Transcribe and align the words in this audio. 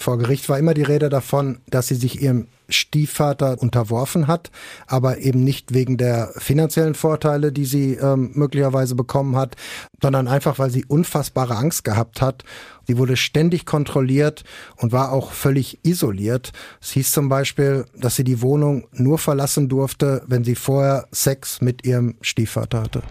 Vor 0.00 0.16
Gericht 0.16 0.48
war 0.48 0.60
immer 0.60 0.74
die 0.74 0.84
Rede 0.84 1.08
davon, 1.08 1.58
dass 1.66 1.88
sie 1.88 1.96
sich 1.96 2.22
ihrem 2.22 2.46
Stiefvater 2.68 3.60
unterworfen 3.60 4.28
hat, 4.28 4.52
aber 4.86 5.18
eben 5.18 5.42
nicht 5.42 5.74
wegen 5.74 5.96
der 5.96 6.32
finanziellen 6.36 6.94
Vorteile, 6.94 7.50
die 7.50 7.64
sie 7.64 7.94
ähm, 7.94 8.30
möglicherweise 8.34 8.94
bekommen 8.94 9.34
hat, 9.34 9.56
sondern 10.00 10.28
einfach, 10.28 10.60
weil 10.60 10.70
sie 10.70 10.84
unfassbare 10.84 11.56
Angst 11.56 11.82
gehabt 11.82 12.22
hat. 12.22 12.44
Sie 12.86 12.96
wurde 12.96 13.16
ständig 13.16 13.66
kontrolliert 13.66 14.44
und 14.76 14.92
war 14.92 15.10
auch 15.10 15.32
völlig 15.32 15.80
isoliert. 15.82 16.52
Es 16.80 16.92
hieß 16.92 17.10
zum 17.10 17.28
Beispiel, 17.28 17.84
dass 17.96 18.14
sie 18.14 18.24
die 18.24 18.40
Wohnung 18.40 18.86
nur 18.92 19.18
verlassen 19.18 19.68
durfte, 19.68 20.22
wenn 20.28 20.44
sie 20.44 20.54
vorher 20.54 21.08
Sex 21.10 21.60
mit 21.60 21.84
ihrem 21.84 22.14
Stiefvater 22.20 22.82
hatte. 22.82 23.02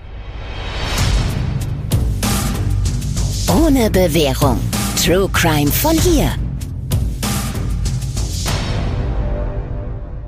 Ohne 3.50 3.90
Bewährung. 3.90 4.58
True 5.04 5.30
Crime 5.34 5.72
von 5.72 5.98
hier. 5.98 6.32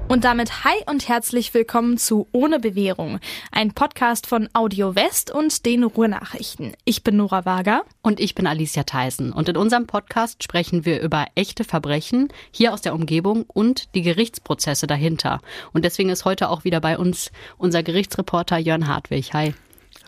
Und 0.10 0.24
damit 0.24 0.64
hi 0.64 0.74
und 0.88 1.08
herzlich 1.08 1.54
willkommen 1.54 2.00
zu 2.00 2.28
Ohne 2.32 2.60
Bewährung, 2.60 3.20
ein 3.52 3.74
Podcast 3.74 4.26
von 4.26 4.50
Audio 4.54 4.96
West 4.96 5.30
und 5.30 5.68
den 5.68 5.84
Ruhrnachrichten. 5.84 6.74
Ich 6.84 7.04
bin 7.04 7.18
Nora 7.18 7.46
Wager. 7.46 7.84
Und 8.02 8.20
ich 8.20 8.34
bin 8.34 8.48
Alicia 8.48 8.82
Theisen. 8.82 9.32
Und 9.32 9.50
in 9.50 9.56
unserem 9.56 9.86
Podcast 9.86 10.44
sprechen 10.44 10.84
wir 10.84 11.00
über 11.02 11.28
echte 11.36 11.64
Verbrechen 11.64 12.30
hier 12.50 12.74
aus 12.74 12.82
der 12.82 12.96
Umgebung 12.96 13.46
und 13.48 13.94
die 13.94 14.02
Gerichtsprozesse 14.02 14.88
dahinter. 14.88 15.42
Und 15.74 15.86
deswegen 15.86 16.10
ist 16.10 16.26
heute 16.26 16.50
auch 16.50 16.64
wieder 16.64 16.82
bei 16.82 16.98
uns 16.98 17.30
unser 17.60 17.84
Gerichtsreporter 17.84 18.58
Jörn 18.58 18.88
Hartwig. 18.88 19.32
Hi. 19.34 19.54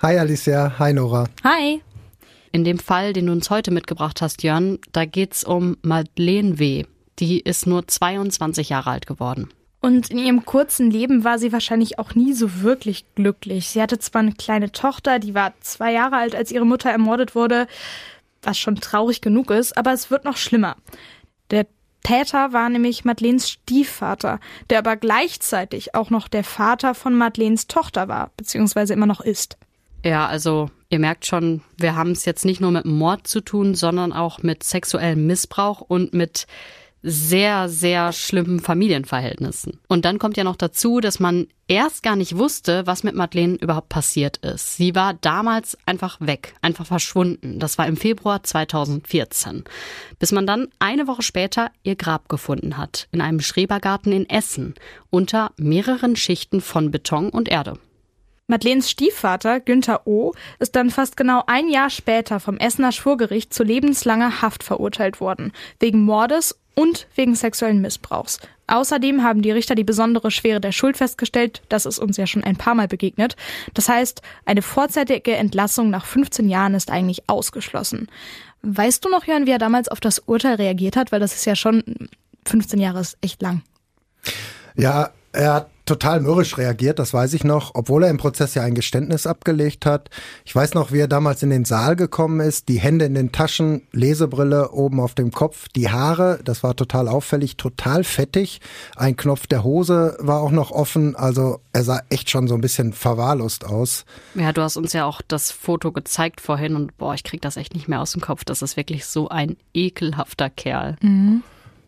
Hi 0.01 0.17
Alicia, 0.17 0.79
hi 0.79 0.93
Nora. 0.93 1.25
Hi. 1.43 1.83
In 2.51 2.63
dem 2.63 2.79
Fall, 2.79 3.13
den 3.13 3.27
du 3.27 3.33
uns 3.33 3.51
heute 3.51 3.69
mitgebracht 3.69 4.19
hast, 4.23 4.41
Jörn, 4.41 4.79
da 4.93 5.05
geht's 5.05 5.43
um 5.43 5.77
Madeleine 5.83 6.57
W. 6.57 6.85
Die 7.19 7.39
ist 7.39 7.67
nur 7.67 7.87
22 7.87 8.69
Jahre 8.69 8.89
alt 8.89 9.05
geworden. 9.05 9.49
Und 9.81 10.11
in 10.11 10.19
ihrem 10.19 10.45
kurzen 10.45 10.91
Leben 10.91 11.23
war 11.23 11.39
sie 11.39 11.51
wahrscheinlich 11.51 11.97
auch 11.97 12.13
nie 12.13 12.33
so 12.33 12.61
wirklich 12.61 13.03
glücklich. 13.15 13.69
Sie 13.69 13.81
hatte 13.81 13.97
zwar 13.97 14.21
eine 14.21 14.33
kleine 14.33 14.71
Tochter, 14.71 15.17
die 15.17 15.33
war 15.33 15.53
zwei 15.61 15.91
Jahre 15.91 16.17
alt, 16.17 16.35
als 16.35 16.51
ihre 16.51 16.65
Mutter 16.65 16.91
ermordet 16.91 17.33
wurde, 17.33 17.67
was 18.43 18.59
schon 18.59 18.75
traurig 18.75 19.21
genug 19.21 19.49
ist, 19.49 19.75
aber 19.75 19.91
es 19.91 20.11
wird 20.11 20.23
noch 20.23 20.37
schlimmer. 20.37 20.75
Der 21.49 21.65
Täter 22.03 22.53
war 22.53 22.69
nämlich 22.69 23.05
Madeleines 23.05 23.49
Stiefvater, 23.49 24.39
der 24.69 24.79
aber 24.79 24.97
gleichzeitig 24.97 25.95
auch 25.95 26.11
noch 26.11 26.27
der 26.27 26.43
Vater 26.43 26.93
von 26.93 27.15
Madeleines 27.15 27.67
Tochter 27.67 28.07
war, 28.07 28.31
beziehungsweise 28.37 28.93
immer 28.93 29.07
noch 29.07 29.21
ist. 29.21 29.57
Ja, 30.03 30.27
also 30.27 30.69
ihr 30.89 30.99
merkt 30.99 31.25
schon, 31.25 31.61
wir 31.77 31.95
haben 31.95 32.11
es 32.11 32.25
jetzt 32.25 32.45
nicht 32.45 32.61
nur 32.61 32.71
mit 32.71 32.85
Mord 32.85 33.27
zu 33.27 33.41
tun, 33.41 33.75
sondern 33.75 34.13
auch 34.13 34.41
mit 34.43 34.63
sexuellem 34.63 35.27
Missbrauch 35.27 35.81
und 35.81 36.13
mit 36.13 36.47
sehr, 37.03 37.67
sehr 37.67 38.13
schlimmen 38.13 38.59
Familienverhältnissen. 38.59 39.79
Und 39.87 40.05
dann 40.05 40.19
kommt 40.19 40.37
ja 40.37 40.43
noch 40.43 40.55
dazu, 40.55 40.99
dass 40.99 41.19
man 41.19 41.47
erst 41.67 42.03
gar 42.03 42.15
nicht 42.15 42.37
wusste, 42.37 42.85
was 42.85 43.03
mit 43.03 43.15
Madeleine 43.15 43.55
überhaupt 43.55 43.89
passiert 43.89 44.37
ist. 44.37 44.77
Sie 44.77 44.93
war 44.93 45.15
damals 45.15 45.77
einfach 45.85 46.19
weg, 46.19 46.53
einfach 46.61 46.85
verschwunden. 46.85 47.59
Das 47.59 47.77
war 47.77 47.87
im 47.87 47.97
Februar 47.97 48.43
2014. 48.43 49.63
Bis 50.19 50.31
man 50.31 50.45
dann 50.45 50.67
eine 50.79 51.07
Woche 51.07 51.23
später 51.23 51.71
ihr 51.83 51.95
Grab 51.95 52.29
gefunden 52.29 52.77
hat, 52.77 53.07
in 53.11 53.21
einem 53.21 53.39
Schrebergarten 53.39 54.11
in 54.11 54.29
Essen, 54.29 54.75
unter 55.09 55.51
mehreren 55.57 56.15
Schichten 56.15 56.61
von 56.61 56.91
Beton 56.91 57.29
und 57.29 57.49
Erde. 57.49 57.77
Madeleines 58.51 58.91
Stiefvater, 58.91 59.61
Günther 59.61 60.05
O., 60.05 60.33
ist 60.59 60.75
dann 60.75 60.89
fast 60.89 61.15
genau 61.15 61.43
ein 61.47 61.69
Jahr 61.69 61.89
später 61.89 62.41
vom 62.41 62.57
Essener 62.57 62.91
Schwurgericht 62.91 63.53
zu 63.53 63.63
lebenslanger 63.63 64.41
Haft 64.41 64.63
verurteilt 64.63 65.21
worden, 65.21 65.53
wegen 65.79 66.03
Mordes 66.03 66.59
und 66.75 67.07
wegen 67.15 67.33
sexuellen 67.33 67.79
Missbrauchs. 67.79 68.39
Außerdem 68.67 69.23
haben 69.23 69.41
die 69.41 69.51
Richter 69.51 69.75
die 69.75 69.85
besondere 69.85 70.31
Schwere 70.31 70.59
der 70.59 70.73
Schuld 70.73 70.97
festgestellt. 70.97 71.61
Das 71.69 71.85
ist 71.85 71.97
uns 71.97 72.17
ja 72.17 72.27
schon 72.27 72.43
ein 72.43 72.57
paar 72.57 72.75
Mal 72.75 72.89
begegnet. 72.89 73.37
Das 73.73 73.87
heißt, 73.87 74.21
eine 74.45 74.61
vorzeitige 74.61 75.35
Entlassung 75.35 75.89
nach 75.89 76.05
15 76.05 76.49
Jahren 76.49 76.75
ist 76.75 76.91
eigentlich 76.91 77.29
ausgeschlossen. 77.29 78.09
Weißt 78.63 79.03
du 79.05 79.09
noch, 79.09 79.25
Jörn, 79.25 79.45
wie 79.45 79.51
er 79.51 79.59
damals 79.59 79.87
auf 79.87 80.01
das 80.01 80.19
Urteil 80.19 80.55
reagiert 80.55 80.97
hat? 80.97 81.13
Weil 81.13 81.21
das 81.21 81.33
ist 81.33 81.45
ja 81.45 81.55
schon 81.55 81.83
15 82.45 82.81
Jahre 82.81 82.99
ist 82.99 83.17
echt 83.21 83.41
lang. 83.41 83.61
Ja, 84.75 85.11
er 85.31 85.53
hat 85.53 85.69
total 85.91 86.21
mürrisch 86.21 86.57
reagiert, 86.57 86.99
das 86.99 87.13
weiß 87.13 87.33
ich 87.33 87.43
noch, 87.43 87.71
obwohl 87.73 88.03
er 88.03 88.09
im 88.09 88.17
Prozess 88.17 88.55
ja 88.55 88.63
ein 88.63 88.75
Geständnis 88.75 89.27
abgelegt 89.27 89.85
hat. 89.85 90.09
Ich 90.45 90.55
weiß 90.55 90.73
noch, 90.73 90.93
wie 90.93 90.99
er 90.99 91.09
damals 91.09 91.43
in 91.43 91.49
den 91.49 91.65
Saal 91.65 91.97
gekommen 91.97 92.39
ist, 92.39 92.69
die 92.69 92.79
Hände 92.79 93.03
in 93.03 93.13
den 93.13 93.33
Taschen, 93.33 93.81
Lesebrille 93.91 94.71
oben 94.71 95.01
auf 95.01 95.15
dem 95.15 95.31
Kopf, 95.31 95.67
die 95.75 95.89
Haare, 95.89 96.39
das 96.45 96.63
war 96.63 96.77
total 96.77 97.09
auffällig, 97.09 97.57
total 97.57 98.05
fettig. 98.05 98.61
Ein 98.95 99.17
Knopf 99.17 99.47
der 99.47 99.65
Hose 99.65 100.15
war 100.21 100.39
auch 100.39 100.51
noch 100.51 100.71
offen, 100.71 101.17
also 101.17 101.59
er 101.73 101.83
sah 101.83 101.99
echt 102.07 102.29
schon 102.29 102.47
so 102.47 102.55
ein 102.55 102.61
bisschen 102.61 102.93
verwahrlost 102.93 103.65
aus. 103.65 104.05
Ja, 104.35 104.53
du 104.53 104.61
hast 104.61 104.77
uns 104.77 104.93
ja 104.93 105.03
auch 105.03 105.21
das 105.21 105.51
Foto 105.51 105.91
gezeigt 105.91 106.39
vorhin 106.39 106.77
und 106.77 106.97
boah, 106.97 107.15
ich 107.15 107.25
krieg 107.25 107.41
das 107.41 107.57
echt 107.57 107.75
nicht 107.75 107.89
mehr 107.89 107.99
aus 107.99 108.13
dem 108.13 108.21
Kopf. 108.21 108.45
Das 108.45 108.61
ist 108.61 108.77
wirklich 108.77 109.05
so 109.05 109.27
ein 109.27 109.57
ekelhafter 109.73 110.49
Kerl. 110.49 110.95
Mhm. 111.01 111.43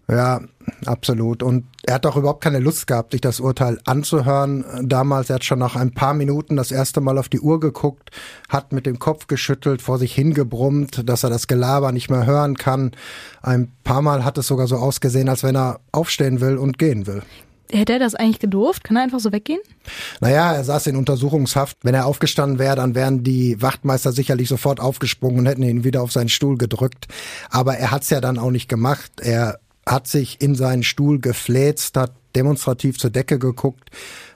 Ja, 0.09 0.41
absolut. 0.87 1.43
Und 1.43 1.65
er 1.83 1.95
hat 1.95 2.05
auch 2.05 2.15
überhaupt 2.15 2.43
keine 2.43 2.59
Lust 2.59 2.87
gehabt, 2.87 3.11
sich 3.11 3.21
das 3.21 3.39
Urteil 3.39 3.79
anzuhören. 3.85 4.63
Damals, 4.81 5.29
er 5.29 5.35
hat 5.35 5.43
schon 5.43 5.59
nach 5.59 5.75
ein 5.75 5.93
paar 5.93 6.13
Minuten 6.13 6.55
das 6.55 6.71
erste 6.71 7.01
Mal 7.01 7.17
auf 7.17 7.29
die 7.29 7.39
Uhr 7.39 7.59
geguckt, 7.59 8.11
hat 8.49 8.71
mit 8.71 8.85
dem 8.85 8.99
Kopf 8.99 9.27
geschüttelt, 9.27 9.81
vor 9.81 9.97
sich 9.97 10.13
hingebrummt, 10.13 11.07
dass 11.09 11.23
er 11.23 11.29
das 11.29 11.47
Gelaber 11.47 11.91
nicht 11.91 12.09
mehr 12.09 12.25
hören 12.25 12.55
kann. 12.55 12.91
Ein 13.41 13.71
paar 13.83 14.01
Mal 14.01 14.23
hat 14.23 14.37
es 14.37 14.47
sogar 14.47 14.67
so 14.67 14.77
ausgesehen, 14.77 15.29
als 15.29 15.43
wenn 15.43 15.55
er 15.55 15.79
aufstehen 15.91 16.41
will 16.41 16.57
und 16.57 16.77
gehen 16.77 17.07
will. 17.07 17.23
Hätte 17.73 17.93
er 17.93 17.99
das 17.99 18.13
eigentlich 18.13 18.39
gedurft? 18.39 18.83
Kann 18.83 18.97
er 18.97 19.03
einfach 19.03 19.19
so 19.19 19.31
weggehen? 19.31 19.61
Naja, 20.21 20.53
er 20.53 20.63
saß 20.63 20.87
in 20.87 20.95
Untersuchungshaft. 20.95 21.77
Wenn 21.81 21.95
er 21.95 22.05
aufgestanden 22.05 22.59
wäre, 22.59 22.75
dann 22.75 22.93
wären 22.93 23.23
die 23.23 23.59
Wachtmeister 23.61 24.11
sicherlich 24.11 24.47
sofort 24.47 24.79
aufgesprungen 24.79 25.39
und 25.39 25.45
hätten 25.47 25.63
ihn 25.63 25.83
wieder 25.83 26.03
auf 26.03 26.11
seinen 26.11 26.29
Stuhl 26.29 26.57
gedrückt. 26.57 27.07
Aber 27.49 27.75
er 27.77 27.89
hat's 27.89 28.11
ja 28.11 28.21
dann 28.21 28.37
auch 28.37 28.51
nicht 28.51 28.69
gemacht. 28.69 29.11
Er 29.21 29.59
hat 29.87 30.07
sich 30.07 30.41
in 30.41 30.55
seinen 30.55 30.83
Stuhl 30.83 31.19
gefläzt, 31.19 31.97
hat 31.97 32.13
demonstrativ 32.35 32.97
zur 32.97 33.09
Decke 33.09 33.39
geguckt. 33.39 33.89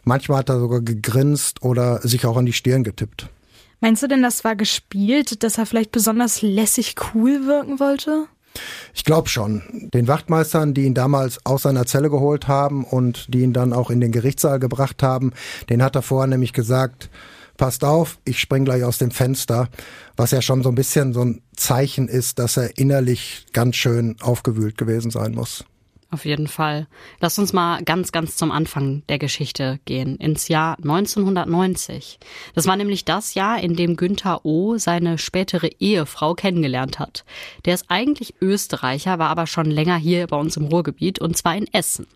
Manchmal 0.03 0.40
hat 0.40 0.50
er 0.50 0.59
sogar 0.59 0.81
gegrinst 0.81 1.63
oder 1.63 2.02
sich 2.02 2.25
auch 2.25 2.38
an 2.38 2.46
die 2.46 2.53
Stirn 2.53 2.84
getippt. 2.84 3.30
Meinst 3.80 4.02
du 4.02 4.08
denn, 4.08 4.24
das 4.24 4.44
war 4.44 4.56
gespielt, 4.56 5.44
dass 5.44 5.58
er 5.58 5.66
vielleicht 5.66 5.91
besonders 5.91 6.41
lässig 6.41 6.96
cool 7.13 7.46
wirken 7.46 7.80
wollte? 7.80 8.25
Ich 8.96 9.03
glaube 9.03 9.30
schon. 9.30 9.62
Den 9.94 10.08
Wachtmeistern, 10.08 10.74
die 10.74 10.85
ihn 10.85 10.96
damals 10.96 11.46
aus 11.46 11.62
seiner 11.62 11.85
Zelle 11.85 12.09
geholt 12.09 12.47
haben 12.47 12.84
und 12.84 13.34
die 13.34 13.41
ihn 13.41 13.53
dann 13.53 13.74
auch 13.74 13.91
in 13.91 14.02
den 14.02 14.12
Gerichtssaal 14.12 14.59
gebracht 14.59 15.03
haben, 15.03 15.31
den 15.69 15.84
hat 15.84 15.96
er 15.96 16.02
vorher 16.02 16.28
nämlich 16.28 16.53
gesagt, 16.53 17.09
passt 17.57 17.84
auf, 17.84 18.19
ich 18.23 18.40
spring 18.40 18.66
gleich 18.66 18.84
aus 18.84 18.97
dem 18.97 19.12
Fenster, 19.12 19.69
was 20.16 20.31
ja 20.31 20.41
schon 20.41 20.63
so 20.63 20.69
ein 20.69 20.75
bisschen 20.75 21.13
so 21.13 21.23
ein 21.23 21.41
Zeichen 21.56 22.07
ist, 22.07 22.40
dass 22.40 22.57
er 22.57 22.78
innerlich 22.78 23.47
ganz 23.53 23.75
schön 23.75 24.16
aufgewühlt 24.22 24.78
gewesen 24.78 25.12
sein 25.12 25.34
muss. 25.34 25.66
Auf 26.09 26.23
jeden 26.23 26.47
Fall. 26.47 26.88
Lass 27.19 27.38
uns 27.38 27.51
mal 27.51 27.84
ganz, 27.84 28.13
ganz 28.13 28.38
zum 28.38 28.50
Anfang 28.50 29.03
der 29.09 29.19
Geschichte 29.19 29.79
gehen, 29.84 30.16
ins 30.16 30.47
Jahr 30.47 30.78
1990. 30.78 32.19
Das 32.56 32.66
war 32.66 32.78
nämlich 32.78 33.03
das 33.03 33.34
Jahr, 33.34 33.59
in 33.59 33.75
dem 33.75 33.97
Günther 33.97 34.46
O. 34.46 34.78
seine 34.78 35.17
spätere 35.17 35.67
Ehefrau 35.79 36.34
kennengelernt 36.34 36.97
hat. 37.00 37.25
Der 37.66 37.73
ist 37.73 37.88
eigentlich 37.90 38.35
Österreicher, 38.40 39.19
war 39.19 39.29
aber 39.29 39.47
schon 39.47 39.66
länger 39.66 39.97
hier 39.97 40.28
bei 40.28 40.38
uns 40.38 40.56
im 40.56 40.67
Ruhrgebiet 40.67 41.19
und 41.19 41.35
zwar 41.35 41.57
in 41.57 41.67
Essen. 41.73 42.07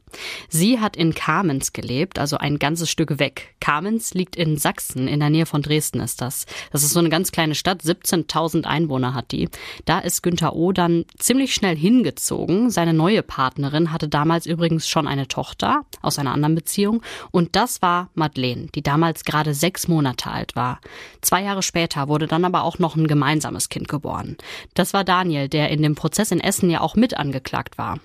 Sie 0.50 0.80
hat 0.80 0.96
in 0.96 1.14
Kamenz 1.14 1.74
gelebt, 1.74 2.20
also 2.20 2.38
ein 2.38 2.60
ganzes 2.60 2.90
Stück 2.90 3.20
weg. 3.20 3.56
Kamenz 3.60 4.14
liegt 4.14 4.36
in 4.36 4.58
Sachsen, 4.58 5.08
in 5.08 5.20
der 5.20 5.30
Nähe 5.30 5.46
von 5.46 5.62
Dresden 5.62 6.00
ist 6.00 6.22
das. 6.22 6.46
Das 6.72 6.84
ist 6.84 6.92
so 6.92 7.00
eine 7.00 7.10
ganz 7.10 7.32
kleine 7.32 7.56
Stadt, 7.56 7.82
17.000 7.82 8.66
Einwohner 8.66 9.14
hat 9.14 9.32
die. 9.32 9.50
Da 9.86 10.00
ist 10.00 10.22
Günther 10.22 10.56
O. 10.56 10.72
dann 10.72 11.06
ziemlich 11.18 11.54
schnell 11.54 11.76
hingezogen. 11.76 12.70
Seine 12.70 12.94
neue 12.94 13.24
Partnerin 13.24 13.81
hatte 13.90 14.08
damals 14.08 14.46
übrigens 14.46 14.88
schon 14.88 15.08
eine 15.08 15.28
Tochter 15.28 15.86
aus 16.02 16.20
einer 16.20 16.34
anderen 16.34 16.56
Beziehung 16.56 17.02
und 17.32 17.56
das 17.56 17.82
war 17.82 18.10
Madeleine, 18.14 18.68
die 18.76 18.84
damals 18.84 19.24
gerade 19.24 19.54
sechs 19.54 19.88
Monate 19.88 20.30
alt 20.30 20.56
war. 20.56 20.80
Zwei 21.22 21.42
Jahre 21.42 21.64
später 21.64 22.08
wurde 22.10 22.28
dann 22.28 22.46
aber 22.46 22.64
auch 22.64 22.78
noch 22.78 22.96
ein 22.96 23.08
gemeinsames 23.08 23.70
Kind 23.70 23.88
geboren. 23.88 24.38
Das 24.74 24.94
war 24.94 25.04
Daniel, 25.04 25.48
der 25.48 25.70
in 25.70 25.82
dem 25.82 25.96
Prozess 25.96 26.32
in 26.32 26.42
Essen 26.42 26.70
ja 26.70 26.82
auch 26.82 26.96
mit 26.96 27.18
angeklagt 27.18 27.78
war. 27.78 28.00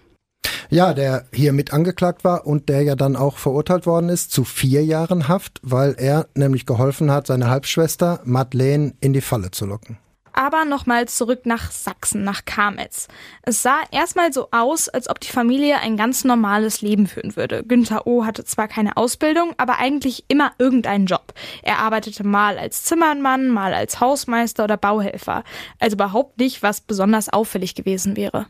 Ja, 0.71 0.95
der 0.95 1.27
hier 1.33 1.53
mit 1.53 1.73
angeklagt 1.73 2.25
war 2.25 2.47
und 2.47 2.69
der 2.69 2.83
ja 2.83 2.95
dann 2.95 3.17
auch 3.17 3.37
verurteilt 3.37 3.87
worden 3.87 4.09
ist 4.09 4.33
zu 4.33 4.45
vier 4.45 4.85
Jahren 4.85 5.29
Haft, 5.29 5.61
weil 5.63 5.95
er 5.99 6.29
nämlich 6.35 6.67
geholfen 6.67 7.11
hat, 7.11 7.27
seine 7.27 7.49
Halbschwester 7.51 8.21
Madeleine 8.25 8.95
in 9.01 9.13
die 9.13 9.21
Falle 9.21 9.51
zu 9.51 9.67
locken. 9.67 9.99
Aber 10.39 10.67
nochmal 10.67 11.09
zurück 11.09 11.47
nach 11.47 11.71
Sachsen, 11.73 12.23
nach 12.23 12.45
Kametz. 12.45 13.09
Es 13.43 13.63
sah 13.63 13.79
erstmal 13.91 14.35
so 14.35 14.49
aus, 14.51 14.91
als 14.91 15.09
ob 15.09 15.19
die 15.19 15.31
Familie 15.31 15.79
ein 15.79 15.97
ganz 15.97 16.25
normales 16.25 16.83
Leben 16.83 17.07
führen 17.07 17.37
würde. 17.37 17.65
Günther 17.65 18.07
O. 18.07 18.27
hatte 18.27 18.45
zwar 18.45 18.69
keine 18.69 18.99
Ausbildung, 18.99 19.55
aber 19.57 19.79
eigentlich 19.79 20.27
immer 20.29 20.53
irgendeinen 20.59 21.07
Job. 21.07 21.33
Er 21.63 21.79
arbeitete 21.79 22.23
mal 22.23 22.59
als 22.59 22.85
Zimmermann, 22.85 23.49
mal 23.49 23.73
als 23.73 23.99
Hausmeister 23.99 24.65
oder 24.65 24.77
Bauhelfer. 24.77 25.43
Also 25.81 25.95
überhaupt 25.95 26.39
nicht, 26.39 26.63
was 26.63 26.83
besonders 26.83 27.31
auffällig 27.31 27.75
gewesen 27.75 28.15
wäre. 28.15 28.47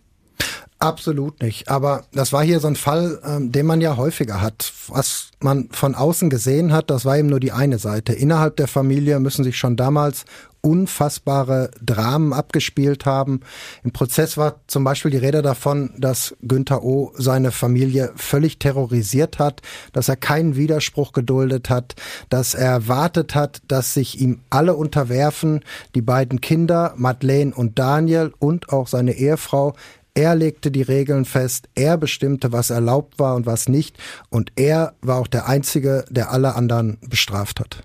Absolut 0.78 1.40
nicht. 1.40 1.70
Aber 1.70 2.04
das 2.12 2.32
war 2.32 2.44
hier 2.44 2.60
so 2.60 2.66
ein 2.66 2.76
Fall, 2.76 3.20
ähm, 3.24 3.50
den 3.50 3.64
man 3.64 3.80
ja 3.80 3.96
häufiger 3.96 4.42
hat. 4.42 4.72
Was 4.88 5.30
man 5.40 5.68
von 5.70 5.94
außen 5.94 6.28
gesehen 6.28 6.72
hat, 6.72 6.90
das 6.90 7.06
war 7.06 7.16
eben 7.16 7.28
nur 7.28 7.40
die 7.40 7.52
eine 7.52 7.78
Seite. 7.78 8.12
Innerhalb 8.12 8.56
der 8.56 8.68
Familie 8.68 9.18
müssen 9.18 9.42
sich 9.42 9.56
schon 9.56 9.76
damals 9.76 10.26
unfassbare 10.66 11.70
Dramen 11.80 12.32
abgespielt 12.32 13.06
haben. 13.06 13.40
Im 13.84 13.92
Prozess 13.92 14.36
war 14.36 14.56
zum 14.66 14.82
Beispiel 14.82 15.12
die 15.12 15.16
Rede 15.16 15.40
davon, 15.40 15.92
dass 15.96 16.36
Günther 16.42 16.82
O. 16.82 17.12
seine 17.16 17.52
Familie 17.52 18.12
völlig 18.16 18.58
terrorisiert 18.58 19.38
hat, 19.38 19.62
dass 19.92 20.08
er 20.08 20.16
keinen 20.16 20.56
Widerspruch 20.56 21.12
geduldet 21.12 21.70
hat, 21.70 21.94
dass 22.30 22.54
er 22.54 22.72
erwartet 22.72 23.36
hat, 23.36 23.62
dass 23.68 23.94
sich 23.94 24.20
ihm 24.20 24.40
alle 24.50 24.74
unterwerfen, 24.74 25.60
die 25.94 26.02
beiden 26.02 26.40
Kinder, 26.40 26.94
Madeleine 26.96 27.54
und 27.54 27.78
Daniel 27.78 28.32
und 28.40 28.70
auch 28.70 28.88
seine 28.88 29.12
Ehefrau, 29.12 29.74
er 30.14 30.34
legte 30.34 30.70
die 30.72 30.82
Regeln 30.82 31.26
fest, 31.26 31.69
er 31.74 31.96
bestimmte, 31.96 32.50
was 32.50 32.70
erlaubt 32.70 33.19
war 33.20 33.36
und 33.36 33.46
was 33.46 33.69
nicht, 33.69 33.98
und 34.30 34.50
er 34.56 34.94
war 35.00 35.19
auch 35.19 35.26
der 35.26 35.46
Einzige, 35.46 36.06
der 36.08 36.32
alle 36.32 36.54
anderen 36.54 36.98
bestraft 37.08 37.60
hat. 37.60 37.84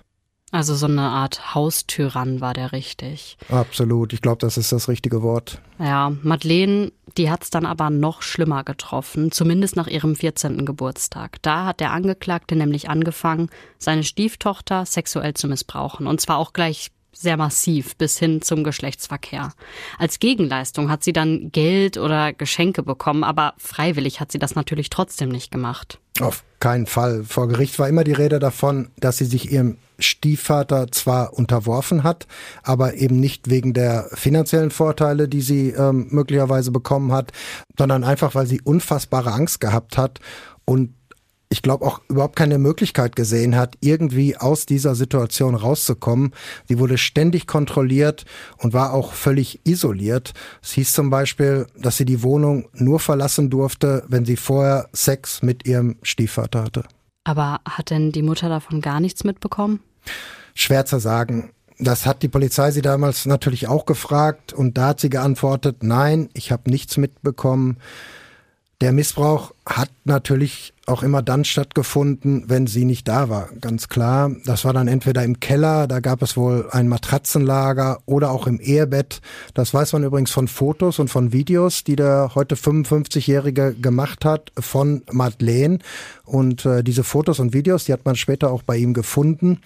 Also 0.52 0.76
so 0.76 0.86
eine 0.86 1.02
Art 1.02 1.56
Haustyrann 1.56 2.42
war 2.42 2.54
der 2.54 2.74
richtig. 2.74 3.38
Absolut, 3.50 4.12
ich 4.12 4.22
glaube, 4.22 4.40
das 4.40 4.58
ist 4.58 4.74
das 4.74 4.90
richtige 4.90 5.22
Wort. 5.22 5.62
Ja, 5.80 6.12
Madeleine, 6.24 6.92
die 7.18 7.32
hat's 7.32 7.50
dann 7.50 7.66
aber 7.66 7.90
noch 7.90 8.22
schlimmer 8.22 8.66
getroffen, 8.66 9.32
zumindest 9.32 9.78
nach 9.78 9.88
ihrem 9.88 10.16
14. 10.16 10.66
Geburtstag. 10.66 11.42
Da 11.42 11.66
hat 11.66 11.80
der 11.80 11.92
Angeklagte 11.92 12.58
nämlich 12.58 12.90
angefangen, 12.90 13.50
seine 13.78 14.04
Stieftochter 14.04 14.86
sexuell 14.86 15.34
zu 15.36 15.48
missbrauchen. 15.48 16.06
Und 16.06 16.20
zwar 16.20 16.38
auch 16.38 16.52
gleich 16.52 16.92
sehr 17.14 17.38
massiv 17.38 17.96
bis 17.98 18.18
hin 18.18 18.42
zum 18.42 18.64
Geschlechtsverkehr. 18.64 19.54
Als 19.98 20.20
Gegenleistung 20.20 20.90
hat 20.90 21.04
sie 21.04 21.14
dann 21.14 21.52
Geld 21.52 21.98
oder 21.98 22.34
Geschenke 22.34 22.84
bekommen, 22.84 23.24
aber 23.24 23.54
freiwillig 23.58 24.20
hat 24.20 24.32
sie 24.32 24.40
das 24.40 24.56
natürlich 24.56 24.90
trotzdem 24.90 25.30
nicht 25.30 25.52
gemacht. 25.52 26.00
Auf 26.24 26.44
keinen 26.60 26.86
Fall. 26.86 27.24
Vor 27.24 27.48
Gericht 27.48 27.80
war 27.80 27.90
immer 27.90 28.04
die 28.04 28.14
Rede 28.14 28.40
davon, 28.40 28.90
dass 29.00 29.18
sie 29.18 29.26
sich 29.26 29.52
ihrem 29.52 29.78
Stiefvater 30.00 30.92
zwar 30.92 31.34
unterworfen 31.34 32.04
hat, 32.04 32.28
aber 32.64 32.96
eben 32.96 33.20
nicht 33.20 33.50
wegen 33.50 33.74
der 33.74 34.10
finanziellen 34.14 34.72
Vorteile, 34.72 35.28
die 35.28 35.42
sie 35.42 35.70
ähm, 35.70 36.08
möglicherweise 36.10 36.72
bekommen 36.72 37.12
hat, 37.12 37.32
sondern 37.78 38.04
einfach, 38.04 38.36
weil 38.36 38.48
sie 38.48 38.62
unfassbare 38.62 39.32
Angst 39.32 39.60
gehabt 39.60 39.98
hat 39.98 40.20
und 40.66 40.94
ich 41.52 41.62
glaube, 41.62 41.86
auch 41.86 42.00
überhaupt 42.08 42.38
keine 42.38 42.58
Möglichkeit 42.58 43.18
gesehen 43.18 43.58
hat, 43.58 43.76
irgendwie 43.82 44.38
aus 44.38 44.66
dieser 44.66 44.96
Situation 44.96 45.54
rauszukommen. 45.54 46.32
Sie 46.70 46.80
wurde 46.80 46.98
ständig 46.98 47.46
kontrolliert 47.46 48.24
und 48.58 48.74
war 48.74 48.94
auch 48.94 49.12
völlig 49.12 49.60
isoliert. 49.66 50.32
Es 50.64 50.72
hieß 50.72 50.94
zum 50.94 51.10
Beispiel, 51.10 51.68
dass 51.78 51.98
sie 51.98 52.06
die 52.06 52.24
Wohnung 52.24 52.70
nur 52.74 53.02
verlassen 53.02 53.50
durfte, 53.50 54.06
wenn 54.08 54.24
sie 54.24 54.38
vorher 54.38 54.88
Sex 54.94 55.42
mit 55.42 55.68
ihrem 55.68 55.98
Stiefvater 56.04 56.64
hatte. 56.64 56.86
Aber 57.26 57.60
hat 57.68 57.90
denn 57.90 58.14
die 58.14 58.24
Mutter 58.24 58.48
davon 58.48 58.80
gar 58.80 59.02
nichts 59.02 59.26
mitbekommen? 59.26 59.82
Schwer 60.56 60.86
zu 60.86 61.00
sagen. 61.00 61.52
Das 61.80 62.06
hat 62.06 62.24
die 62.24 62.30
Polizei 62.30 62.72
sie 62.72 62.82
damals 62.82 63.26
natürlich 63.26 63.68
auch 63.68 63.86
gefragt 63.86 64.54
und 64.54 64.78
da 64.78 64.88
hat 64.88 65.02
sie 65.02 65.10
geantwortet, 65.10 65.84
nein, 65.84 66.30
ich 66.34 66.54
habe 66.54 66.70
nichts 66.70 66.96
mitbekommen. 66.96 67.78
Der 68.82 68.94
Missbrauch 68.94 69.54
hat 69.64 69.92
natürlich 70.06 70.74
auch 70.88 71.04
immer 71.04 71.22
dann 71.22 71.46
stattgefunden, 71.46 72.46
wenn 72.48 72.66
sie 72.66 72.84
nicht 72.84 73.08
da 73.08 73.30
war. 73.30 73.50
Ganz 73.62 73.90
klar. 73.90 74.32
Das 74.46 74.66
war 74.66 74.74
dann 74.74 74.88
entweder 74.88 75.24
im 75.24 75.40
Keller, 75.40 75.88
da 75.88 76.00
gab 76.00 76.24
es 76.24 76.36
wohl 76.36 76.68
ein 76.72 76.88
Matratzenlager 76.88 78.00
oder 78.08 78.32
auch 78.32 78.48
im 78.48 78.60
Ehebett. 78.60 79.22
Das 79.54 79.72
weiß 79.72 79.94
man 79.94 80.04
übrigens 80.04 80.32
von 80.32 80.48
Fotos 80.48 80.98
und 80.98 81.10
von 81.10 81.32
Videos, 81.32 81.84
die 81.84 81.96
der 81.96 82.32
heute 82.34 82.56
55-Jährige 82.56 83.76
gemacht 83.76 84.26
hat 84.26 84.52
von 84.58 85.04
Madeleine. 85.12 85.78
Und 86.26 86.66
äh, 86.66 86.84
diese 86.84 87.04
Fotos 87.04 87.40
und 87.40 87.54
Videos, 87.54 87.86
die 87.86 87.94
hat 87.94 88.06
man 88.06 88.16
später 88.16 88.50
auch 88.50 88.64
bei 88.64 88.78
ihm 88.78 88.96
gefunden. 88.96 89.62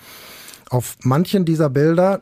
Auf 0.69 0.97
manchen 1.03 1.45
dieser 1.45 1.69
Bilder, 1.69 2.21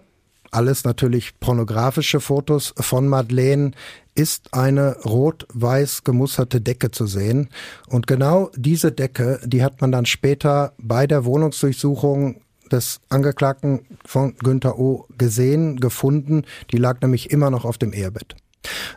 alles 0.51 0.83
natürlich 0.83 1.39
pornografische 1.39 2.19
Fotos 2.19 2.75
von 2.77 3.07
Madeleine, 3.07 3.71
ist 4.15 4.53
eine 4.53 4.97
rot-weiß 5.05 6.03
gemusterte 6.03 6.61
Decke 6.61 6.91
zu 6.91 7.07
sehen. 7.07 7.49
Und 7.87 8.07
genau 8.07 8.51
diese 8.55 8.91
Decke, 8.91 9.39
die 9.43 9.63
hat 9.63 9.81
man 9.81 9.91
dann 9.91 10.05
später 10.05 10.73
bei 10.77 11.07
der 11.07 11.25
Wohnungsdurchsuchung 11.25 12.41
des 12.71 13.01
Angeklagten 13.09 13.81
von 14.05 14.35
Günther 14.37 14.79
O. 14.79 15.05
gesehen, 15.17 15.79
gefunden. 15.79 16.43
Die 16.71 16.77
lag 16.77 17.01
nämlich 17.01 17.31
immer 17.31 17.49
noch 17.49 17.65
auf 17.65 17.77
dem 17.77 17.93
Ehebett. 17.93 18.35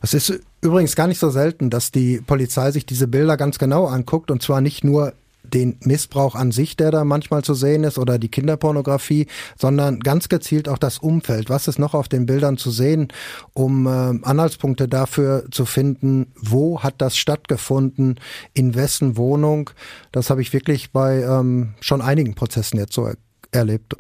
Es 0.02 0.14
ist 0.14 0.40
übrigens 0.60 0.96
gar 0.96 1.06
nicht 1.06 1.18
so 1.18 1.30
selten, 1.30 1.70
dass 1.70 1.90
die 1.90 2.20
Polizei 2.20 2.70
sich 2.70 2.86
diese 2.86 3.08
Bilder 3.08 3.36
ganz 3.36 3.58
genau 3.58 3.86
anguckt 3.86 4.30
und 4.30 4.42
zwar 4.42 4.60
nicht 4.60 4.84
nur 4.84 5.12
den 5.54 5.78
Missbrauch 5.80 6.34
an 6.34 6.52
sich, 6.52 6.76
der 6.76 6.90
da 6.90 7.04
manchmal 7.04 7.42
zu 7.42 7.54
sehen 7.54 7.84
ist, 7.84 7.98
oder 7.98 8.18
die 8.18 8.28
Kinderpornografie, 8.28 9.26
sondern 9.58 10.00
ganz 10.00 10.28
gezielt 10.28 10.68
auch 10.68 10.78
das 10.78 10.98
Umfeld. 10.98 11.50
Was 11.50 11.68
ist 11.68 11.78
noch 11.78 11.94
auf 11.94 12.08
den 12.08 12.26
Bildern 12.26 12.56
zu 12.56 12.70
sehen, 12.70 13.08
um 13.54 13.86
äh, 13.86 13.90
Anhaltspunkte 13.90 14.88
dafür 14.88 15.44
zu 15.50 15.64
finden, 15.64 16.32
wo 16.40 16.82
hat 16.82 16.94
das 16.98 17.16
stattgefunden, 17.16 18.20
in 18.54 18.74
wessen 18.74 19.16
Wohnung. 19.16 19.70
Das 20.12 20.30
habe 20.30 20.42
ich 20.42 20.52
wirklich 20.52 20.92
bei 20.92 21.22
ähm, 21.22 21.74
schon 21.80 22.02
einigen 22.02 22.34
Prozessen 22.34 22.78
jetzt 22.78 22.94
so 22.94 23.06
er 23.06 23.16
erlebt. 23.52 23.96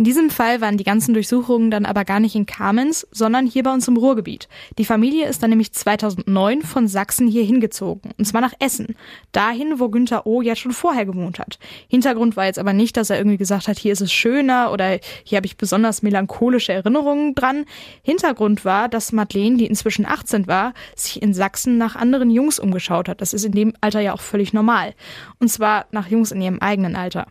In 0.00 0.04
diesem 0.04 0.30
Fall 0.30 0.60
waren 0.60 0.76
die 0.76 0.84
ganzen 0.84 1.12
Durchsuchungen 1.12 1.72
dann 1.72 1.84
aber 1.84 2.04
gar 2.04 2.20
nicht 2.20 2.36
in 2.36 2.46
Kamenz, 2.46 3.04
sondern 3.10 3.48
hier 3.48 3.64
bei 3.64 3.72
uns 3.72 3.88
im 3.88 3.96
Ruhrgebiet. 3.96 4.48
Die 4.78 4.84
Familie 4.84 5.26
ist 5.26 5.42
dann 5.42 5.50
nämlich 5.50 5.72
2009 5.72 6.62
von 6.62 6.86
Sachsen 6.86 7.26
hier 7.26 7.42
hingezogen, 7.42 8.12
und 8.16 8.24
zwar 8.24 8.40
nach 8.40 8.52
Essen. 8.60 8.94
Dahin, 9.32 9.80
wo 9.80 9.88
Günther 9.88 10.24
O. 10.24 10.40
ja 10.40 10.54
schon 10.54 10.70
vorher 10.70 11.04
gewohnt 11.04 11.40
hat. 11.40 11.58
Hintergrund 11.88 12.36
war 12.36 12.46
jetzt 12.46 12.60
aber 12.60 12.72
nicht, 12.72 12.96
dass 12.96 13.10
er 13.10 13.18
irgendwie 13.18 13.38
gesagt 13.38 13.66
hat, 13.66 13.76
hier 13.76 13.92
ist 13.92 14.00
es 14.00 14.12
schöner 14.12 14.70
oder 14.70 15.00
hier 15.24 15.36
habe 15.36 15.46
ich 15.46 15.56
besonders 15.56 16.02
melancholische 16.02 16.74
Erinnerungen 16.74 17.34
dran. 17.34 17.64
Hintergrund 18.02 18.64
war, 18.64 18.88
dass 18.88 19.10
Madeleine, 19.10 19.56
die 19.56 19.66
inzwischen 19.66 20.06
18 20.06 20.46
war, 20.46 20.74
sich 20.94 21.20
in 21.20 21.34
Sachsen 21.34 21.76
nach 21.76 21.96
anderen 21.96 22.30
Jungs 22.30 22.60
umgeschaut 22.60 23.08
hat. 23.08 23.20
Das 23.20 23.34
ist 23.34 23.44
in 23.44 23.50
dem 23.50 23.72
Alter 23.80 23.98
ja 23.98 24.12
auch 24.12 24.20
völlig 24.20 24.52
normal. 24.52 24.94
Und 25.40 25.48
zwar 25.48 25.86
nach 25.90 26.06
Jungs 26.06 26.30
in 26.30 26.40
ihrem 26.40 26.60
eigenen 26.60 26.94
Alter. 26.94 27.26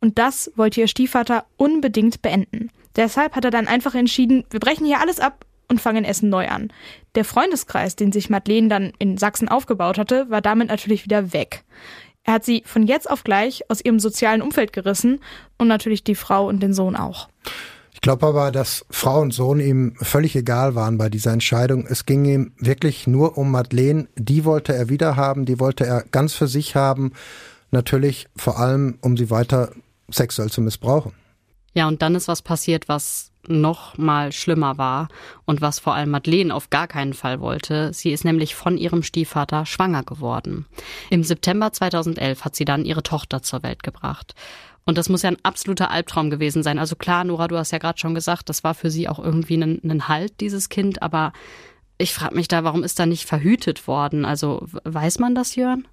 Und 0.00 0.18
das 0.18 0.50
wollte 0.56 0.80
ihr 0.80 0.88
Stiefvater 0.88 1.46
unbedingt 1.56 2.22
beenden. 2.22 2.70
Deshalb 2.96 3.34
hat 3.36 3.44
er 3.44 3.50
dann 3.50 3.68
einfach 3.68 3.94
entschieden, 3.94 4.44
wir 4.50 4.60
brechen 4.60 4.86
hier 4.86 5.00
alles 5.00 5.20
ab 5.20 5.44
und 5.68 5.80
fangen 5.80 6.04
Essen 6.04 6.28
neu 6.28 6.48
an. 6.48 6.72
Der 7.14 7.24
Freundeskreis, 7.24 7.96
den 7.96 8.12
sich 8.12 8.30
Madeleine 8.30 8.68
dann 8.68 8.92
in 8.98 9.18
Sachsen 9.18 9.48
aufgebaut 9.48 9.98
hatte, 9.98 10.30
war 10.30 10.40
damit 10.40 10.68
natürlich 10.68 11.04
wieder 11.04 11.32
weg. 11.32 11.64
Er 12.24 12.34
hat 12.34 12.44
sie 12.44 12.62
von 12.66 12.86
jetzt 12.86 13.08
auf 13.08 13.24
gleich 13.24 13.70
aus 13.70 13.84
ihrem 13.84 14.00
sozialen 14.00 14.42
Umfeld 14.42 14.72
gerissen 14.72 15.20
und 15.58 15.68
natürlich 15.68 16.02
die 16.02 16.16
Frau 16.16 16.48
und 16.48 16.60
den 16.60 16.74
Sohn 16.74 16.96
auch. 16.96 17.28
Ich 17.92 18.00
glaube 18.00 18.26
aber, 18.26 18.50
dass 18.50 18.84
Frau 18.90 19.20
und 19.20 19.32
Sohn 19.32 19.60
ihm 19.60 19.94
völlig 19.96 20.36
egal 20.36 20.74
waren 20.74 20.98
bei 20.98 21.08
dieser 21.08 21.32
Entscheidung. 21.32 21.86
Es 21.88 22.04
ging 22.04 22.24
ihm 22.24 22.52
wirklich 22.58 23.06
nur 23.06 23.38
um 23.38 23.50
Madeleine. 23.50 24.08
Die 24.16 24.44
wollte 24.44 24.74
er 24.74 24.88
wieder 24.88 25.16
haben, 25.16 25.46
die 25.46 25.58
wollte 25.60 25.86
er 25.86 26.04
ganz 26.10 26.34
für 26.34 26.46
sich 26.46 26.74
haben. 26.74 27.12
Natürlich 27.70 28.28
vor 28.36 28.58
allem, 28.58 28.98
um 29.00 29.16
sie 29.16 29.30
weiter 29.30 29.70
sexuell 30.10 30.50
zu 30.50 30.60
missbrauchen. 30.60 31.12
Ja, 31.74 31.88
und 31.88 32.00
dann 32.00 32.14
ist 32.14 32.28
was 32.28 32.40
passiert, 32.40 32.88
was 32.88 33.32
noch 33.48 33.98
mal 33.98 34.32
schlimmer 34.32 34.78
war 34.78 35.08
und 35.44 35.60
was 35.60 35.78
vor 35.78 35.94
allem 35.94 36.10
Madeleine 36.10 36.54
auf 36.54 36.70
gar 36.70 36.88
keinen 36.88 37.14
Fall 37.14 37.40
wollte. 37.40 37.92
Sie 37.92 38.10
ist 38.10 38.24
nämlich 38.24 38.54
von 38.54 38.78
ihrem 38.78 39.02
Stiefvater 39.02 39.66
schwanger 39.66 40.02
geworden. 40.02 40.66
Im 41.10 41.22
September 41.22 41.72
2011 41.72 42.44
hat 42.44 42.56
sie 42.56 42.64
dann 42.64 42.84
ihre 42.84 43.02
Tochter 43.02 43.42
zur 43.42 43.62
Welt 43.62 43.82
gebracht. 43.82 44.34
Und 44.84 44.98
das 44.98 45.08
muss 45.08 45.22
ja 45.22 45.30
ein 45.30 45.44
absoluter 45.44 45.90
Albtraum 45.90 46.30
gewesen 46.30 46.62
sein. 46.62 46.78
Also 46.78 46.94
klar, 46.94 47.24
Nora, 47.24 47.48
du 47.48 47.58
hast 47.58 47.72
ja 47.72 47.78
gerade 47.78 47.98
schon 47.98 48.14
gesagt, 48.14 48.48
das 48.48 48.64
war 48.64 48.74
für 48.74 48.90
sie 48.90 49.08
auch 49.08 49.18
irgendwie 49.18 49.56
ein, 49.56 49.80
ein 49.84 50.08
Halt, 50.08 50.40
dieses 50.40 50.68
Kind. 50.68 51.02
Aber 51.02 51.32
ich 51.98 52.14
frage 52.14 52.36
mich 52.36 52.46
da, 52.46 52.62
warum 52.62 52.84
ist 52.84 52.98
da 52.98 53.04
nicht 53.04 53.26
verhütet 53.26 53.88
worden? 53.88 54.24
Also 54.24 54.66
weiß 54.84 55.18
man 55.18 55.34
das, 55.34 55.56
Jörn? 55.56 55.86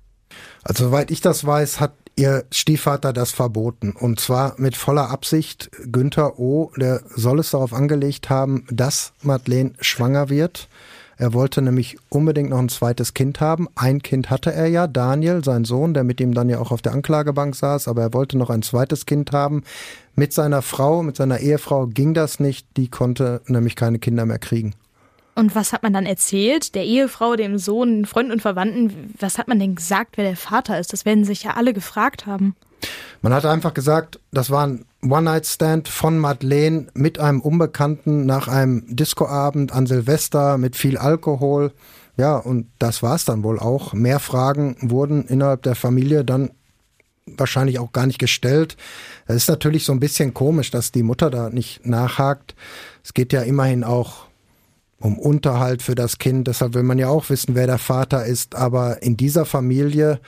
Also 0.64 0.86
soweit 0.86 1.12
ich 1.12 1.22
das 1.22 1.46
weiß, 1.46 1.80
hat 1.80 1.94
ihr 2.16 2.46
Stiefvater 2.52 3.14
das 3.14 3.32
verboten. 3.32 3.92
Und 3.92 4.20
zwar 4.20 4.56
mit 4.58 4.76
voller 4.76 5.10
Absicht. 5.10 5.72
Günther 5.92 6.40
O., 6.40 6.72
der 6.78 7.02
soll 7.16 7.40
es 7.40 7.52
darauf 7.52 7.74
angelegt 7.74 8.30
haben, 8.30 8.66
dass 8.70 9.14
Madeleine 9.22 9.74
schwanger 9.80 10.30
wird. 10.30 10.68
Er 11.18 11.34
wollte 11.34 11.62
nämlich 11.62 11.98
unbedingt 12.10 12.50
noch 12.50 12.60
ein 12.60 12.70
zweites 12.70 13.14
Kind 13.14 13.40
haben. 13.40 13.68
Ein 13.76 14.02
Kind 14.02 14.30
hatte 14.30 14.52
er 14.52 14.68
ja, 14.68 14.88
Daniel, 14.88 15.44
sein 15.44 15.64
Sohn, 15.64 15.94
der 15.94 16.04
mit 16.04 16.20
ihm 16.20 16.34
dann 16.34 16.50
ja 16.50 16.60
auch 16.60 16.72
auf 16.72 16.82
der 16.82 16.94
Anklagebank 16.94 17.56
saß, 17.56 17.88
aber 17.88 18.02
er 18.02 18.14
wollte 18.14 18.38
noch 18.38 18.50
ein 18.50 18.64
zweites 18.64 19.06
Kind 19.06 19.32
haben. 19.32 19.64
Mit 20.16 20.34
seiner 20.34 20.62
Frau, 20.62 21.04
mit 21.04 21.16
seiner 21.16 21.40
Ehefrau 21.40 21.88
ging 21.88 22.14
das 22.14 22.40
nicht, 22.40 22.68
die 22.78 22.90
konnte 22.90 23.42
nämlich 23.48 23.76
keine 23.76 24.00
Kinder 24.00 24.26
mehr 24.26 24.40
kriegen. 24.40 24.74
Und 25.36 25.56
was 25.56 25.74
hat 25.74 25.84
man 25.84 25.94
dann 25.94 26.06
erzählt? 26.06 26.76
Der 26.76 26.86
Ehefrau, 26.86 27.36
dem 27.36 27.58
Sohn, 27.58 28.06
Freunden 28.06 28.32
und 28.32 28.42
Verwandten, 28.42 29.14
was 29.20 29.38
hat 29.38 29.48
man 29.48 29.60
denn 29.60 29.76
gesagt, 29.76 30.18
wer 30.18 30.26
der 30.26 30.38
Vater 30.38 30.80
ist? 30.80 30.94
Das 30.94 31.06
werden 31.06 31.26
sich 31.26 31.44
ja 31.44 31.52
alle 31.52 31.74
gefragt 31.74 32.26
haben. 32.26 32.56
Man 33.22 33.34
hat 33.34 33.46
einfach 33.46 33.74
gesagt, 33.74 34.20
das 34.32 34.50
war 34.50 34.68
ein 34.68 34.86
One-Night-Stand 35.02 35.88
von 35.88 36.20
Madeleine 36.20 36.88
mit 36.94 37.20
einem 37.20 37.40
Unbekannten 37.42 38.26
nach 38.26 38.48
einem 38.48 38.84
Discoabend 38.96 39.72
an 39.72 39.88
Silvester 39.88 40.58
mit 40.58 40.76
viel 40.76 40.98
Alkohol. 40.98 41.72
Ja, 42.18 42.36
und 42.36 42.68
das 42.80 43.02
war 43.02 43.16
es 43.16 43.26
dann 43.26 43.44
wohl 43.44 43.60
auch. 43.60 43.94
Mehr 43.94 44.20
Fragen 44.20 44.76
wurden 44.82 45.26
innerhalb 45.26 45.64
der 45.64 45.76
Familie 45.76 46.24
dann 46.24 46.52
wahrscheinlich 47.26 47.80
auch 47.80 47.92
gar 47.92 48.06
nicht 48.06 48.20
gestellt. 48.20 48.78
Es 49.26 49.36
ist 49.36 49.50
natürlich 49.50 49.86
so 49.86 49.94
ein 49.94 50.00
bisschen 50.00 50.34
komisch, 50.34 50.72
dass 50.72 50.92
die 50.92 51.04
Mutter 51.04 51.30
da 51.30 51.50
nicht 51.50 51.86
nachhakt. 51.86 52.56
Es 53.04 53.14
geht 53.14 53.34
ja 53.34 53.42
immerhin 53.42 53.84
auch 53.84 54.28
um 55.04 55.20
Unterhalt 55.20 55.82
für 55.82 55.96
das 55.96 56.18
Kind. 56.18 56.48
Deshalb 56.48 56.74
will 56.74 56.84
man 56.84 56.98
ja 56.98 57.10
auch 57.10 57.30
wissen, 57.30 57.56
wer 57.56 57.68
der 57.68 57.78
Vater 57.78 58.26
ist. 58.26 58.56
Aber 58.56 59.04
in 59.04 59.18
dieser 59.18 59.46
Familie 59.46 60.22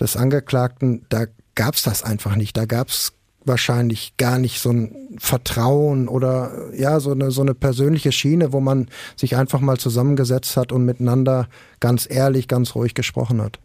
des 0.00 0.16
Angeklagten, 0.16 1.06
da 1.08 1.26
gab 1.54 1.76
es 1.76 1.82
das 1.82 2.02
einfach 2.02 2.34
nicht. 2.34 2.56
Da 2.56 2.64
gab 2.64 2.88
es 2.88 3.12
wahrscheinlich 3.44 4.16
gar 4.16 4.38
nicht 4.38 4.60
so 4.60 4.70
ein 4.70 5.16
Vertrauen 5.18 6.08
oder 6.08 6.50
ja, 6.76 6.98
so 6.98 7.12
eine, 7.12 7.30
so 7.30 7.42
eine 7.42 7.54
persönliche 7.54 8.10
Schiene, 8.10 8.52
wo 8.52 8.60
man 8.60 8.88
sich 9.16 9.36
einfach 9.36 9.60
mal 9.60 9.78
zusammengesetzt 9.78 10.56
hat 10.56 10.72
und 10.72 10.84
miteinander 10.84 11.48
ganz 11.78 12.06
ehrlich, 12.10 12.48
ganz 12.48 12.74
ruhig 12.74 12.94
gesprochen 12.94 13.40
hat. 13.40 13.60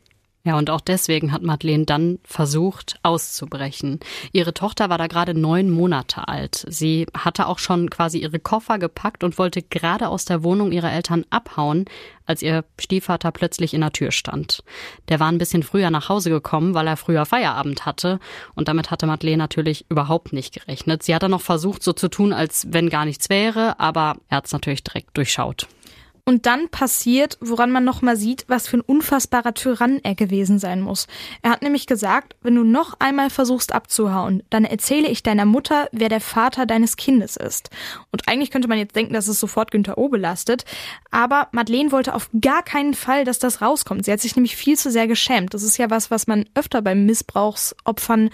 Ja, 0.46 0.60
und 0.60 0.70
auch 0.70 0.82
deswegen 0.82 1.32
hat 1.32 1.42
Madeleine 1.42 1.86
dann 1.86 2.20
versucht, 2.24 3.00
auszubrechen. 3.02 4.00
Ihre 4.32 4.54
Tochter 4.54 4.90
war 4.90 5.00
da 5.00 5.08
gerade 5.08 5.34
neun 5.34 5.72
Monate 5.72 6.28
alt. 6.28 6.64
Sie 6.70 7.08
hatte 7.18 7.48
auch 7.48 7.58
schon 7.58 7.90
quasi 7.90 8.20
ihre 8.20 8.38
Koffer 8.38 8.78
gepackt 8.78 9.24
und 9.24 9.40
wollte 9.40 9.64
gerade 9.64 10.08
aus 10.08 10.24
der 10.26 10.44
Wohnung 10.44 10.72
ihrer 10.72 10.92
Eltern 10.92 11.26
abhauen, 11.32 11.86
als 12.28 12.44
ihr 12.44 12.64
Stiefvater 12.80 13.32
plötzlich 13.32 13.74
in 13.74 13.82
der 13.82 13.92
Tür 13.92 14.12
stand. 14.12 14.64
Der 15.10 15.20
war 15.20 15.32
ein 15.32 15.40
bisschen 15.40 15.64
früher 15.64 15.90
nach 15.90 16.10
Hause 16.10 16.30
gekommen, 16.30 16.76
weil 16.76 16.86
er 16.86 16.96
früher 16.96 17.26
Feierabend 17.26 17.88
hatte. 17.88 18.20
Und 18.54 18.68
damit 18.68 18.92
hatte 18.92 19.08
Madeleine 19.08 19.38
natürlich 19.38 19.88
überhaupt 19.90 20.32
nicht 20.32 20.54
gerechnet. 20.54 21.02
Sie 21.02 21.16
hat 21.16 21.24
dann 21.24 21.32
noch 21.32 21.42
versucht, 21.42 21.82
so 21.82 21.92
zu 21.92 22.08
tun, 22.08 22.34
als 22.34 22.68
wenn 22.70 22.92
gar 22.92 23.06
nichts 23.06 23.32
wäre, 23.32 23.80
aber 23.80 24.18
er 24.30 24.38
hat 24.38 24.46
es 24.46 24.52
natürlich 24.52 24.84
direkt 24.84 25.18
durchschaut. 25.18 25.68
Und 26.28 26.48
dann 26.48 26.70
passiert, 26.70 27.38
woran 27.40 27.70
man 27.70 27.84
nochmal 27.84 28.18
sieht, 28.18 28.46
was 28.48 28.68
für 28.68 28.78
ein 28.78 28.82
unfassbarer 28.82 29.54
Tyrann 29.54 30.00
er 30.02 30.16
gewesen 30.16 30.58
sein 30.58 30.82
muss. 30.82 31.06
Er 31.44 31.52
hat 31.52 31.62
nämlich 31.62 31.86
gesagt, 31.86 32.36
wenn 32.42 32.56
du 32.56 32.64
noch 32.64 32.96
einmal 33.00 33.30
versuchst 33.30 33.72
abzuhauen, 33.72 34.42
dann 34.50 34.66
erzähle 34.66 35.08
ich 35.08 35.22
deiner 35.22 35.46
Mutter, 35.46 35.88
wer 35.92 36.10
der 36.10 36.22
Vater 36.22 36.66
deines 36.66 36.98
Kindes 36.98 37.36
ist. 37.36 37.70
Und 38.12 38.28
eigentlich 38.28 38.50
könnte 38.50 38.68
man 38.68 38.80
jetzt 38.80 38.96
denken, 38.96 39.14
dass 39.14 39.28
es 39.28 39.40
sofort 39.40 39.70
Günther 39.70 40.00
O 40.00 40.10
belastet. 40.10 40.66
Aber 41.12 41.48
Madeleine 41.52 41.92
wollte 41.92 42.16
auf 42.16 42.32
gar 42.42 42.64
keinen 42.64 42.96
Fall, 42.96 43.24
dass 43.24 43.38
das 43.38 43.62
rauskommt. 43.62 44.06
Sie 44.06 44.12
hat 44.12 44.20
sich 44.20 44.36
nämlich 44.36 44.56
viel 44.56 44.80
zu 44.80 44.90
sehr 44.90 45.08
geschämt. 45.08 45.54
Das 45.54 45.62
ist 45.62 45.78
ja 45.78 45.92
was, 45.92 46.10
was 46.10 46.26
man 46.26 46.46
öfter 46.56 46.82
beim 46.82 47.06
Missbrauchsopfern 47.06 48.32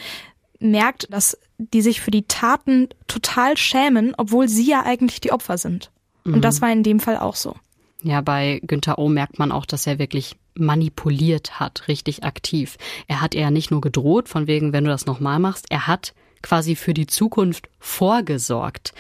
merkt, 0.60 1.12
dass 1.12 1.38
die 1.58 1.82
sich 1.82 2.00
für 2.00 2.12
die 2.12 2.24
Taten 2.24 2.88
total 3.08 3.58
schämen, 3.58 4.14
obwohl 4.18 4.48
sie 4.48 4.66
ja 4.66 4.84
eigentlich 4.84 5.20
die 5.20 5.34
Opfer 5.34 5.58
sind. 5.58 5.92
Und 6.24 6.38
mhm. 6.38 6.42
das 6.42 6.62
war 6.62 6.72
in 6.72 6.84
dem 6.84 7.02
Fall 7.02 7.18
auch 7.18 7.36
so. 7.36 7.56
Ja, 8.04 8.22
bei 8.22 8.62
Günther 8.64 8.98
O 8.98 9.10
merkt 9.10 9.38
man 9.38 9.52
auch, 9.52 9.66
dass 9.66 9.86
er 9.86 10.00
wirklich 10.00 10.36
manipuliert 10.56 11.60
hat, 11.60 11.88
richtig 11.88 12.24
aktiv. 12.24 12.78
Er 13.08 13.22
hat 13.22 13.36
ja 13.36 13.52
nicht 13.52 13.72
nur 13.72 13.82
gedroht, 13.82 14.28
von 14.28 14.48
wegen, 14.48 14.74
wenn 14.74 14.84
du 14.84 14.90
das 14.90 15.06
nochmal 15.06 15.40
machst, 15.40 15.68
er 15.70 15.88
hat 15.88 16.14
quasi 16.42 16.76
für 16.76 16.94
die 16.94 17.08
Zukunft 17.08 17.70
vorgesorgt. 17.80 18.94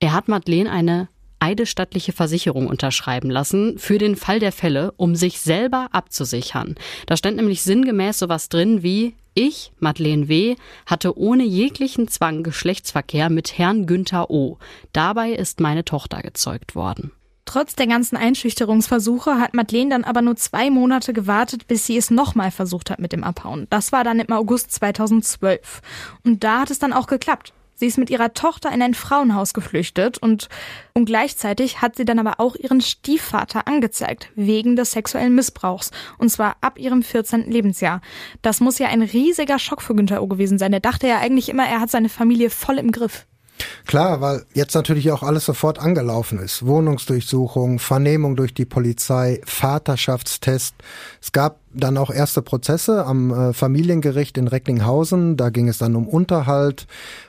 Er 0.00 0.12
hat 0.12 0.28
Madeleine 0.28 0.70
eine 0.70 1.08
eidesstattliche 1.38 2.12
Versicherung 2.12 2.66
unterschreiben 2.66 3.30
lassen 3.30 3.78
für 3.78 3.98
den 3.98 4.16
Fall 4.16 4.40
der 4.40 4.52
Fälle, 4.52 4.92
um 4.96 5.14
sich 5.14 5.40
selber 5.40 5.88
abzusichern. 5.92 6.76
Da 7.06 7.16
stand 7.16 7.36
nämlich 7.36 7.62
sinngemäß 7.62 8.18
sowas 8.18 8.48
drin 8.48 8.82
wie 8.82 9.14
ich, 9.34 9.70
Madeleine 9.78 10.28
W., 10.28 10.56
hatte 10.86 11.18
ohne 11.18 11.44
jeglichen 11.44 12.08
Zwang 12.08 12.42
Geschlechtsverkehr 12.42 13.28
mit 13.28 13.58
Herrn 13.58 13.84
Günther 13.86 14.30
O. 14.30 14.56
Dabei 14.94 15.32
ist 15.32 15.60
meine 15.60 15.84
Tochter 15.84 16.22
gezeugt 16.22 16.74
worden. 16.74 17.12
Trotz 17.46 17.76
der 17.76 17.86
ganzen 17.86 18.16
Einschüchterungsversuche 18.16 19.38
hat 19.38 19.54
Madeleine 19.54 19.90
dann 19.90 20.04
aber 20.04 20.20
nur 20.20 20.36
zwei 20.36 20.68
Monate 20.68 21.12
gewartet, 21.12 21.66
bis 21.68 21.86
sie 21.86 21.96
es 21.96 22.10
nochmal 22.10 22.50
versucht 22.50 22.90
hat 22.90 22.98
mit 22.98 23.12
dem 23.12 23.24
Abhauen. 23.24 23.68
Das 23.70 23.92
war 23.92 24.04
dann 24.04 24.18
im 24.18 24.32
August 24.32 24.72
2012. 24.72 25.80
Und 26.24 26.44
da 26.44 26.60
hat 26.60 26.70
es 26.70 26.80
dann 26.80 26.92
auch 26.92 27.06
geklappt. 27.06 27.54
Sie 27.78 27.86
ist 27.86 27.98
mit 27.98 28.08
ihrer 28.08 28.32
Tochter 28.32 28.72
in 28.72 28.80
ein 28.80 28.94
Frauenhaus 28.94 29.52
geflüchtet 29.52 30.16
und, 30.18 30.48
und 30.94 31.04
gleichzeitig 31.04 31.82
hat 31.82 31.94
sie 31.94 32.06
dann 32.06 32.18
aber 32.18 32.40
auch 32.40 32.56
ihren 32.56 32.80
Stiefvater 32.80 33.68
angezeigt, 33.68 34.30
wegen 34.34 34.76
des 34.76 34.92
sexuellen 34.92 35.34
Missbrauchs. 35.34 35.90
Und 36.16 36.30
zwar 36.30 36.56
ab 36.62 36.78
ihrem 36.78 37.02
14. 37.02 37.50
Lebensjahr. 37.50 38.00
Das 38.40 38.60
muss 38.60 38.78
ja 38.78 38.88
ein 38.88 39.02
riesiger 39.02 39.58
Schock 39.58 39.82
für 39.82 39.94
Günther 39.94 40.22
O 40.22 40.26
gewesen 40.26 40.58
sein. 40.58 40.72
Er 40.72 40.80
dachte 40.80 41.06
ja 41.06 41.18
eigentlich 41.18 41.50
immer, 41.50 41.66
er 41.66 41.80
hat 41.80 41.90
seine 41.90 42.08
Familie 42.08 42.48
voll 42.48 42.78
im 42.78 42.92
Griff. 42.92 43.26
Klar, 43.86 44.20
weil 44.20 44.44
jetzt 44.52 44.74
natürlich 44.74 45.10
auch 45.12 45.22
alles 45.22 45.44
sofort 45.44 45.78
angelaufen 45.78 46.38
ist. 46.38 46.66
Wohnungsdurchsuchung, 46.66 47.78
Vernehmung 47.78 48.36
durch 48.36 48.52
die 48.52 48.64
Polizei, 48.64 49.40
Vaterschaftstest. 49.44 50.74
Es 51.22 51.32
gab 51.32 51.60
dann 51.72 51.96
auch 51.96 52.10
erste 52.10 52.42
Prozesse 52.42 53.04
am 53.04 53.32
äh, 53.32 53.52
Familiengericht 53.52 54.38
in 54.38 54.48
Recklinghausen. 54.48 55.36
Da 55.36 55.50
ging 55.50 55.68
es 55.68 55.78
dann 55.78 55.94
um 55.94 56.08
Unterhalt. 56.08 56.86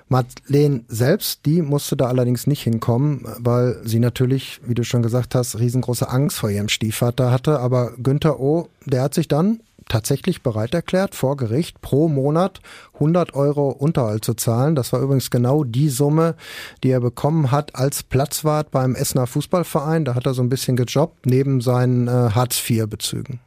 Madeleine 0.10 0.84
selbst, 0.88 1.46
die 1.46 1.62
musste 1.62 1.98
da 1.98 2.08
allerdings 2.08 2.48
nicht 2.48 2.64
hinkommen, 2.64 3.26
weil 3.40 3.80
sie 3.84 4.00
natürlich, 4.00 4.62
wie 4.66 4.74
du 4.74 4.84
schon 4.84 5.04
gesagt 5.04 5.36
hast, 5.36 5.60
riesengroße 5.60 6.10
Angst 6.10 6.40
vor 6.40 6.50
ihrem 6.50 6.70
Stiefvater 6.70 7.32
hatte. 7.32 7.60
Aber 7.60 7.92
Günther 8.02 8.40
O., 8.40 8.70
der 8.86 9.02
hat 9.04 9.14
sich 9.14 9.28
dann 9.28 9.60
tatsächlich 9.88 10.42
bereit 10.42 10.74
erklärt, 10.74 11.16
vor 11.16 11.38
Gericht 11.38 11.82
pro 11.82 12.08
Monat 12.08 12.62
100 12.96 13.34
Euro 13.34 13.70
Unterhalt 13.70 14.26
zu 14.26 14.34
zahlen. 14.34 14.76
Das 14.76 14.94
war 14.94 15.02
übrigens 15.02 15.30
genau 15.30 15.64
die 15.64 15.90
Summe, 15.90 16.36
die 16.84 16.90
er 16.90 17.02
bekommen 17.02 17.52
hat 17.52 17.76
als 17.76 18.04
Platzwart 18.04 18.72
beim 18.72 18.96
Essener 18.96 19.28
Fußballverein. 19.28 20.06
Da 20.06 20.16
hat 20.16 20.26
er 20.26 20.34
so 20.34 20.42
ein 20.42 20.50
bisschen 20.50 20.76
gejobbt, 20.76 21.26
neben 21.26 21.62
seinen 21.62 22.08
äh, 22.08 22.12
Hartz-IV-Bezügen. 22.32 23.40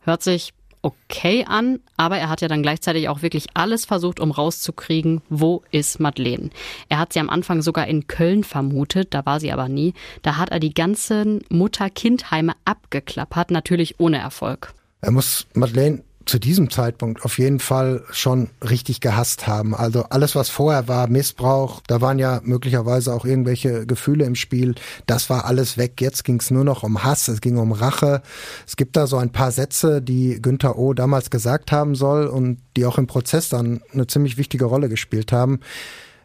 Hört 0.00 0.22
sich 0.22 0.52
okay 0.84 1.46
an, 1.48 1.80
aber 1.96 2.18
er 2.18 2.28
hat 2.28 2.42
ja 2.42 2.48
dann 2.48 2.62
gleichzeitig 2.62 3.08
auch 3.08 3.22
wirklich 3.22 3.46
alles 3.54 3.86
versucht, 3.86 4.20
um 4.20 4.30
rauszukriegen, 4.30 5.22
wo 5.30 5.62
ist 5.70 5.98
Madeleine. 5.98 6.50
Er 6.88 6.98
hat 6.98 7.14
sie 7.14 7.20
am 7.20 7.30
Anfang 7.30 7.62
sogar 7.62 7.86
in 7.88 8.06
Köln 8.06 8.44
vermutet, 8.44 9.14
da 9.14 9.24
war 9.24 9.40
sie 9.40 9.50
aber 9.50 9.68
nie. 9.68 9.94
Da 10.22 10.36
hat 10.36 10.50
er 10.50 10.60
die 10.60 10.74
ganzen 10.74 11.42
Mutter-Kind-Heime 11.48 12.52
abgeklappert, 12.66 13.50
natürlich 13.50 13.98
ohne 13.98 14.18
Erfolg. 14.18 14.74
Er 15.04 15.10
muss 15.10 15.46
Madeleine 15.52 16.02
zu 16.24 16.38
diesem 16.38 16.70
Zeitpunkt 16.70 17.26
auf 17.26 17.38
jeden 17.38 17.60
Fall 17.60 18.02
schon 18.10 18.48
richtig 18.62 19.00
gehasst 19.00 19.46
haben. 19.46 19.74
Also 19.74 20.04
alles, 20.04 20.34
was 20.34 20.48
vorher 20.48 20.88
war, 20.88 21.08
Missbrauch, 21.08 21.82
da 21.86 22.00
waren 22.00 22.18
ja 22.18 22.40
möglicherweise 22.42 23.12
auch 23.12 23.26
irgendwelche 23.26 23.84
Gefühle 23.84 24.24
im 24.24 24.34
Spiel, 24.34 24.74
das 25.06 25.28
war 25.28 25.44
alles 25.44 25.76
weg. 25.76 26.00
Jetzt 26.00 26.24
ging 26.24 26.40
es 26.40 26.50
nur 26.50 26.64
noch 26.64 26.82
um 26.82 27.04
Hass, 27.04 27.28
es 27.28 27.42
ging 27.42 27.58
um 27.58 27.72
Rache. 27.72 28.22
Es 28.66 28.76
gibt 28.76 28.96
da 28.96 29.06
so 29.06 29.18
ein 29.18 29.32
paar 29.32 29.52
Sätze, 29.52 30.00
die 30.00 30.40
Günther 30.40 30.78
O. 30.78 30.94
damals 30.94 31.28
gesagt 31.28 31.70
haben 31.70 31.94
soll 31.94 32.26
und 32.26 32.62
die 32.78 32.86
auch 32.86 32.96
im 32.96 33.06
Prozess 33.06 33.50
dann 33.50 33.82
eine 33.92 34.06
ziemlich 34.06 34.38
wichtige 34.38 34.64
Rolle 34.64 34.88
gespielt 34.88 35.32
haben. 35.32 35.60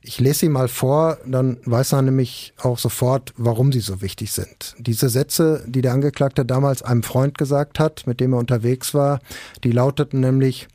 Ich 0.02 0.20
lese 0.20 0.40
sie 0.40 0.50
mal 0.50 0.68
vor, 0.68 1.18
dann 1.26 1.58
weiß 1.66 1.94
er 1.94 2.02
nämlich 2.02 2.54
auch 2.58 2.80
sofort, 2.80 3.34
warum 3.36 3.72
sie 3.72 3.82
so 3.82 4.02
wichtig 4.02 4.32
sind. 4.32 4.76
Diese 4.80 5.10
Sätze, 5.10 5.64
die 5.68 5.82
der 5.82 5.94
Angeklagte 5.94 6.46
damals 6.46 6.82
einem 6.84 7.04
Freund 7.04 7.38
gesagt 7.38 7.80
hat, 7.80 8.08
mit 8.08 8.20
dem 8.20 8.34
er 8.34 8.40
unterwegs 8.40 8.94
war, 8.94 9.20
die 9.64 9.72
lauteten 9.72 10.22
nämlich, 10.22 10.68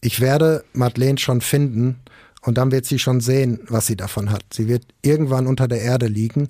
ich 0.00 0.20
werde 0.20 0.64
Madeleine 0.72 1.18
schon 1.18 1.40
finden 1.40 2.00
und 2.42 2.58
dann 2.58 2.72
wird 2.72 2.84
sie 2.84 2.98
schon 2.98 3.20
sehen, 3.20 3.60
was 3.68 3.86
sie 3.86 3.96
davon 3.96 4.30
hat. 4.30 4.42
Sie 4.52 4.68
wird 4.68 4.84
irgendwann 5.02 5.46
unter 5.46 5.68
der 5.68 5.82
Erde 5.82 6.06
liegen. 6.06 6.48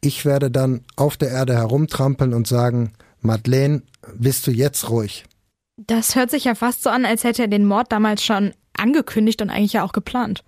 Ich 0.00 0.24
werde 0.24 0.50
dann 0.50 0.82
auf 0.96 1.16
der 1.16 1.30
Erde 1.30 1.54
herumtrampeln 1.54 2.32
und 2.32 2.46
sagen, 2.46 2.92
Madeleine, 3.20 3.82
bist 4.14 4.46
du 4.46 4.50
jetzt 4.50 4.88
ruhig? 4.88 5.24
Das 5.76 6.14
hört 6.14 6.30
sich 6.30 6.44
ja 6.44 6.54
fast 6.54 6.82
so 6.82 6.90
an, 6.90 7.04
als 7.04 7.24
hätte 7.24 7.42
er 7.42 7.48
den 7.48 7.66
Mord 7.66 7.92
damals 7.92 8.24
schon 8.24 8.52
angekündigt 8.76 9.42
und 9.42 9.50
eigentlich 9.50 9.74
ja 9.74 9.84
auch 9.84 9.92
geplant. 9.92 10.42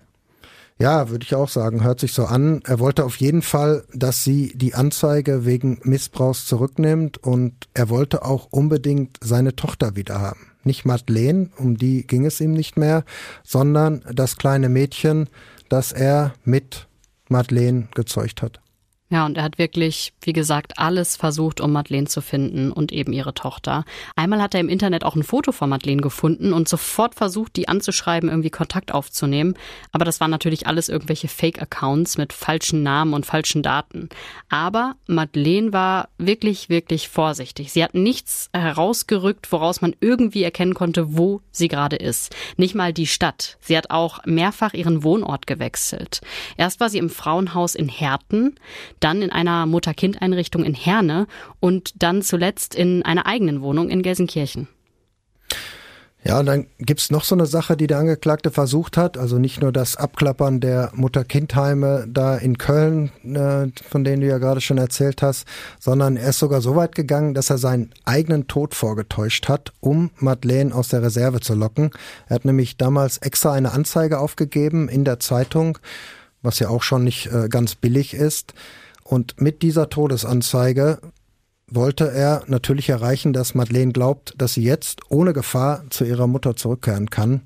Ja, 0.79 1.09
würde 1.09 1.23
ich 1.23 1.35
auch 1.35 1.49
sagen. 1.49 1.83
Hört 1.83 1.99
sich 1.99 2.13
so 2.13 2.25
an. 2.25 2.61
Er 2.65 2.79
wollte 2.79 3.05
auf 3.05 3.17
jeden 3.17 3.41
Fall, 3.41 3.83
dass 3.93 4.23
sie 4.23 4.53
die 4.55 4.73
Anzeige 4.73 5.45
wegen 5.45 5.79
Missbrauchs 5.83 6.45
zurücknimmt 6.45 7.17
und 7.17 7.67
er 7.73 7.89
wollte 7.89 8.25
auch 8.25 8.47
unbedingt 8.51 9.17
seine 9.21 9.55
Tochter 9.55 9.95
wieder 9.95 10.19
haben. 10.19 10.51
Nicht 10.63 10.85
Madeleine, 10.85 11.49
um 11.57 11.77
die 11.77 12.07
ging 12.07 12.25
es 12.25 12.39
ihm 12.39 12.53
nicht 12.53 12.77
mehr, 12.77 13.03
sondern 13.43 14.03
das 14.11 14.37
kleine 14.37 14.69
Mädchen, 14.69 15.29
das 15.69 15.91
er 15.91 16.33
mit 16.43 16.87
Madeleine 17.29 17.87
gezeugt 17.93 18.41
hat. 18.41 18.62
Ja, 19.13 19.27
und 19.27 19.37
er 19.37 19.43
hat 19.43 19.59
wirklich, 19.59 20.11
wie 20.21 20.33
gesagt, 20.33 20.79
alles 20.79 21.15
versucht, 21.17 21.61
um 21.61 21.71
Madeleine 21.71 22.07
zu 22.07 22.19
finden 22.19 22.71
und 22.71 22.91
eben 22.91 23.13
ihre 23.13 23.35
Tochter. 23.35 23.85
Einmal 24.15 24.41
hat 24.41 24.55
er 24.55 24.59
im 24.59 24.69
Internet 24.69 25.03
auch 25.03 25.15
ein 25.15 25.21
Foto 25.21 25.51
von 25.51 25.69
Madeleine 25.69 26.01
gefunden 26.01 26.51
und 26.51 26.67
sofort 26.67 27.13
versucht, 27.13 27.55
die 27.55 27.67
anzuschreiben, 27.67 28.27
irgendwie 28.27 28.49
Kontakt 28.49 28.91
aufzunehmen. 28.91 29.53
Aber 29.91 30.03
das 30.03 30.19
waren 30.19 30.31
natürlich 30.31 30.65
alles 30.65 30.89
irgendwelche 30.89 31.27
Fake-Accounts 31.27 32.17
mit 32.17 32.33
falschen 32.33 32.81
Namen 32.81 33.13
und 33.13 33.27
falschen 33.27 33.61
Daten. 33.61 34.09
Aber 34.49 34.95
Madeleine 35.05 35.73
war 35.73 36.09
wirklich, 36.17 36.69
wirklich 36.69 37.07
vorsichtig. 37.07 37.71
Sie 37.71 37.83
hat 37.83 37.93
nichts 37.93 38.49
herausgerückt, 38.51 39.51
woraus 39.51 39.79
man 39.79 39.95
irgendwie 39.99 40.41
erkennen 40.41 40.73
konnte, 40.73 41.15
wo 41.15 41.41
sie 41.51 41.67
gerade 41.67 41.97
ist. 41.97 42.35
Nicht 42.57 42.73
mal 42.73 42.93
die 42.93 43.05
Stadt. 43.05 43.59
Sie 43.59 43.77
hat 43.77 43.91
auch 43.91 44.25
mehrfach 44.25 44.73
ihren 44.73 45.03
Wohnort 45.03 45.45
gewechselt. 45.45 46.21
Erst 46.57 46.79
war 46.79 46.89
sie 46.89 46.97
im 46.97 47.11
Frauenhaus 47.11 47.75
in 47.75 47.89
Herten. 47.89 48.55
Dann 49.03 49.21
in 49.21 49.31
einer 49.31 49.65
Mutter-Kind-Einrichtung 49.65 50.63
in 50.63 50.73
Herne 50.73 51.27
und 51.59 52.01
dann 52.01 52.21
zuletzt 52.21 52.75
in 52.75 53.03
einer 53.03 53.25
eigenen 53.25 53.61
Wohnung 53.61 53.89
in 53.89 54.01
Gelsenkirchen. 54.01 54.67
Ja, 56.25 56.39
und 56.39 56.45
dann 56.45 56.67
gibt's 56.79 57.11
noch 57.11 57.25
so 57.25 57.35
eine 57.35 57.45
Sache, 57.45 57.75
die 57.75 57.87
der 57.87 57.97
Angeklagte 57.97 58.49
versucht 58.49 58.95
hat. 58.95 59.17
Also 59.17 59.39
nicht 59.39 59.61
nur 59.61 59.73
das 59.73 59.97
Abklappern 59.97 60.61
der 60.61 60.89
Mutter-Kind-Heime 60.93 62.05
da 62.07 62.37
in 62.37 62.57
Köln, 62.57 63.11
äh, 63.25 63.67
von 63.89 64.05
denen 64.05 64.21
du 64.21 64.27
ja 64.27 64.37
gerade 64.37 64.61
schon 64.61 64.77
erzählt 64.77 65.21
hast, 65.21 65.45
sondern 65.81 66.15
er 66.15 66.29
ist 66.29 66.39
sogar 66.39 66.61
so 66.61 66.77
weit 66.77 66.95
gegangen, 66.95 67.33
dass 67.33 67.49
er 67.49 67.57
seinen 67.57 67.91
eigenen 68.05 68.47
Tod 68.47 68.73
vorgetäuscht 68.73 69.49
hat, 69.49 69.73
um 69.81 70.11
Madeleine 70.15 70.73
aus 70.73 70.87
der 70.87 71.01
Reserve 71.01 71.41
zu 71.41 71.55
locken. 71.55 71.91
Er 72.29 72.35
hat 72.35 72.45
nämlich 72.45 72.77
damals 72.77 73.17
extra 73.17 73.51
eine 73.51 73.73
Anzeige 73.73 74.19
aufgegeben 74.19 74.87
in 74.87 75.03
der 75.03 75.19
Zeitung, 75.19 75.77
was 76.41 76.59
ja 76.59 76.69
auch 76.69 76.83
schon 76.83 77.03
nicht 77.03 77.27
äh, 77.33 77.49
ganz 77.49 77.75
billig 77.75 78.13
ist. 78.13 78.53
Und 79.03 79.39
mit 79.39 79.61
dieser 79.61 79.89
Todesanzeige 79.89 80.99
wollte 81.67 82.11
er 82.11 82.43
natürlich 82.47 82.89
erreichen, 82.89 83.33
dass 83.33 83.55
Madeleine 83.55 83.91
glaubt, 83.91 84.33
dass 84.37 84.53
sie 84.53 84.63
jetzt 84.63 85.01
ohne 85.09 85.33
Gefahr 85.33 85.83
zu 85.89 86.05
ihrer 86.05 86.27
Mutter 86.27 86.55
zurückkehren 86.55 87.09
kann. 87.09 87.41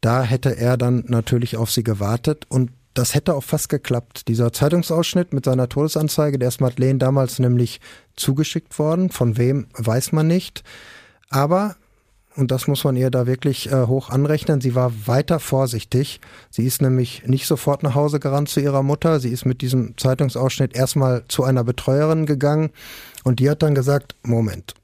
Da 0.00 0.22
hätte 0.22 0.56
er 0.56 0.76
dann 0.76 1.04
natürlich 1.08 1.56
auf 1.56 1.70
sie 1.70 1.82
gewartet 1.82 2.46
und 2.48 2.70
das 2.94 3.14
hätte 3.14 3.34
auch 3.34 3.44
fast 3.44 3.68
geklappt. 3.68 4.28
Dieser 4.28 4.52
Zeitungsausschnitt 4.52 5.32
mit 5.32 5.44
seiner 5.44 5.68
Todesanzeige, 5.68 6.38
der 6.38 6.48
ist 6.48 6.60
Madeleine 6.60 6.98
damals 6.98 7.38
nämlich 7.38 7.80
zugeschickt 8.16 8.78
worden. 8.78 9.10
Von 9.10 9.36
wem 9.36 9.68
weiß 9.74 10.12
man 10.12 10.26
nicht. 10.26 10.64
Aber 11.30 11.76
und 12.38 12.52
das 12.52 12.68
muss 12.68 12.84
man 12.84 12.94
ihr 12.94 13.10
da 13.10 13.26
wirklich 13.26 13.72
äh, 13.72 13.86
hoch 13.88 14.10
anrechnen. 14.10 14.60
Sie 14.60 14.76
war 14.76 14.92
weiter 15.08 15.40
vorsichtig. 15.40 16.20
Sie 16.50 16.66
ist 16.66 16.80
nämlich 16.80 17.24
nicht 17.26 17.48
sofort 17.48 17.82
nach 17.82 17.96
Hause 17.96 18.20
gerannt 18.20 18.48
zu 18.48 18.60
ihrer 18.60 18.84
Mutter. 18.84 19.18
Sie 19.18 19.30
ist 19.30 19.44
mit 19.44 19.60
diesem 19.60 19.98
Zeitungsausschnitt 19.98 20.76
erstmal 20.76 21.24
zu 21.26 21.42
einer 21.42 21.64
Betreuerin 21.64 22.26
gegangen 22.26 22.70
und 23.24 23.40
die 23.40 23.50
hat 23.50 23.64
dann 23.64 23.74
gesagt, 23.74 24.14
Moment, 24.22 24.74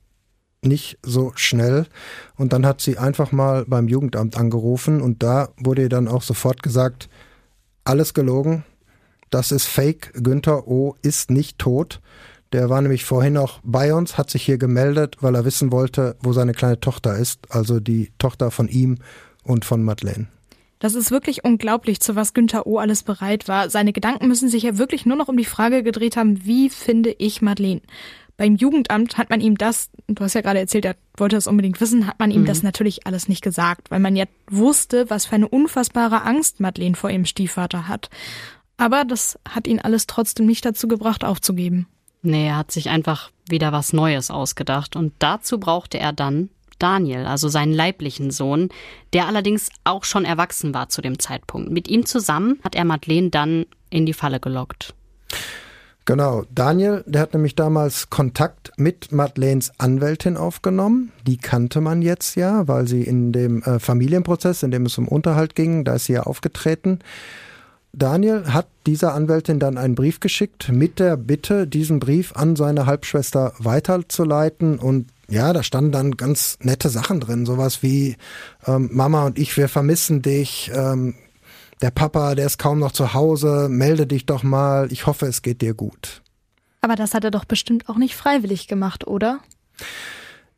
nicht 0.63 0.99
so 1.05 1.31
schnell. 1.37 1.87
Und 2.35 2.53
dann 2.53 2.67
hat 2.67 2.81
sie 2.81 2.99
einfach 2.99 3.31
mal 3.31 3.65
beim 3.69 3.87
Jugendamt 3.87 4.37
angerufen 4.37 5.01
und 5.01 5.23
da 5.23 5.51
wurde 5.57 5.83
ihr 5.83 5.89
dann 5.89 6.09
auch 6.09 6.23
sofort 6.23 6.61
gesagt, 6.61 7.09
alles 7.85 8.15
gelogen, 8.15 8.65
das 9.31 9.53
ist 9.53 9.67
fake, 9.67 10.13
Günther 10.15 10.67
O 10.67 10.97
ist 11.03 11.31
nicht 11.31 11.61
tot. 11.61 12.01
Der 12.55 12.71
war 12.71 12.81
nämlich 12.81 13.03
vorhin 13.03 13.33
noch 13.33 13.59
bei 13.65 13.93
uns, 13.93 14.17
hat 14.17 14.31
sich 14.31 14.45
hier 14.45 14.59
gemeldet, 14.59 15.17
weil 15.19 15.35
er 15.35 15.45
wissen 15.45 15.73
wollte, 15.73 16.15
wo 16.21 16.33
seine 16.33 16.53
kleine 16.53 16.79
Tochter 16.79 17.17
ist, 17.17 17.53
also 17.53 17.81
die 17.81 18.13
Tochter 18.19 18.53
von 18.53 18.69
ihm 18.69 18.99
und 19.43 19.65
von 19.65 19.83
Madeleine. 19.83 20.29
Das 20.79 20.95
ist 20.95 21.11
wirklich 21.11 21.43
unglaublich, 21.43 21.99
zu 21.99 22.15
was 22.15 22.33
Günther 22.33 22.65
O. 22.69 22.79
alles 22.79 23.03
bereit 23.03 23.49
war. 23.49 23.71
Seine 23.71 23.93
Gedanken 23.93 24.29
müssen 24.29 24.49
sich 24.49 24.63
ja 24.63 24.79
wirklich 24.79 25.05
nur 25.05 25.17
noch 25.17 25.27
um 25.27 25.37
die 25.37 25.45
Frage 25.45 25.83
gedreht 25.83 26.17
haben, 26.17 26.47
wie 26.47 26.71
finde 26.71 27.17
ich 27.19 27.43
Madeleine? 27.43 27.81
Beim 28.37 28.55
Jugendamt 28.55 29.19
hat 29.19 29.31
man 29.31 29.41
ihm 29.41 29.59
das, 29.59 29.91
du 30.07 30.23
hast 30.23 30.35
ja 30.35 30.41
gerade 30.41 30.61
erzählt, 30.61 30.85
er 30.85 30.95
wollte 31.17 31.35
das 31.35 31.49
unbedingt 31.49 31.81
wissen, 31.81 32.07
hat 32.07 32.21
man 32.21 32.31
ihm 32.31 32.43
mhm. 32.43 32.47
das 32.47 32.63
natürlich 32.63 33.05
alles 33.05 33.27
nicht 33.27 33.43
gesagt, 33.43 33.91
weil 33.91 33.99
man 33.99 34.15
ja 34.15 34.27
wusste, 34.49 35.11
was 35.11 35.27
für 35.27 35.35
eine 35.35 35.49
unfassbare 35.49 36.23
Angst 36.23 36.61
Madeleine 36.61 36.95
vor 36.95 37.11
ihrem 37.11 37.25
Stiefvater 37.25 37.89
hat. 37.89 38.11
Aber 38.77 39.05
das 39.05 39.41
hat 39.49 39.67
ihn 39.67 39.81
alles 39.81 40.07
trotzdem 40.07 40.47
nicht 40.47 40.65
dazu 40.65 40.87
gebracht, 40.87 41.25
aufzugeben. 41.25 41.89
Nee, 42.25 42.49
er 42.49 42.57
hat 42.57 42.73
sich 42.73 42.89
einfach 42.89 43.31
wieder 43.49 43.71
was 43.71 43.93
Neues 43.93 44.31
ausgedacht 44.31 44.97
und 44.97 45.13
dazu 45.19 45.61
brauchte 45.61 45.99
er 45.99 46.15
dann 46.15 46.49
Daniel, 46.79 47.27
also 47.27 47.49
seinen 47.49 47.73
leiblichen 47.73 48.31
Sohn, 48.31 48.71
der 49.13 49.27
allerdings 49.27 49.69
auch 49.85 50.05
schon 50.05 50.25
erwachsen 50.25 50.75
war 50.75 50.89
zu 50.89 51.03
dem 51.03 51.19
Zeitpunkt. 51.19 51.71
Mit 51.71 51.87
ihm 51.87 52.07
zusammen 52.07 52.59
hat 52.65 52.75
er 52.75 52.85
Madeleine 52.85 53.31
dann 53.31 53.67
in 53.91 54.07
die 54.07 54.15
Falle 54.15 54.41
gelockt. 54.41 54.95
Genau, 56.07 56.45
Daniel, 56.55 57.03
der 57.07 57.23
hat 57.23 57.33
nämlich 57.33 57.57
damals 57.57 58.11
Kontakt 58.11 58.73
mit 58.77 59.13
Madeleines 59.13 59.73
Anwältin 59.79 60.37
aufgenommen. 60.37 61.13
Die 61.27 61.39
kannte 61.39 61.81
man 61.81 62.03
jetzt 62.03 62.37
ja, 62.37 62.69
weil 62.69 62.87
sie 62.87 63.03
in 63.03 63.33
dem 63.33 63.63
äh, 63.63 63.79
Familienprozess, 63.79 64.63
in 64.63 64.71
dem 64.71 64.85
es 64.85 64.99
um 64.99 65.09
Unterhalt 65.09 65.55
ging, 65.55 65.85
da 65.85 65.95
ist 65.95 66.07
sie 66.07 66.15
ja 66.15 66.25
aufgetreten. 66.25 66.99
Daniel 67.97 68.53
hat 68.53 68.69
dieser 68.87 69.15
Anwältin 69.15 69.59
dann 69.59 69.79
einen 69.79 69.95
Brief 69.95 70.21
geschickt 70.21 70.71
mit 70.71 70.99
der 70.99 71.17
Bitte, 71.17 71.67
diesen 71.67 72.01
Brief 72.01 72.35
an 72.35 72.57
seine 72.57 72.87
Halbschwester 72.87 73.53
weiterzuleiten 73.59 74.79
und 74.79 75.09
ja, 75.29 75.53
da 75.53 75.63
standen 75.63 75.93
dann 75.93 76.17
ganz 76.17 76.59
nette 76.61 76.89
Sachen 76.91 77.21
drin, 77.21 77.47
sowas 77.47 77.83
wie 77.83 78.17
ähm, 78.67 78.91
Mama 78.93 79.25
und 79.25 79.39
ich, 79.39 79.57
wir 79.57 79.69
vermissen 79.69 80.21
dich, 80.23 80.71
ähm, 80.75 81.15
der 81.81 81.91
Papa, 81.91 82.35
der 82.35 82.47
ist 82.47 82.59
kaum 82.59 82.79
noch 82.79 82.93
zu 82.93 83.15
Hause, 83.15 83.69
melde 83.71 84.07
dich 84.07 84.27
doch 84.27 84.43
mal, 84.43 84.93
ich 84.93 85.07
hoffe, 85.07 85.27
es 85.27 85.43
geht 85.43 85.63
dir 85.63 85.75
gut. 85.75 86.23
Aber 86.81 86.97
das 86.97 87.15
hat 87.15 87.25
er 87.25 87.31
doch 87.31 87.45
bestimmt 87.45 87.89
auch 87.89 87.97
nicht 87.97 88.15
freiwillig 88.15 88.69
gemacht, 88.69 89.07
oder? 89.07 89.41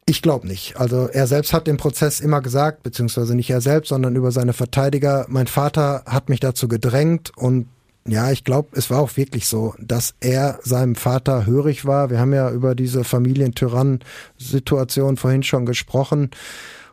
Ich 0.08 0.22
glaube 0.22 0.46
nicht. 0.46 0.76
Also 0.76 1.08
er 1.08 1.26
selbst 1.26 1.52
hat 1.52 1.66
im 1.66 1.78
Prozess 1.78 2.20
immer 2.20 2.40
gesagt, 2.40 2.84
beziehungsweise 2.84 3.34
nicht 3.34 3.50
er 3.50 3.60
selbst, 3.60 3.88
sondern 3.88 4.14
über 4.14 4.30
seine 4.30 4.52
Verteidiger, 4.52 5.26
mein 5.28 5.48
Vater 5.48 6.04
hat 6.06 6.28
mich 6.28 6.38
dazu 6.38 6.68
gedrängt 6.68 7.32
und 7.36 7.66
ja, 8.08 8.30
ich 8.30 8.44
glaube, 8.44 8.68
es 8.72 8.88
war 8.88 9.00
auch 9.00 9.16
wirklich 9.16 9.48
so, 9.48 9.74
dass 9.80 10.14
er 10.20 10.60
seinem 10.62 10.94
Vater 10.94 11.44
hörig 11.44 11.86
war. 11.86 12.08
Wir 12.08 12.20
haben 12.20 12.32
ja 12.32 12.52
über 12.52 12.76
diese 12.76 13.02
Familientyrannen-Situation 13.02 15.16
vorhin 15.16 15.42
schon 15.42 15.66
gesprochen. 15.66 16.30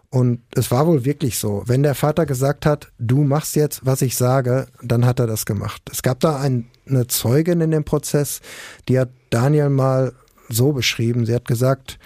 Und 0.10 0.41
es 0.56 0.71
war 0.71 0.88
wohl 0.88 1.06
wirklich 1.06 1.38
so. 1.38 1.62
Wenn 1.67 1.84
der 1.84 1.93
Vater 1.93 2.26
gesagt 2.26 2.65
hat, 2.65 2.91
du 2.97 3.23
machst 3.23 3.56
jetzt, 3.56 3.86
was 3.86 4.02
ich 4.02 4.15
sage, 4.15 4.65
dann 4.82 5.06
hat 5.06 5.19
er 5.19 5.28
das 5.28 5.45
gemacht. 5.45 5.84
Es 5.91 6.02
gab 6.02 6.19
da 6.19 6.39
ein, 6.39 6.65
eine 6.88 7.06
Zeugin 7.06 7.62
in 7.62 7.69
dem 7.69 7.84
Prozess, 7.84 8.41
die 8.89 8.99
hat 8.99 9.10
Daniel 9.30 9.69
mal 9.69 10.13
so 10.49 10.71
beschrieben. 10.71 11.28
Sie 11.28 11.36
hat 11.36 11.45
gesagt, 11.45 11.99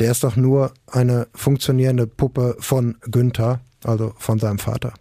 der 0.00 0.10
ist 0.10 0.24
doch 0.24 0.36
nur 0.36 0.72
eine 0.86 1.28
funktionierende 1.34 2.06
Puppe 2.06 2.56
von 2.60 2.96
Günther, 3.02 3.60
also 3.84 4.12
von 4.18 4.38
seinem 4.38 4.58
Vater. 4.58 4.92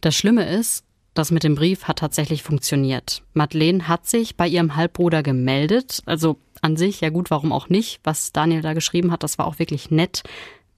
Das 0.00 0.16
Schlimme 0.16 0.48
ist, 0.48 0.84
das 1.14 1.30
mit 1.30 1.44
dem 1.44 1.54
Brief 1.54 1.84
hat 1.84 1.98
tatsächlich 1.98 2.42
funktioniert. 2.42 3.22
Madeleine 3.34 3.86
hat 3.86 4.06
sich 4.06 4.36
bei 4.36 4.48
ihrem 4.48 4.76
Halbbruder 4.76 5.22
gemeldet. 5.22 6.02
Also 6.06 6.38
an 6.62 6.76
sich, 6.76 7.00
ja 7.00 7.10
gut, 7.10 7.30
warum 7.30 7.52
auch 7.52 7.68
nicht. 7.68 8.00
Was 8.02 8.32
Daniel 8.32 8.62
da 8.62 8.72
geschrieben 8.72 9.12
hat, 9.12 9.22
das 9.22 9.38
war 9.38 9.46
auch 9.46 9.58
wirklich 9.58 9.90
nett, 9.90 10.22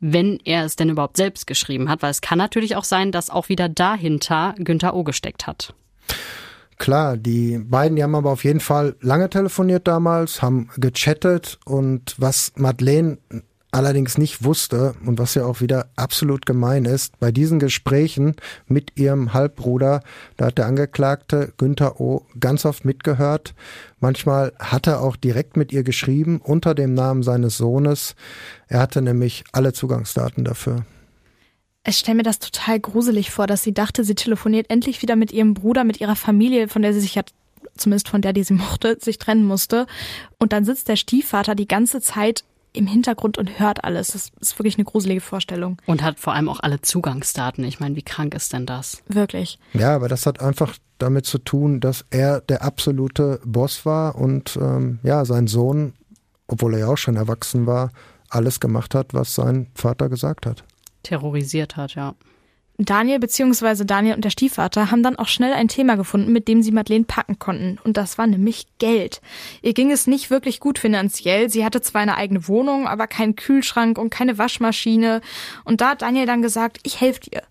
wenn 0.01 0.41
er 0.45 0.65
es 0.65 0.77
denn 0.77 0.91
überhaupt 0.91 1.17
selbst 1.17 1.47
geschrieben 1.47 1.89
hat. 1.89 2.03
Weil 2.03 2.11
es 2.11 2.21
kann 2.21 2.39
natürlich 2.39 2.75
auch 2.75 2.85
sein, 2.85 3.13
dass 3.13 3.31
auch 3.31 3.49
wieder 3.49 3.69
dahinter 3.69 4.55
Günther 4.59 4.95
O 4.95 5.05
gesteckt 5.05 5.47
hat. 5.47 5.75
Klar, 6.79 7.17
die 7.17 7.59
beiden, 7.59 7.95
die 7.95 8.03
haben 8.03 8.17
aber 8.17 8.33
auf 8.33 8.43
jeden 8.43 8.61
Fall 8.61 8.97
lange 9.01 9.31
telefoniert 9.31 9.87
damals, 9.87 10.43
haben 10.43 10.69
gechattet 10.77 11.61
und 11.65 12.17
was 12.19 12.53
Madeleine 12.57 13.19
allerdings 13.75 14.19
nicht 14.19 14.45
wusste 14.45 14.95
und 15.05 15.19
was 15.19 15.35
ja 15.35 15.45
auch 15.45 15.61
wieder 15.61 15.89
absolut 15.97 16.47
gemein 16.47 16.85
ist, 16.85 17.19
bei 17.19 17.33
diesen 17.33 17.59
Gesprächen 17.59 18.37
mit 18.69 18.97
ihrem 18.97 19.35
Halbbruder, 19.35 20.01
da 20.37 20.47
hat 20.47 20.59
der 20.59 20.67
Angeklagte 20.67 21.53
Günther 21.57 22.01
O. 22.01 22.25
ganz 22.39 22.65
oft 22.65 22.85
mitgehört. 22.85 23.53
Manchmal 23.99 24.53
hat 24.61 24.87
er 24.87 25.01
auch 25.01 25.17
direkt 25.17 25.57
mit 25.57 25.73
ihr 25.73 25.83
geschrieben 25.83 26.41
unter 26.43 26.77
dem 26.77 26.95
Namen 26.95 27.25
seines 27.25 27.57
Sohnes. 27.57 28.15
Er 28.69 28.79
hatte 28.79 29.03
nämlich 29.03 29.43
alle 29.51 29.73
Zugangsdaten 29.73 30.45
dafür. 30.45 30.85
Ich 31.85 31.99
stelle 31.99 32.19
mir 32.19 32.23
das 32.23 32.39
total 32.39 32.79
gruselig 32.79 33.33
vor, 33.33 33.49
dass 33.49 33.65
sie 33.65 33.75
dachte, 33.75 34.05
sie 34.05 34.15
telefoniert 34.15 34.71
endlich 34.71 35.03
wieder 35.03 35.17
mit 35.17 35.33
ihrem 35.33 35.53
Bruder, 35.53 35.83
mit 35.83 36.01
ihrer 36.01 36.17
Familie, 36.17 36.69
von 36.69 36.83
der 36.83 36.95
sie 36.95 37.01
sich 37.01 37.17
ja 37.17 37.23
zumindest 37.77 38.09
von 38.09 38.23
der, 38.23 38.33
die 38.33 38.45
sie 38.45 38.55
mochte, 38.55 38.99
sich 39.01 39.19
trennen 39.19 39.45
musste. 39.45 39.87
Und 40.39 40.53
dann 40.53 40.65
sitzt 40.65 40.89
der 40.89 40.97
Stiefvater 40.97 41.57
die 41.57 41.69
ganze 41.69 42.01
Zeit 42.01 42.45
im 42.75 42.87
Hintergrund 42.87 43.39
und 43.39 43.59
hört 43.59 43.85
alles. 43.85 44.09
Das 44.09 44.33
ist 44.41 44.59
wirklich 44.59 44.77
eine 44.77 44.85
gruselige 44.85 45.21
Vorstellung. 45.21 45.81
Und 45.87 46.03
hat 46.03 46.19
vor 46.19 46.35
allem 46.35 46.49
auch 46.49 46.61
alle 46.61 46.81
Zugangsdaten. 46.81 47.65
Ich 47.65 47.81
meine, 47.81 47.97
wie 47.97 48.03
krank 48.03 48.35
ist 48.35 48.53
denn 48.53 48.67
das? 48.67 49.03
Wirklich. 49.09 49.59
Ja, 49.73 49.95
aber 49.95 50.09
das 50.09 50.27
hat 50.27 50.41
einfach 50.41 50.77
damit 50.99 51.25
zu 51.25 51.39
tun, 51.39 51.81
dass 51.81 52.05
er 52.11 52.41
der 52.41 52.63
absolute 52.63 53.41
Boss 53.45 53.87
war 53.87 54.17
und 54.17 54.59
ähm, 54.61 54.99
ja, 55.03 55.25
sein 55.25 55.47
Sohn, 55.47 55.95
obwohl 56.47 56.75
er 56.75 56.81
ja 56.81 56.87
auch 56.89 56.99
schon 56.99 57.17
erwachsen 57.17 57.67
war, 57.67 57.91
alles 58.29 58.61
gemacht 58.61 58.95
hat, 58.95 59.15
was 59.15 59.35
sein 59.35 59.69
Vater 59.75 60.09
gesagt 60.09 60.45
hat. 60.45 60.65
Terrorisiert 61.05 61.77
hat, 61.77 61.95
ja. 61.95 62.15
Daniel 62.77 63.21
bzw. 63.21 63.85
Daniel 63.85 64.17
und 64.17 64.25
der 64.25 64.31
Stiefvater 64.31 64.91
haben 64.91 65.03
dann 65.03 65.17
auch 65.17 65.29
schnell 65.29 65.53
ein 65.53 65.69
Thema 65.69 65.95
gefunden, 65.95 66.33
mit 66.33 66.49
dem 66.49 66.63
sie 66.63 66.73
Madeleine 66.73 67.05
packen 67.05 67.39
konnten. 67.39 67.79
Und 67.85 67.97
das 67.97 68.19
war 68.19 68.27
nämlich 68.27 68.67
Geld. 68.79 69.21
Ihr 69.63 69.75
ging 69.75 69.93
es 69.93 70.07
nicht 70.07 70.31
wirklich 70.31 70.59
gut 70.59 70.79
finanziell. 70.79 71.49
Sie 71.51 71.65
hatte 71.65 71.81
zwar 71.83 72.01
eine 72.01 72.17
eigene 72.17 72.49
Wohnung, 72.49 72.89
aber 72.89 73.07
keinen 73.07 73.37
Kühlschrank 73.37 73.97
und 73.97 74.11
keine 74.11 74.39
Waschmaschine. 74.39 75.21
Und 75.65 75.81
da 75.81 75.91
hat 75.91 76.03
Daniel 76.03 76.27
dann 76.27 76.43
gesagt, 76.43 76.81
ich 76.83 77.01
helfe 77.01 77.21
dir. 77.21 77.43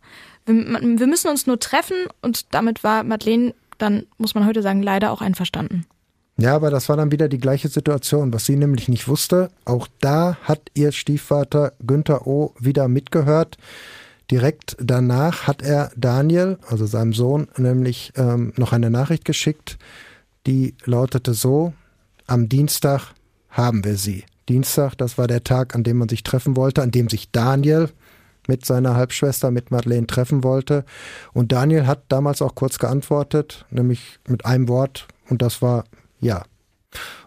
Wir, 0.45 0.55
wir 0.55 1.07
müssen 1.07 1.29
uns 1.29 1.47
nur 1.47 1.59
treffen. 1.59 1.95
Und 2.21 2.53
damit 2.53 2.83
war 2.83 3.03
Madeleine 3.03 3.53
dann, 3.77 4.05
muss 4.17 4.36
man 4.36 4.45
heute 4.45 4.62
sagen, 4.62 4.83
leider 4.83 5.12
auch 5.12 5.21
einverstanden. 5.21 5.86
Ja, 6.38 6.55
aber 6.55 6.71
das 6.71 6.89
war 6.89 6.97
dann 6.97 7.12
wieder 7.12 7.29
die 7.29 7.38
gleiche 7.38 7.67
Situation, 7.69 8.33
was 8.33 8.45
sie 8.45 8.55
nämlich 8.55 8.89
nicht 8.89 9.07
wusste. 9.07 9.51
Auch 9.65 9.88
da 9.99 10.38
hat 10.43 10.62
ihr 10.73 10.91
Stiefvater 10.91 11.73
Günther 11.86 12.27
O. 12.27 12.53
wieder 12.59 12.88
mitgehört. 12.88 13.57
Direkt 14.31 14.75
danach 14.79 15.47
hat 15.47 15.62
er 15.62 15.91
Daniel, 15.95 16.57
also 16.67 16.86
seinem 16.86 17.13
Sohn, 17.13 17.47
nämlich 17.57 18.13
ähm, 18.15 18.53
noch 18.55 18.71
eine 18.71 18.89
Nachricht 18.89 19.25
geschickt, 19.25 19.77
die 20.47 20.75
lautete 20.86 21.33
so, 21.33 21.73
am 22.27 22.49
Dienstag 22.49 23.13
haben 23.49 23.83
wir 23.83 23.95
sie. 23.97 24.23
Dienstag, 24.49 24.95
das 24.95 25.17
war 25.17 25.27
der 25.27 25.43
Tag, 25.43 25.75
an 25.75 25.83
dem 25.83 25.97
man 25.97 26.09
sich 26.09 26.23
treffen 26.23 26.55
wollte, 26.55 26.81
an 26.81 26.91
dem 26.91 27.09
sich 27.09 27.31
Daniel 27.31 27.89
mit 28.47 28.65
seiner 28.65 28.95
Halbschwester, 28.95 29.51
mit 29.51 29.71
Madeleine 29.71 30.07
treffen 30.07 30.43
wollte. 30.43 30.83
Und 31.33 31.51
Daniel 31.51 31.88
hat 31.88 32.03
damals 32.09 32.41
auch 32.41 32.55
kurz 32.55 32.77
geantwortet, 32.77 33.65
nämlich 33.69 34.19
mit 34.27 34.45
einem 34.45 34.67
Wort, 34.67 35.07
und 35.29 35.41
das 35.41 35.62
war 35.62 35.86
ja. 36.19 36.43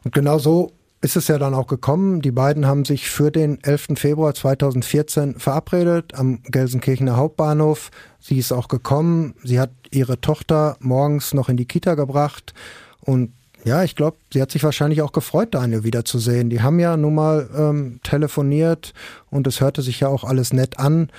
Und 0.04 0.14
genau 0.14 0.38
so 0.38 0.72
ist 1.00 1.16
es 1.16 1.28
ja 1.28 1.38
dann 1.38 1.54
auch 1.54 1.66
gekommen. 1.66 2.22
Die 2.22 2.30
beiden 2.30 2.66
haben 2.66 2.84
sich 2.84 3.08
für 3.08 3.30
den 3.30 3.62
11. 3.62 3.88
Februar 3.96 4.34
2014 4.34 5.38
verabredet 5.38 6.14
am 6.14 6.42
Gelsenkirchener 6.44 7.16
Hauptbahnhof. 7.16 7.90
Sie 8.18 8.38
ist 8.38 8.52
auch 8.52 8.68
gekommen. 8.68 9.34
Sie 9.44 9.60
hat 9.60 9.70
ihre 9.90 10.20
Tochter 10.20 10.76
morgens 10.80 11.34
noch 11.34 11.48
in 11.48 11.56
die 11.56 11.66
Kita 11.66 11.94
gebracht 11.94 12.54
und 13.00 13.32
ja, 13.64 13.82
ich 13.82 13.96
glaube, 13.96 14.16
sie 14.32 14.40
hat 14.40 14.52
sich 14.52 14.62
wahrscheinlich 14.62 15.02
auch 15.02 15.10
gefreut, 15.10 15.48
Daniel 15.52 15.82
wiederzusehen. 15.82 16.50
Die 16.50 16.62
haben 16.62 16.78
ja 16.78 16.96
nun 16.96 17.16
mal 17.16 17.50
ähm, 17.56 17.98
telefoniert 18.04 18.94
und 19.28 19.48
es 19.48 19.60
hörte 19.60 19.82
sich 19.82 19.98
ja 19.98 20.06
auch 20.06 20.22
alles 20.22 20.52
nett 20.52 20.78
an. 20.78 21.10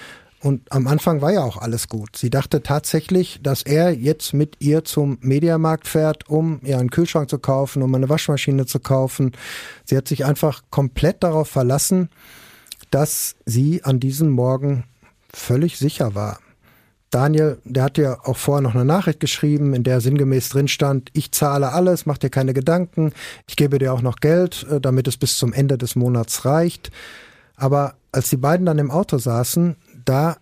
Und 0.48 0.72
am 0.72 0.88
Anfang 0.88 1.22
war 1.22 1.34
ja 1.34 1.44
auch 1.44 1.58
alles 1.58 1.90
gut. 1.90 2.16
Sie 2.16 2.30
dachte 2.30 2.64
tatsächlich, 2.64 3.42
dass 3.44 3.64
er 3.64 3.92
jetzt 3.92 4.34
mit 4.34 4.56
ihr 4.60 4.86
zum 4.86 5.18
Mediamarkt 5.20 5.90
fährt, 5.90 6.30
um 6.30 6.62
ihr 6.64 6.80
einen 6.80 6.90
Kühlschrank 6.90 7.30
zu 7.30 7.38
kaufen, 7.38 7.82
um 7.82 7.94
eine 7.94 8.08
Waschmaschine 8.08 8.66
zu 8.66 8.80
kaufen. 8.80 9.34
Sie 9.84 9.98
hat 9.98 10.08
sich 10.08 10.24
einfach 10.24 10.62
komplett 10.70 11.22
darauf 11.22 11.50
verlassen, 11.50 12.08
dass 12.92 13.36
sie 13.46 13.84
an 13.84 14.00
diesem 14.00 14.30
Morgen 14.30 14.86
völlig 15.34 15.78
sicher 15.78 16.16
war. 16.16 16.40
Daniel, 17.10 17.58
der 17.66 17.84
hat 17.84 17.98
ja 17.98 18.18
auch 18.24 18.38
vorher 18.38 18.62
noch 18.62 18.74
eine 18.74 18.86
Nachricht 18.86 19.20
geschrieben, 19.20 19.74
in 19.74 19.84
der 19.84 20.00
sinngemäß 20.00 20.48
drin 20.48 20.70
stand, 20.70 21.10
ich 21.12 21.34
zahle 21.34 21.74
alles, 21.74 22.06
mach 22.06 22.20
dir 22.20 22.30
keine 22.30 22.54
Gedanken, 22.54 23.12
ich 23.48 23.58
gebe 23.58 23.80
dir 23.80 23.92
auch 23.92 24.02
noch 24.02 24.22
Geld, 24.22 24.66
äh, 24.72 24.80
damit 24.80 25.10
es 25.10 25.18
bis 25.18 25.38
zum 25.38 25.52
Ende 25.52 25.78
des 25.78 25.98
Monats 25.98 26.46
reicht. 26.46 26.90
Aber 27.58 27.96
als 28.14 28.30
die 28.30 28.38
beiden 28.38 28.66
dann 28.66 28.80
im 28.80 28.92
Auto 28.92 29.18
saßen, 29.18 29.76
da 30.08 30.38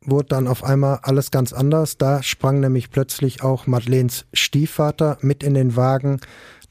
wurde 0.00 0.28
dann 0.28 0.48
auf 0.48 0.64
einmal 0.64 1.00
alles 1.02 1.30
ganz 1.30 1.52
anders. 1.52 1.98
Da 1.98 2.22
sprang 2.22 2.60
nämlich 2.60 2.90
plötzlich 2.90 3.42
auch 3.42 3.66
Madeleines 3.66 4.26
Stiefvater 4.32 5.18
mit 5.20 5.42
in 5.42 5.54
den 5.54 5.76
Wagen. 5.76 6.20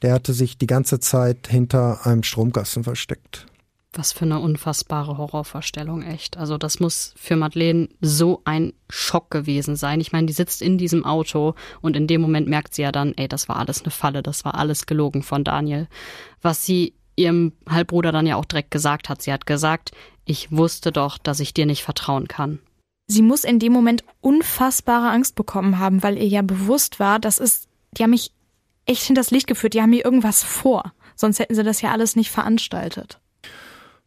Der 0.02 0.14
hatte 0.14 0.32
sich 0.32 0.58
die 0.58 0.66
ganze 0.66 1.00
Zeit 1.00 1.48
hinter 1.48 2.06
einem 2.06 2.22
Stromgassen 2.22 2.84
versteckt. 2.84 3.46
Was 3.92 4.12
für 4.12 4.26
eine 4.26 4.40
unfassbare 4.40 5.16
Horrorvorstellung, 5.16 6.02
echt. 6.02 6.36
Also 6.36 6.58
das 6.58 6.80
muss 6.80 7.14
für 7.16 7.34
Madeleine 7.36 7.88
so 8.02 8.42
ein 8.44 8.74
Schock 8.90 9.30
gewesen 9.30 9.74
sein. 9.74 10.00
Ich 10.00 10.12
meine, 10.12 10.26
die 10.26 10.34
sitzt 10.34 10.60
in 10.60 10.76
diesem 10.76 11.04
Auto 11.06 11.54
und 11.80 11.96
in 11.96 12.06
dem 12.06 12.20
Moment 12.20 12.46
merkt 12.46 12.74
sie 12.74 12.82
ja 12.82 12.92
dann, 12.92 13.14
ey, 13.16 13.26
das 13.26 13.48
war 13.48 13.56
alles 13.56 13.82
eine 13.82 13.90
Falle, 13.90 14.22
das 14.22 14.44
war 14.44 14.56
alles 14.56 14.84
gelogen 14.84 15.22
von 15.22 15.44
Daniel. 15.44 15.88
Was 16.42 16.66
sie 16.66 16.94
ihrem 17.16 17.52
Halbbruder 17.68 18.12
dann 18.12 18.26
ja 18.26 18.36
auch 18.36 18.44
direkt 18.44 18.70
gesagt 18.70 19.08
hat. 19.08 19.22
Sie 19.22 19.32
hat 19.32 19.46
gesagt, 19.46 19.92
ich 20.24 20.52
wusste 20.52 20.92
doch, 20.92 21.18
dass 21.18 21.40
ich 21.40 21.54
dir 21.54 21.66
nicht 21.66 21.82
vertrauen 21.82 22.28
kann. 22.28 22.60
Sie 23.08 23.22
muss 23.22 23.44
in 23.44 23.58
dem 23.58 23.72
Moment 23.72 24.04
unfassbare 24.20 25.10
Angst 25.10 25.34
bekommen 25.34 25.78
haben, 25.78 26.02
weil 26.02 26.18
ihr 26.18 26.26
ja 26.26 26.42
bewusst 26.42 26.98
war, 26.98 27.18
das 27.18 27.38
ist, 27.38 27.68
die 27.96 28.02
haben 28.02 28.10
mich 28.10 28.32
echt 28.84 29.02
hinters 29.02 29.30
Licht 29.30 29.46
geführt, 29.46 29.74
die 29.74 29.82
haben 29.82 29.90
mir 29.90 30.04
irgendwas 30.04 30.42
vor. 30.42 30.92
Sonst 31.14 31.38
hätten 31.38 31.54
sie 31.54 31.62
das 31.62 31.80
ja 31.82 31.92
alles 31.92 32.16
nicht 32.16 32.30
veranstaltet. 32.30 33.20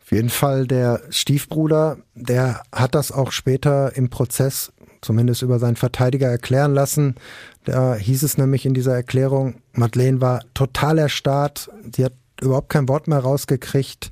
Auf 0.02 0.12
jeden 0.12 0.30
Fall 0.30 0.68
der 0.68 1.02
Stiefbruder, 1.12 2.00
der 2.14 2.64
hat 2.74 2.96
das 2.96 3.12
auch 3.12 3.32
später 3.32 3.96
im 3.96 4.10
Prozess 4.10 4.74
zumindest 5.02 5.42
über 5.44 5.60
seinen 5.60 5.76
Verteidiger 5.76 6.28
erklären 6.28 6.74
lassen. 6.74 7.16
Da 7.64 7.96
hieß 7.96 8.24
es 8.24 8.38
nämlich 8.38 8.66
in 8.66 8.74
dieser 8.74 8.96
Erklärung, 8.96 9.62
Madeleine 9.72 10.20
war 10.20 10.42
total 10.54 10.98
erstarrt, 10.98 11.70
sie 11.96 12.06
hat 12.06 12.14
überhaupt 12.42 12.70
kein 12.70 12.88
Wort 12.88 13.08
mehr 13.08 13.20
rausgekriegt. 13.20 14.12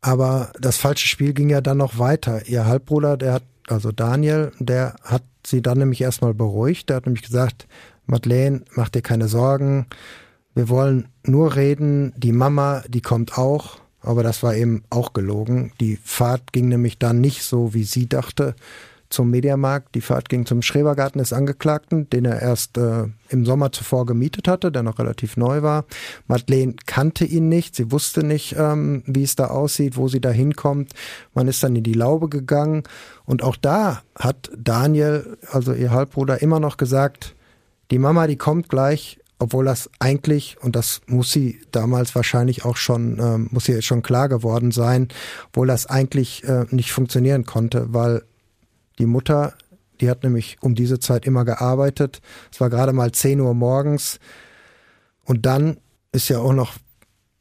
Aber 0.00 0.52
das 0.60 0.76
falsche 0.76 1.08
Spiel 1.08 1.32
ging 1.32 1.50
ja 1.50 1.60
dann 1.60 1.78
noch 1.78 1.98
weiter. 1.98 2.46
Ihr 2.46 2.66
Halbbruder, 2.66 3.16
der 3.16 3.34
hat, 3.34 3.44
also 3.68 3.90
Daniel, 3.90 4.52
der 4.58 4.96
hat 5.02 5.24
sie 5.44 5.62
dann 5.62 5.78
nämlich 5.78 6.00
erstmal 6.00 6.34
beruhigt. 6.34 6.88
Der 6.88 6.96
hat 6.96 7.06
nämlich 7.06 7.24
gesagt, 7.24 7.66
Madeleine, 8.06 8.62
mach 8.74 8.88
dir 8.88 9.02
keine 9.02 9.28
Sorgen. 9.28 9.86
Wir 10.54 10.68
wollen 10.68 11.08
nur 11.24 11.56
reden. 11.56 12.12
Die 12.16 12.32
Mama, 12.32 12.82
die 12.88 13.02
kommt 13.02 13.38
auch. 13.38 13.78
Aber 14.00 14.22
das 14.22 14.42
war 14.42 14.54
eben 14.54 14.84
auch 14.90 15.12
gelogen. 15.12 15.72
Die 15.80 15.98
Fahrt 16.02 16.52
ging 16.52 16.68
nämlich 16.68 16.98
dann 16.98 17.20
nicht 17.20 17.42
so, 17.42 17.74
wie 17.74 17.84
sie 17.84 18.08
dachte, 18.08 18.54
zum 19.10 19.30
Mediamarkt. 19.30 19.94
Die 19.94 20.00
Fahrt 20.00 20.28
ging 20.28 20.46
zum 20.46 20.62
Schrebergarten 20.62 21.18
des 21.18 21.32
Angeklagten, 21.32 22.08
den 22.10 22.24
er 22.24 22.40
erst 22.40 22.78
äh, 22.78 23.04
im 23.28 23.44
Sommer 23.46 23.72
zuvor 23.72 24.06
gemietet 24.06 24.48
hatte, 24.48 24.70
der 24.70 24.82
noch 24.82 24.98
relativ 24.98 25.36
neu 25.36 25.62
war. 25.62 25.84
Madeleine 26.26 26.74
kannte 26.86 27.24
ihn 27.24 27.48
nicht, 27.48 27.74
sie 27.76 27.90
wusste 27.90 28.22
nicht, 28.22 28.56
ähm, 28.58 29.02
wie 29.06 29.22
es 29.22 29.36
da 29.36 29.46
aussieht, 29.46 29.96
wo 29.96 30.08
sie 30.08 30.20
da 30.20 30.30
hinkommt. 30.30 30.92
Man 31.34 31.48
ist 31.48 31.62
dann 31.62 31.76
in 31.76 31.84
die 31.84 31.94
Laube 31.94 32.28
gegangen 32.28 32.82
und 33.24 33.42
auch 33.42 33.56
da 33.56 34.02
hat 34.18 34.50
Daniel, 34.56 35.38
also 35.50 35.72
ihr 35.72 35.90
Halbbruder, 35.90 36.42
immer 36.42 36.60
noch 36.60 36.76
gesagt, 36.76 37.34
die 37.90 37.98
Mama, 37.98 38.26
die 38.26 38.36
kommt 38.36 38.68
gleich, 38.68 39.18
obwohl 39.38 39.64
das 39.64 39.88
eigentlich, 39.98 40.56
und 40.60 40.76
das 40.76 41.00
muss 41.06 41.30
sie 41.30 41.60
damals 41.70 42.14
wahrscheinlich 42.14 42.64
auch 42.64 42.76
schon, 42.76 43.18
ähm, 43.20 43.48
muss 43.52 43.68
ihr 43.68 43.80
schon 43.82 44.02
klar 44.02 44.28
geworden 44.28 44.72
sein, 44.72 45.08
obwohl 45.48 45.68
das 45.68 45.86
eigentlich 45.86 46.44
äh, 46.44 46.66
nicht 46.70 46.92
funktionieren 46.92 47.44
konnte, 47.44 47.86
weil 47.90 48.24
die 48.98 49.06
Mutter, 49.06 49.54
die 50.00 50.10
hat 50.10 50.22
nämlich 50.22 50.56
um 50.60 50.74
diese 50.74 50.98
Zeit 50.98 51.26
immer 51.26 51.44
gearbeitet. 51.44 52.20
Es 52.52 52.60
war 52.60 52.70
gerade 52.70 52.92
mal 52.92 53.12
10 53.12 53.40
Uhr 53.40 53.54
morgens. 53.54 54.20
Und 55.24 55.46
dann 55.46 55.78
ist 56.12 56.28
ja 56.28 56.38
auch 56.38 56.52
noch, 56.52 56.74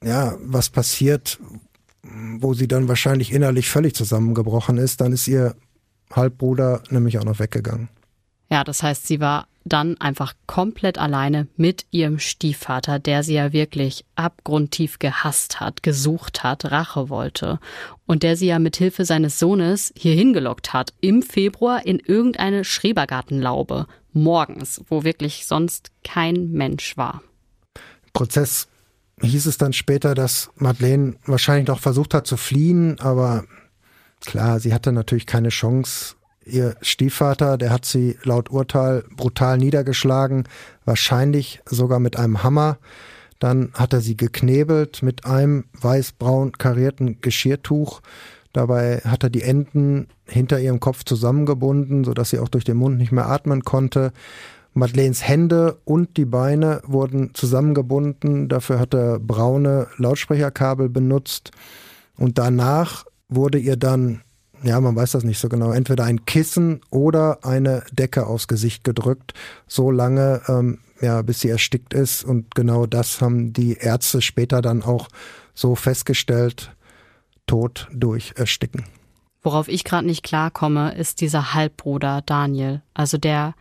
ja, 0.04 0.36
was 0.42 0.70
passiert, 0.70 1.40
wo 2.40 2.54
sie 2.54 2.68
dann 2.68 2.88
wahrscheinlich 2.88 3.32
innerlich 3.32 3.70
völlig 3.70 3.96
zusammengebrochen 3.96 4.78
ist. 4.78 5.02
Dann 5.02 5.14
ist 5.14 5.28
ihr 5.28 5.56
Halbbruder 6.12 6.82
nämlich 6.90 7.18
auch 7.20 7.26
noch 7.26 7.40
weggegangen. 7.40 7.90
Ja, 8.50 8.64
das 8.64 8.82
heißt, 8.82 9.08
sie 9.08 9.20
war 9.20 9.48
dann 9.68 10.00
einfach 10.00 10.34
komplett 10.46 10.98
alleine 10.98 11.48
mit 11.56 11.86
ihrem 11.92 12.20
Stiefvater, 12.20 13.00
der 13.00 13.24
sie 13.24 13.36
ja 13.36 13.54
wirklich 13.54 14.06
abgrundtief 14.16 15.00
gehasst 15.00 15.60
hat, 15.60 15.84
gesucht 15.84 16.44
hat, 16.44 16.72
Rache 16.72 17.10
wollte 17.10 17.60
und 18.06 18.24
der 18.24 18.36
sie 18.36 18.48
ja 18.48 18.60
mit 18.60 18.78
Hilfe 18.78 19.06
seines 19.06 19.40
Sohnes 19.40 19.94
hier 19.98 20.14
hingelockt 20.14 20.74
hat 20.74 20.94
im 21.02 21.22
Februar 21.22 21.86
in 21.86 22.00
irgendeine 22.00 22.64
Schrebergartenlaube 22.64 23.88
morgens, 24.14 24.82
wo 24.90 25.04
wirklich 25.04 25.46
sonst 25.46 25.92
kein 26.04 26.52
Mensch 26.52 26.98
war. 26.98 27.22
Prozess 28.14 28.68
hieß 29.22 29.46
es 29.46 29.58
dann 29.58 29.74
später, 29.74 30.16
dass 30.16 30.52
Madeleine 30.56 31.16
wahrscheinlich 31.26 31.68
noch 31.68 31.80
versucht 31.80 32.14
hat 32.14 32.28
zu 32.28 32.38
fliehen, 32.38 33.00
aber 33.00 33.46
klar, 34.22 34.60
sie 34.60 34.74
hatte 34.74 34.92
natürlich 34.92 35.26
keine 35.26 35.50
Chance 35.50 36.16
Ihr 36.50 36.76
Stiefvater, 36.82 37.58
der 37.58 37.72
hat 37.72 37.86
sie 37.86 38.18
laut 38.24 38.50
Urteil 38.50 39.04
brutal 39.16 39.58
niedergeschlagen, 39.58 40.48
wahrscheinlich 40.86 41.62
sogar 41.66 42.00
mit 42.00 42.18
einem 42.18 42.44
Hammer. 42.44 42.78
Dann 43.40 43.72
hat 43.74 43.94
er 43.94 44.02
sie 44.02 44.18
geknebelt 44.18 45.04
mit 45.04 45.26
einem 45.26 45.66
weiß-braun 45.80 46.54
karierten 46.54 47.22
Geschirrtuch. 47.22 48.02
Dabei 48.54 49.00
hat 49.00 49.24
er 49.24 49.30
die 49.30 49.44
Enden 49.44 50.08
hinter 50.26 50.60
ihrem 50.60 50.80
Kopf 50.80 51.04
zusammengebunden, 51.04 52.04
sodass 52.04 52.32
sie 52.32 52.40
auch 52.40 52.50
durch 52.50 52.64
den 52.64 52.78
Mund 52.78 52.98
nicht 52.98 53.12
mehr 53.12 53.30
atmen 53.30 53.64
konnte. 53.64 54.12
Madeleines 54.74 55.28
Hände 55.28 55.78
und 55.86 56.18
die 56.18 56.26
Beine 56.26 56.82
wurden 56.86 57.34
zusammengebunden. 57.34 58.48
Dafür 58.48 58.80
hat 58.80 58.94
er 58.94 59.20
braune 59.20 59.88
Lautsprecherkabel 59.98 60.90
benutzt. 60.90 61.52
Und 62.16 62.38
danach 62.38 63.06
wurde 63.30 63.60
ihr 63.60 63.76
dann 63.76 64.22
ja, 64.64 64.80
man 64.80 64.96
weiß 64.96 65.12
das 65.12 65.24
nicht 65.24 65.40
so 65.40 65.50
genau, 65.50 65.72
entweder 65.72 66.04
ein 66.04 66.26
Kissen 66.26 66.82
oder 66.90 67.40
eine 67.44 67.84
Decke 67.92 68.28
aufs 68.28 68.48
Gesicht 68.48 68.84
gedrückt, 68.84 69.34
so 69.68 69.92
lange, 69.92 70.42
ähm, 70.48 70.80
ja, 71.02 71.22
bis 71.22 71.42
sie 71.42 71.50
erstickt 71.50 71.94
ist. 71.94 72.24
Und 72.24 72.56
genau 72.56 72.86
das 72.86 73.22
haben 73.22 73.54
die 73.54 73.74
Ärzte 73.74 74.22
später 74.22 74.62
dann 74.62 74.82
auch 74.82 75.08
so 75.54 75.76
festgestellt, 75.76 76.72
tot 77.46 77.88
durch 77.94 78.34
Ersticken. 78.36 78.84
Worauf 79.42 79.68
ich 79.68 79.84
gerade 79.84 80.06
nicht 80.06 80.24
klarkomme, 80.24 80.96
ist 80.96 81.22
dieser 81.22 81.54
Halbbruder 81.54 82.22
Daniel. 82.26 82.82
Also 82.94 83.18
der 83.18 83.56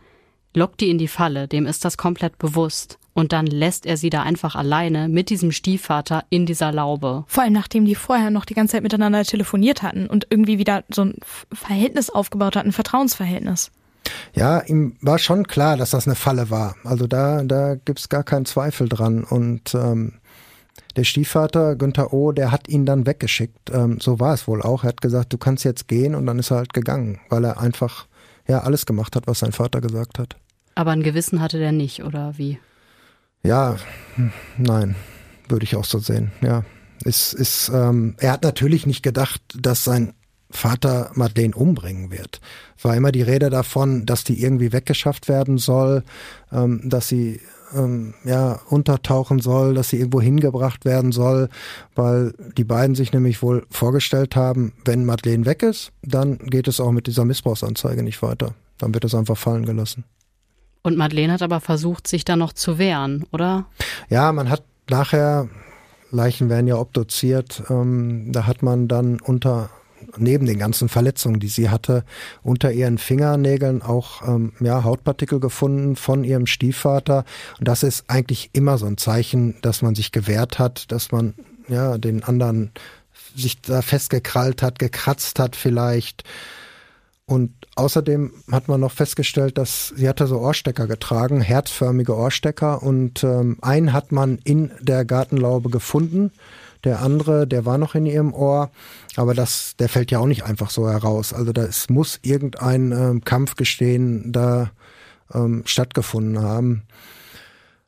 lockt 0.53 0.81
die 0.81 0.89
in 0.89 0.97
die 0.97 1.07
Falle, 1.07 1.47
dem 1.47 1.65
ist 1.65 1.85
das 1.85 1.97
komplett 1.97 2.37
bewusst 2.37 2.99
und 3.17 3.33
dann 3.33 3.47
lässt 3.47 3.87
er 3.87 3.97
sie 3.97 4.11
da 4.11 4.21
einfach 4.21 4.53
alleine 4.55 5.09
mit 5.09 5.31
diesem 5.31 5.51
Stiefvater 5.51 6.23
in 6.29 6.45
dieser 6.45 6.71
Laube. 6.71 7.23
Vor 7.25 7.41
allem 7.41 7.53
nachdem 7.53 7.83
die 7.83 7.95
vorher 7.95 8.29
noch 8.29 8.45
die 8.45 8.53
ganze 8.53 8.73
Zeit 8.73 8.83
miteinander 8.83 9.23
telefoniert 9.23 9.81
hatten 9.81 10.05
und 10.05 10.27
irgendwie 10.29 10.59
wieder 10.59 10.83
so 10.93 11.01
ein 11.01 11.15
Verhältnis 11.51 12.11
aufgebaut 12.11 12.55
hatten, 12.55 12.69
ein 12.69 12.73
Vertrauensverhältnis. 12.73 13.71
Ja, 14.35 14.59
ihm 14.59 14.97
war 15.01 15.17
schon 15.17 15.47
klar, 15.47 15.77
dass 15.77 15.89
das 15.89 16.05
eine 16.05 16.13
Falle 16.13 16.51
war. 16.51 16.75
Also 16.83 17.07
da, 17.07 17.41
da 17.43 17.73
gibt's 17.73 18.07
gar 18.07 18.23
keinen 18.23 18.45
Zweifel 18.45 18.87
dran. 18.87 19.23
Und 19.23 19.73
ähm, 19.73 20.19
der 20.95 21.03
Stiefvater, 21.03 21.75
Günther 21.75 22.13
O., 22.13 22.31
der 22.33 22.51
hat 22.51 22.69
ihn 22.69 22.85
dann 22.85 23.07
weggeschickt. 23.07 23.71
Ähm, 23.73 23.99
so 23.99 24.19
war 24.19 24.35
es 24.35 24.47
wohl 24.47 24.61
auch. 24.61 24.83
Er 24.83 24.89
hat 24.89 25.01
gesagt, 25.01 25.33
du 25.33 25.39
kannst 25.39 25.65
jetzt 25.65 25.87
gehen 25.87 26.13
und 26.13 26.27
dann 26.27 26.37
ist 26.37 26.51
er 26.51 26.57
halt 26.57 26.73
gegangen, 26.73 27.19
weil 27.29 27.45
er 27.45 27.59
einfach 27.59 28.05
ja 28.47 28.59
alles 28.59 28.85
gemacht 28.85 29.15
hat, 29.15 29.25
was 29.25 29.39
sein 29.39 29.53
Vater 29.53 29.81
gesagt 29.81 30.19
hat. 30.19 30.35
Aber 30.75 30.91
ein 30.91 31.01
Gewissen 31.01 31.41
hatte 31.41 31.57
der 31.57 31.71
nicht, 31.71 32.03
oder 32.03 32.37
wie? 32.37 32.59
Ja, 33.47 33.77
nein. 34.57 34.95
Würde 35.47 35.63
ich 35.63 35.77
auch 35.77 35.85
so 35.85 35.99
sehen, 35.99 36.31
ja. 36.41 36.63
Ist, 37.05 37.31
ist, 37.31 37.71
ähm, 37.73 38.15
er 38.17 38.33
hat 38.33 38.43
natürlich 38.43 38.85
nicht 38.85 39.03
gedacht, 39.03 39.41
dass 39.57 39.85
sein 39.85 40.13
Vater 40.49 41.11
Madeleine 41.13 41.55
umbringen 41.55 42.11
wird. 42.11 42.41
Es 42.77 42.83
war 42.83 42.95
immer 42.95 43.13
die 43.13 43.21
Rede 43.21 43.49
davon, 43.49 44.05
dass 44.05 44.25
die 44.25 44.41
irgendwie 44.41 44.73
weggeschafft 44.73 45.29
werden 45.29 45.57
soll, 45.57 46.03
ähm, 46.51 46.81
dass 46.83 47.07
sie 47.07 47.39
ähm, 47.73 48.15
ja 48.25 48.59
untertauchen 48.69 49.39
soll, 49.39 49.75
dass 49.75 49.89
sie 49.89 49.97
irgendwo 49.99 50.19
hingebracht 50.19 50.83
werden 50.83 51.13
soll, 51.13 51.47
weil 51.95 52.33
die 52.57 52.65
beiden 52.65 52.95
sich 52.95 53.13
nämlich 53.13 53.41
wohl 53.41 53.65
vorgestellt 53.69 54.35
haben, 54.35 54.73
wenn 54.83 55.05
Madeleine 55.05 55.45
weg 55.45 55.63
ist, 55.63 55.93
dann 56.01 56.37
geht 56.37 56.67
es 56.67 56.81
auch 56.81 56.91
mit 56.91 57.07
dieser 57.07 57.23
Missbrauchsanzeige 57.23 58.03
nicht 58.03 58.21
weiter. 58.21 58.55
Dann 58.77 58.93
wird 58.93 59.05
es 59.05 59.15
einfach 59.15 59.37
fallen 59.37 59.65
gelassen. 59.65 60.03
Und 60.81 60.97
Madeleine 60.97 61.33
hat 61.33 61.41
aber 61.41 61.59
versucht, 61.59 62.07
sich 62.07 62.25
da 62.25 62.35
noch 62.35 62.53
zu 62.53 62.77
wehren, 62.77 63.25
oder? 63.31 63.65
Ja, 64.09 64.31
man 64.31 64.49
hat 64.49 64.63
nachher, 64.89 65.49
Leichen 66.11 66.49
werden 66.49 66.67
ja 66.67 66.77
obduziert, 66.77 67.63
ähm, 67.69 68.31
da 68.31 68.45
hat 68.45 68.63
man 68.63 68.87
dann 68.87 69.19
unter 69.19 69.69
neben 70.17 70.45
den 70.45 70.59
ganzen 70.59 70.89
Verletzungen, 70.89 71.39
die 71.39 71.47
sie 71.47 71.69
hatte, 71.69 72.03
unter 72.43 72.71
ihren 72.71 72.97
Fingernägeln 72.97 73.81
auch 73.81 74.27
ähm, 74.27 74.53
ja, 74.59 74.83
Hautpartikel 74.83 75.39
gefunden 75.39 75.95
von 75.95 76.23
ihrem 76.23 76.45
Stiefvater. 76.45 77.25
Und 77.59 77.67
das 77.67 77.83
ist 77.83 78.05
eigentlich 78.07 78.51
immer 78.53 78.77
so 78.77 78.85
ein 78.85 78.97
Zeichen, 78.97 79.55
dass 79.61 79.81
man 79.81 79.95
sich 79.95 80.11
gewehrt 80.11 80.59
hat, 80.59 80.91
dass 80.91 81.11
man 81.11 81.33
ja 81.67 81.97
den 81.97 82.23
anderen 82.23 82.71
sich 83.35 83.61
da 83.61 83.81
festgekrallt 83.81 84.61
hat, 84.61 84.79
gekratzt 84.79 85.39
hat 85.39 85.55
vielleicht. 85.55 86.23
Und 87.29 87.51
außerdem 87.75 88.31
hat 88.49 88.69
man 88.69 88.79
noch 88.79 88.93
festgestellt, 88.93 89.57
dass 89.57 89.89
sie 89.89 90.07
hatte 90.07 90.27
so 90.27 90.39
Ohrstecker 90.39 90.87
getragen, 90.87 91.41
herzförmige 91.41 92.15
Ohrstecker. 92.15 92.81
Und 92.81 93.21
ähm, 93.25 93.57
einen 93.61 93.91
hat 93.91 94.13
man 94.13 94.37
in 94.45 94.71
der 94.79 95.03
Gartenlaube 95.03 95.69
gefunden. 95.69 96.31
Der 96.85 97.01
andere, 97.01 97.45
der 97.45 97.65
war 97.65 97.77
noch 97.77 97.95
in 97.95 98.05
ihrem 98.05 98.33
Ohr, 98.33 98.71
aber 99.17 99.33
das, 99.33 99.75
der 99.77 99.89
fällt 99.89 100.09
ja 100.09 100.19
auch 100.19 100.25
nicht 100.25 100.43
einfach 100.43 100.69
so 100.69 100.89
heraus. 100.89 101.33
Also 101.33 101.51
da 101.51 101.67
muss 101.89 102.19
irgendein 102.21 102.93
ähm, 102.93 103.23
Kampfgestehen 103.25 104.31
da 104.31 104.71
ähm, 105.33 105.63
stattgefunden 105.65 106.41
haben. 106.41 106.83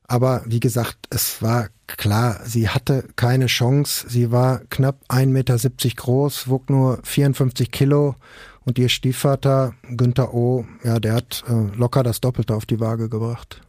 Aber 0.05 0.43
wie 0.47 0.59
gesagt, 0.59 0.97
es 1.11 1.41
war 1.41 1.69
klar, 1.87 2.41
sie 2.43 2.67
hatte 2.67 3.05
keine 3.15 3.45
Chance. 3.45 4.05
Sie 4.09 4.31
war 4.31 4.61
knapp 4.69 4.99
1,70 5.07 5.27
Meter 5.27 5.57
groß, 5.95 6.49
wog 6.49 6.69
nur 6.69 6.99
54 7.03 7.71
Kilo 7.71 8.15
und 8.69 8.79
ihr 8.79 8.87
Stiefvater 8.87 9.73
Günther 9.89 10.33
O., 10.33 10.65
ja, 10.83 10.99
der 10.99 11.15
hat 11.15 11.43
äh, 11.49 11.75
locker 11.75 12.03
das 12.03 12.21
Doppelte 12.21 12.55
auf 12.55 12.65
die 12.65 12.79
Waage 12.79 13.09
gebracht. 13.09 13.61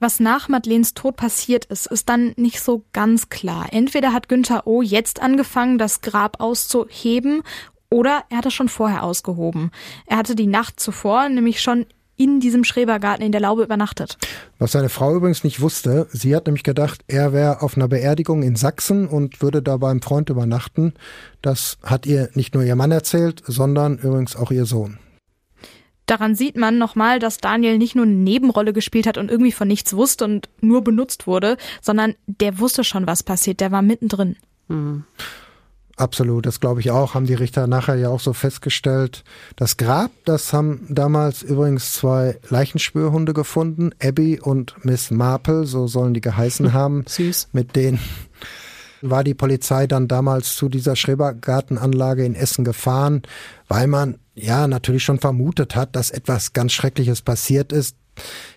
Was 0.00 0.20
nach 0.20 0.48
Madeleines 0.48 0.94
Tod 0.94 1.16
passiert 1.16 1.64
ist, 1.66 1.86
ist 1.86 2.08
dann 2.08 2.34
nicht 2.36 2.60
so 2.60 2.84
ganz 2.92 3.28
klar. 3.28 3.68
Entweder 3.70 4.12
hat 4.12 4.28
Günther 4.28 4.66
O. 4.66 4.82
jetzt 4.82 5.22
angefangen, 5.22 5.78
das 5.78 6.00
Grab 6.00 6.40
auszuheben, 6.40 7.42
oder 7.88 8.24
er 8.28 8.38
hat 8.38 8.46
es 8.46 8.54
schon 8.54 8.68
vorher 8.68 9.04
ausgehoben. 9.04 9.70
Er 10.06 10.16
hatte 10.16 10.34
die 10.34 10.48
Nacht 10.48 10.80
zuvor 10.80 11.28
nämlich 11.28 11.62
schon 11.62 11.86
in 12.16 12.40
diesem 12.40 12.64
Schrebergarten 12.64 13.24
in 13.24 13.32
der 13.32 13.40
Laube 13.40 13.62
übernachtet. 13.62 14.18
Was 14.58 14.72
seine 14.72 14.88
Frau 14.88 15.14
übrigens 15.14 15.44
nicht 15.44 15.60
wusste, 15.60 16.06
sie 16.10 16.34
hat 16.34 16.46
nämlich 16.46 16.62
gedacht, 16.62 17.02
er 17.08 17.32
wäre 17.32 17.62
auf 17.62 17.76
einer 17.76 17.88
Beerdigung 17.88 18.42
in 18.42 18.56
Sachsen 18.56 19.08
und 19.08 19.42
würde 19.42 19.62
da 19.62 19.76
beim 19.76 20.00
Freund 20.00 20.30
übernachten. 20.30 20.94
Das 21.42 21.78
hat 21.82 22.06
ihr 22.06 22.30
nicht 22.34 22.54
nur 22.54 22.62
ihr 22.62 22.76
Mann 22.76 22.92
erzählt, 22.92 23.42
sondern 23.46 23.98
übrigens 23.98 24.36
auch 24.36 24.50
ihr 24.50 24.66
Sohn. 24.66 24.98
Daran 26.06 26.34
sieht 26.34 26.56
man 26.56 26.76
nochmal, 26.76 27.18
dass 27.18 27.38
Daniel 27.38 27.78
nicht 27.78 27.94
nur 27.94 28.04
eine 28.04 28.14
Nebenrolle 28.14 28.72
gespielt 28.74 29.06
hat 29.06 29.16
und 29.16 29.30
irgendwie 29.30 29.52
von 29.52 29.66
nichts 29.66 29.94
wusste 29.96 30.26
und 30.26 30.50
nur 30.60 30.84
benutzt 30.84 31.26
wurde, 31.26 31.56
sondern 31.80 32.14
der 32.26 32.58
wusste 32.58 32.84
schon, 32.84 33.06
was 33.06 33.22
passiert, 33.22 33.60
der 33.60 33.72
war 33.72 33.80
mittendrin. 33.80 34.36
Mhm. 34.68 35.04
Absolut, 35.96 36.44
das 36.44 36.58
glaube 36.58 36.80
ich 36.80 36.90
auch, 36.90 37.14
haben 37.14 37.26
die 37.26 37.34
Richter 37.34 37.66
nachher 37.66 37.94
ja 37.94 38.08
auch 38.08 38.20
so 38.20 38.32
festgestellt. 38.32 39.22
Das 39.54 39.76
Grab, 39.76 40.10
das 40.24 40.52
haben 40.52 40.86
damals 40.88 41.42
übrigens 41.42 41.92
zwei 41.92 42.38
Leichenspürhunde 42.48 43.32
gefunden, 43.32 43.90
Abby 44.02 44.40
und 44.40 44.74
Miss 44.84 45.10
Marple, 45.12 45.66
so 45.66 45.86
sollen 45.86 46.14
die 46.14 46.20
geheißen 46.20 46.72
haben. 46.72 47.04
Süß. 47.06 47.48
Mit 47.52 47.76
denen 47.76 48.00
war 49.02 49.22
die 49.22 49.34
Polizei 49.34 49.86
dann 49.86 50.08
damals 50.08 50.56
zu 50.56 50.68
dieser 50.68 50.96
Schrebergartenanlage 50.96 52.24
in 52.24 52.34
Essen 52.34 52.64
gefahren, 52.64 53.22
weil 53.68 53.86
man 53.86 54.18
ja 54.34 54.66
natürlich 54.66 55.04
schon 55.04 55.20
vermutet 55.20 55.76
hat, 55.76 55.94
dass 55.94 56.10
etwas 56.10 56.54
ganz 56.54 56.72
Schreckliches 56.72 57.22
passiert 57.22 57.72
ist. 57.72 57.96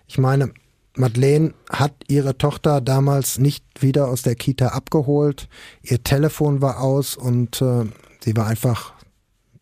Ich 0.08 0.17
meine, 0.17 0.54
Madeleine 0.97 1.53
hat 1.69 1.93
ihre 2.07 2.38
Tochter 2.38 2.81
damals 2.81 3.39
nicht 3.39 3.63
wieder 3.79 4.07
aus 4.07 4.21
der 4.21 4.36
Kita 4.36 4.69
abgeholt. 4.69 5.47
Ihr 5.81 6.03
Telefon 6.03 6.62
war 6.62 6.81
aus 6.81 7.15
und 7.15 7.62
äh, 7.62 7.86
sie 8.23 8.36
war 8.36 8.47
einfach 8.47 8.93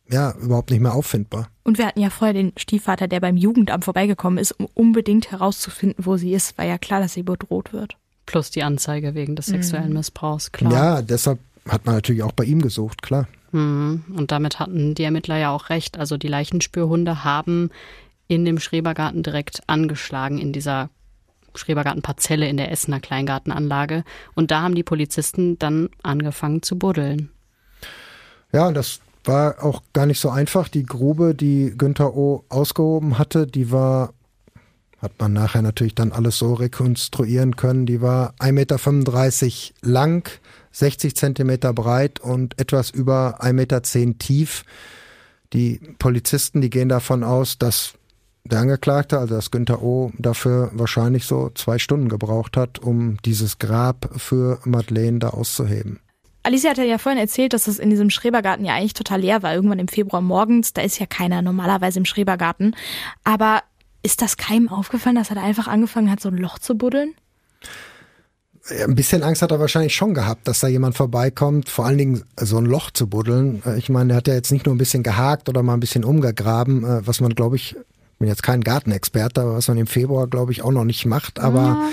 ja 0.09 0.33
überhaupt 0.39 0.71
nicht 0.71 0.81
mehr 0.81 0.93
auffindbar. 0.93 1.49
Und 1.63 1.77
wir 1.77 1.87
hatten 1.87 1.99
ja 1.99 2.09
vorher 2.09 2.33
den 2.33 2.53
Stiefvater, 2.57 3.07
der 3.07 3.19
beim 3.19 3.37
Jugendamt 3.37 3.85
vorbeigekommen 3.85 4.37
ist, 4.37 4.51
um 4.51 4.67
unbedingt 4.73 5.31
herauszufinden, 5.31 6.05
wo 6.05 6.17
sie 6.17 6.33
ist. 6.33 6.57
War 6.57 6.65
ja 6.65 6.77
klar, 6.77 7.01
dass 7.01 7.13
sie 7.13 7.23
bedroht 7.23 7.73
wird. 7.73 7.97
Plus 8.25 8.51
die 8.51 8.63
Anzeige 8.63 9.15
wegen 9.15 9.35
des 9.35 9.47
sexuellen 9.47 9.89
mhm. 9.89 9.95
Missbrauchs, 9.95 10.51
klar. 10.51 10.73
Ja, 10.73 11.01
deshalb 11.01 11.39
hat 11.67 11.85
man 11.85 11.95
natürlich 11.95 12.23
auch 12.23 12.31
bei 12.31 12.43
ihm 12.43 12.61
gesucht, 12.61 13.01
klar. 13.01 13.27
Mhm. 13.51 14.03
Und 14.15 14.31
damit 14.31 14.59
hatten 14.59 14.95
die 14.95 15.03
Ermittler 15.03 15.37
ja 15.37 15.51
auch 15.51 15.69
recht. 15.69 15.97
Also 15.97 16.17
die 16.17 16.27
Leichenspürhunde 16.27 17.23
haben 17.23 17.69
in 18.27 18.45
dem 18.45 18.59
Schrebergarten 18.59 19.23
direkt 19.23 19.61
angeschlagen 19.67 20.37
in 20.39 20.53
dieser 20.53 20.89
Schrebergartenparzelle 21.57 22.47
in 22.47 22.57
der 22.57 22.71
Essener 22.71 22.99
Kleingartenanlage. 22.99 24.03
Und 24.33 24.51
da 24.51 24.61
haben 24.61 24.75
die 24.75 24.83
Polizisten 24.83 25.57
dann 25.59 25.89
angefangen 26.03 26.61
zu 26.61 26.77
buddeln. 26.77 27.29
Ja, 28.51 28.71
das 28.71 28.99
war 29.25 29.63
auch 29.63 29.81
gar 29.93 30.05
nicht 30.05 30.19
so 30.19 30.29
einfach. 30.29 30.69
Die 30.69 30.83
Grube, 30.83 31.35
die 31.35 31.73
Günther 31.77 32.15
O. 32.15 32.45
ausgehoben 32.49 33.17
hatte, 33.17 33.47
die 33.47 33.71
war, 33.71 34.13
hat 35.01 35.13
man 35.19 35.33
nachher 35.33 35.61
natürlich 35.61 35.95
dann 35.95 36.11
alles 36.11 36.37
so 36.37 36.53
rekonstruieren 36.53 37.55
können, 37.55 37.85
die 37.85 38.01
war 38.01 38.33
1,35 38.39 38.53
Meter 38.53 39.89
lang, 39.89 40.29
60 40.71 41.15
Zentimeter 41.15 41.73
breit 41.73 42.19
und 42.19 42.59
etwas 42.59 42.89
über 42.89 43.41
1,10 43.41 43.53
Meter 43.53 43.81
tief. 44.19 44.63
Die 45.53 45.79
Polizisten, 45.99 46.61
die 46.61 46.69
gehen 46.69 46.89
davon 46.89 47.23
aus, 47.23 47.57
dass 47.57 47.93
der 48.45 48.59
Angeklagte, 48.59 49.19
also 49.19 49.35
das 49.35 49.51
Günther 49.51 49.81
O., 49.81 50.11
dafür 50.17 50.69
wahrscheinlich 50.73 51.25
so 51.25 51.49
zwei 51.55 51.79
Stunden 51.79 52.09
gebraucht 52.09 52.57
hat, 52.57 52.79
um 52.79 53.17
dieses 53.25 53.57
Grab 53.59 54.09
für 54.17 54.59
Madeleine 54.63 55.19
da 55.19 55.29
auszuheben. 55.29 55.99
Alicia 56.43 56.69
hatte 56.69 56.83
ja 56.83 56.99
vorhin 56.99 57.19
erzählt, 57.19 57.53
dass 57.53 57.67
es 57.67 57.79
in 57.79 57.89
diesem 57.89 58.11
Schrebergarten 58.11 58.65
ja 58.65 58.75
eigentlich 58.75 58.93
total 58.93 59.21
leer 59.21 59.41
war, 59.41 59.55
irgendwann 59.55 59.79
im 59.79 59.87
Februar 59.87 60.21
morgens. 60.21 60.73
Da 60.73 60.83
ist 60.83 60.99
ja 60.99 61.07
keiner 61.07 61.41
normalerweise 61.41 61.97
im 61.97 62.05
Schrebergarten. 62.05 62.75
Aber 63.23 63.63
ist 64.03 64.21
das 64.21 64.37
keinem 64.37 64.69
aufgefallen, 64.69 65.15
dass 65.15 65.29
er 65.29 65.37
da 65.37 65.43
einfach 65.43 65.67
angefangen 65.67 66.11
hat, 66.11 66.19
so 66.19 66.29
ein 66.29 66.37
Loch 66.37 66.59
zu 66.59 66.77
buddeln? 66.77 67.15
Ein 68.69 68.93
bisschen 68.93 69.23
Angst 69.23 69.41
hat 69.41 69.51
er 69.51 69.59
wahrscheinlich 69.59 69.95
schon 69.95 70.13
gehabt, 70.13 70.47
dass 70.47 70.59
da 70.59 70.67
jemand 70.67 70.95
vorbeikommt, 70.95 71.69
vor 71.69 71.87
allen 71.87 71.97
Dingen 71.97 72.23
so 72.39 72.57
ein 72.57 72.65
Loch 72.65 72.91
zu 72.91 73.07
buddeln. 73.07 73.63
Ich 73.77 73.89
meine, 73.89 74.13
er 74.13 74.17
hat 74.17 74.27
ja 74.27 74.35
jetzt 74.35 74.51
nicht 74.51 74.67
nur 74.67 74.75
ein 74.75 74.79
bisschen 74.79 75.01
gehakt 75.01 75.49
oder 75.49 75.63
mal 75.63 75.73
ein 75.73 75.79
bisschen 75.79 76.03
umgegraben, 76.03 76.83
äh, 76.83 77.07
was 77.07 77.21
man, 77.21 77.33
glaube 77.33 77.55
ich, 77.55 77.75
bin 78.19 78.27
jetzt 78.27 78.43
kein 78.43 78.61
Gartenexperte, 78.61 79.45
was 79.45 79.67
man 79.67 79.77
im 79.77 79.87
Februar, 79.87 80.27
glaube 80.27 80.51
ich, 80.51 80.63
auch 80.63 80.71
noch 80.71 80.85
nicht 80.85 81.05
macht, 81.05 81.39
aber 81.39 81.61
ja. 81.61 81.89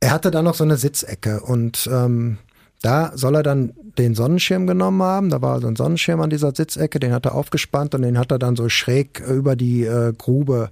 er 0.00 0.10
hatte 0.10 0.30
da 0.30 0.42
noch 0.42 0.54
so 0.54 0.64
eine 0.64 0.76
Sitzecke 0.76 1.40
und 1.40 1.88
ähm, 1.92 2.38
da 2.82 3.12
soll 3.14 3.36
er 3.36 3.42
dann 3.44 3.74
den 3.96 4.14
Sonnenschirm 4.14 4.66
genommen 4.66 5.02
haben. 5.02 5.30
Da 5.30 5.40
war 5.40 5.60
so 5.60 5.68
ein 5.68 5.76
Sonnenschirm 5.76 6.20
an 6.20 6.30
dieser 6.30 6.52
Sitzecke, 6.54 6.98
den 6.98 7.12
hat 7.12 7.26
er 7.26 7.34
aufgespannt 7.34 7.94
und 7.94 8.02
den 8.02 8.18
hat 8.18 8.32
er 8.32 8.38
dann 8.38 8.56
so 8.56 8.68
schräg 8.68 9.20
über 9.20 9.54
die 9.54 9.84
äh, 9.84 10.12
Grube 10.16 10.70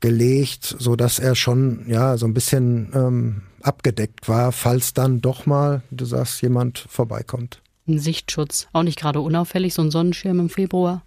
gelegt, 0.00 0.76
so 0.78 0.94
dass 0.94 1.18
er 1.18 1.34
schon 1.34 1.84
ja 1.88 2.18
so 2.18 2.26
ein 2.26 2.34
bisschen 2.34 2.90
ähm, 2.94 3.42
abgedeckt 3.62 4.28
war, 4.28 4.52
falls 4.52 4.92
dann 4.92 5.20
doch 5.20 5.46
mal, 5.46 5.82
du 5.90 6.04
sagst, 6.04 6.42
jemand 6.42 6.84
vorbeikommt. 6.88 7.62
Ein 7.88 7.98
Sichtschutz, 7.98 8.68
auch 8.72 8.82
nicht 8.82 8.98
gerade 8.98 9.20
unauffällig, 9.20 9.74
so 9.74 9.82
ein 9.82 9.90
Sonnenschirm 9.90 10.38
im 10.38 10.50
Februar. 10.50 11.02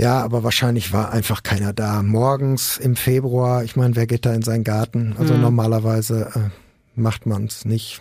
Ja, 0.00 0.22
aber 0.22 0.42
wahrscheinlich 0.42 0.94
war 0.94 1.12
einfach 1.12 1.42
keiner 1.42 1.74
da. 1.74 2.02
Morgens 2.02 2.78
im 2.78 2.96
Februar, 2.96 3.64
ich 3.64 3.76
meine, 3.76 3.96
wer 3.96 4.06
geht 4.06 4.24
da 4.24 4.32
in 4.32 4.40
seinen 4.40 4.64
Garten? 4.64 5.14
Also 5.18 5.34
mhm. 5.34 5.42
normalerweise 5.42 6.30
äh, 6.34 6.98
macht 6.98 7.26
man 7.26 7.44
es 7.44 7.66
nicht. 7.66 8.00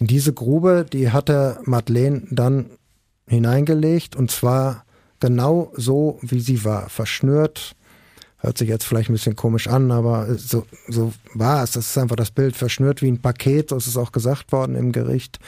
In 0.00 0.06
diese 0.06 0.32
Grube, 0.32 0.86
die 0.90 1.10
hatte 1.10 1.60
Madeleine 1.64 2.22
dann 2.30 2.70
hineingelegt 3.26 4.16
und 4.16 4.30
zwar 4.30 4.86
genau 5.20 5.70
so, 5.76 6.18
wie 6.22 6.40
sie 6.40 6.64
war. 6.64 6.88
Verschnürt. 6.88 7.76
Hört 8.38 8.56
sich 8.56 8.68
jetzt 8.68 8.84
vielleicht 8.84 9.10
ein 9.10 9.14
bisschen 9.14 9.36
komisch 9.36 9.68
an, 9.68 9.90
aber 9.90 10.34
so, 10.36 10.64
so 10.86 11.12
war 11.34 11.62
es. 11.62 11.72
Das 11.72 11.90
ist 11.90 11.98
einfach 11.98 12.16
das 12.16 12.30
Bild. 12.30 12.56
Verschnürt 12.56 13.02
wie 13.02 13.10
ein 13.10 13.20
Paket, 13.20 13.68
so 13.68 13.76
ist 13.76 13.86
es 13.86 13.98
auch 13.98 14.12
gesagt 14.12 14.50
worden 14.50 14.76
im 14.76 14.92
Gericht. 14.92 15.40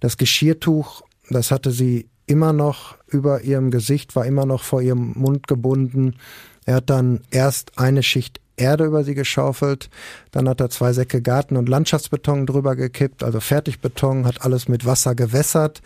Das 0.00 0.16
Geschirrtuch, 0.16 1.02
das 1.28 1.50
hatte 1.50 1.70
sie 1.70 2.08
immer 2.24 2.54
noch 2.54 2.97
über 3.10 3.42
ihrem 3.42 3.70
Gesicht, 3.70 4.16
war 4.16 4.26
immer 4.26 4.46
noch 4.46 4.62
vor 4.62 4.82
ihrem 4.82 5.12
Mund 5.14 5.46
gebunden. 5.46 6.16
Er 6.64 6.76
hat 6.76 6.90
dann 6.90 7.20
erst 7.30 7.78
eine 7.78 8.02
Schicht 8.02 8.40
Erde 8.58 8.84
über 8.84 9.04
sie 9.04 9.14
geschaufelt. 9.14 9.88
Dann 10.32 10.48
hat 10.48 10.60
er 10.60 10.70
zwei 10.70 10.92
Säcke 10.92 11.22
Garten- 11.22 11.56
und 11.56 11.68
Landschaftsbeton 11.68 12.46
drüber 12.46 12.76
gekippt, 12.76 13.22
also 13.22 13.40
Fertigbeton, 13.40 14.26
hat 14.26 14.44
alles 14.44 14.68
mit 14.68 14.84
Wasser 14.84 15.14
gewässert. 15.14 15.80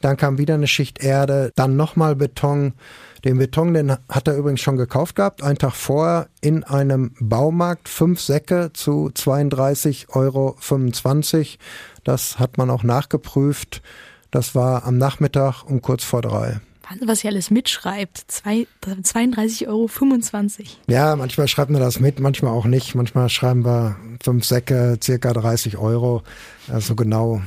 Dann 0.00 0.16
kam 0.16 0.38
wieder 0.38 0.54
eine 0.54 0.68
Schicht 0.68 1.02
Erde, 1.04 1.52
dann 1.54 1.76
nochmal 1.76 2.16
Beton. 2.16 2.72
Den 3.24 3.38
Beton, 3.38 3.72
den 3.74 3.96
hat 4.08 4.26
er 4.26 4.36
übrigens 4.36 4.60
schon 4.60 4.76
gekauft 4.76 5.14
gehabt, 5.14 5.44
einen 5.44 5.58
Tag 5.58 5.74
vorher 5.74 6.28
in 6.40 6.64
einem 6.64 7.14
Baumarkt, 7.20 7.88
fünf 7.88 8.20
Säcke 8.20 8.70
zu 8.72 9.12
32,25 9.14 10.08
Euro. 10.16 10.56
Das 12.02 12.40
hat 12.40 12.58
man 12.58 12.68
auch 12.70 12.82
nachgeprüft. 12.82 13.80
Das 14.32 14.56
war 14.56 14.84
am 14.84 14.98
Nachmittag 14.98 15.62
um 15.62 15.80
kurz 15.80 16.02
vor 16.02 16.22
drei. 16.22 16.60
Wahnsinn, 16.88 17.06
was 17.06 17.22
ihr 17.22 17.30
alles 17.30 17.50
mitschreibt. 17.50 18.24
32,25 18.28 19.68
Euro. 19.68 19.88
Ja, 20.88 21.14
manchmal 21.16 21.48
schreibt 21.48 21.70
man 21.70 21.80
das 21.80 22.00
mit, 22.00 22.18
manchmal 22.18 22.52
auch 22.52 22.64
nicht. 22.64 22.94
Manchmal 22.94 23.28
schreiben 23.28 23.64
wir 23.64 23.96
fünf 24.22 24.44
Säcke, 24.44 24.98
circa 25.02 25.32
30 25.34 25.76
Euro. 25.76 26.22
Also 26.68 26.96
genau. 26.96 27.42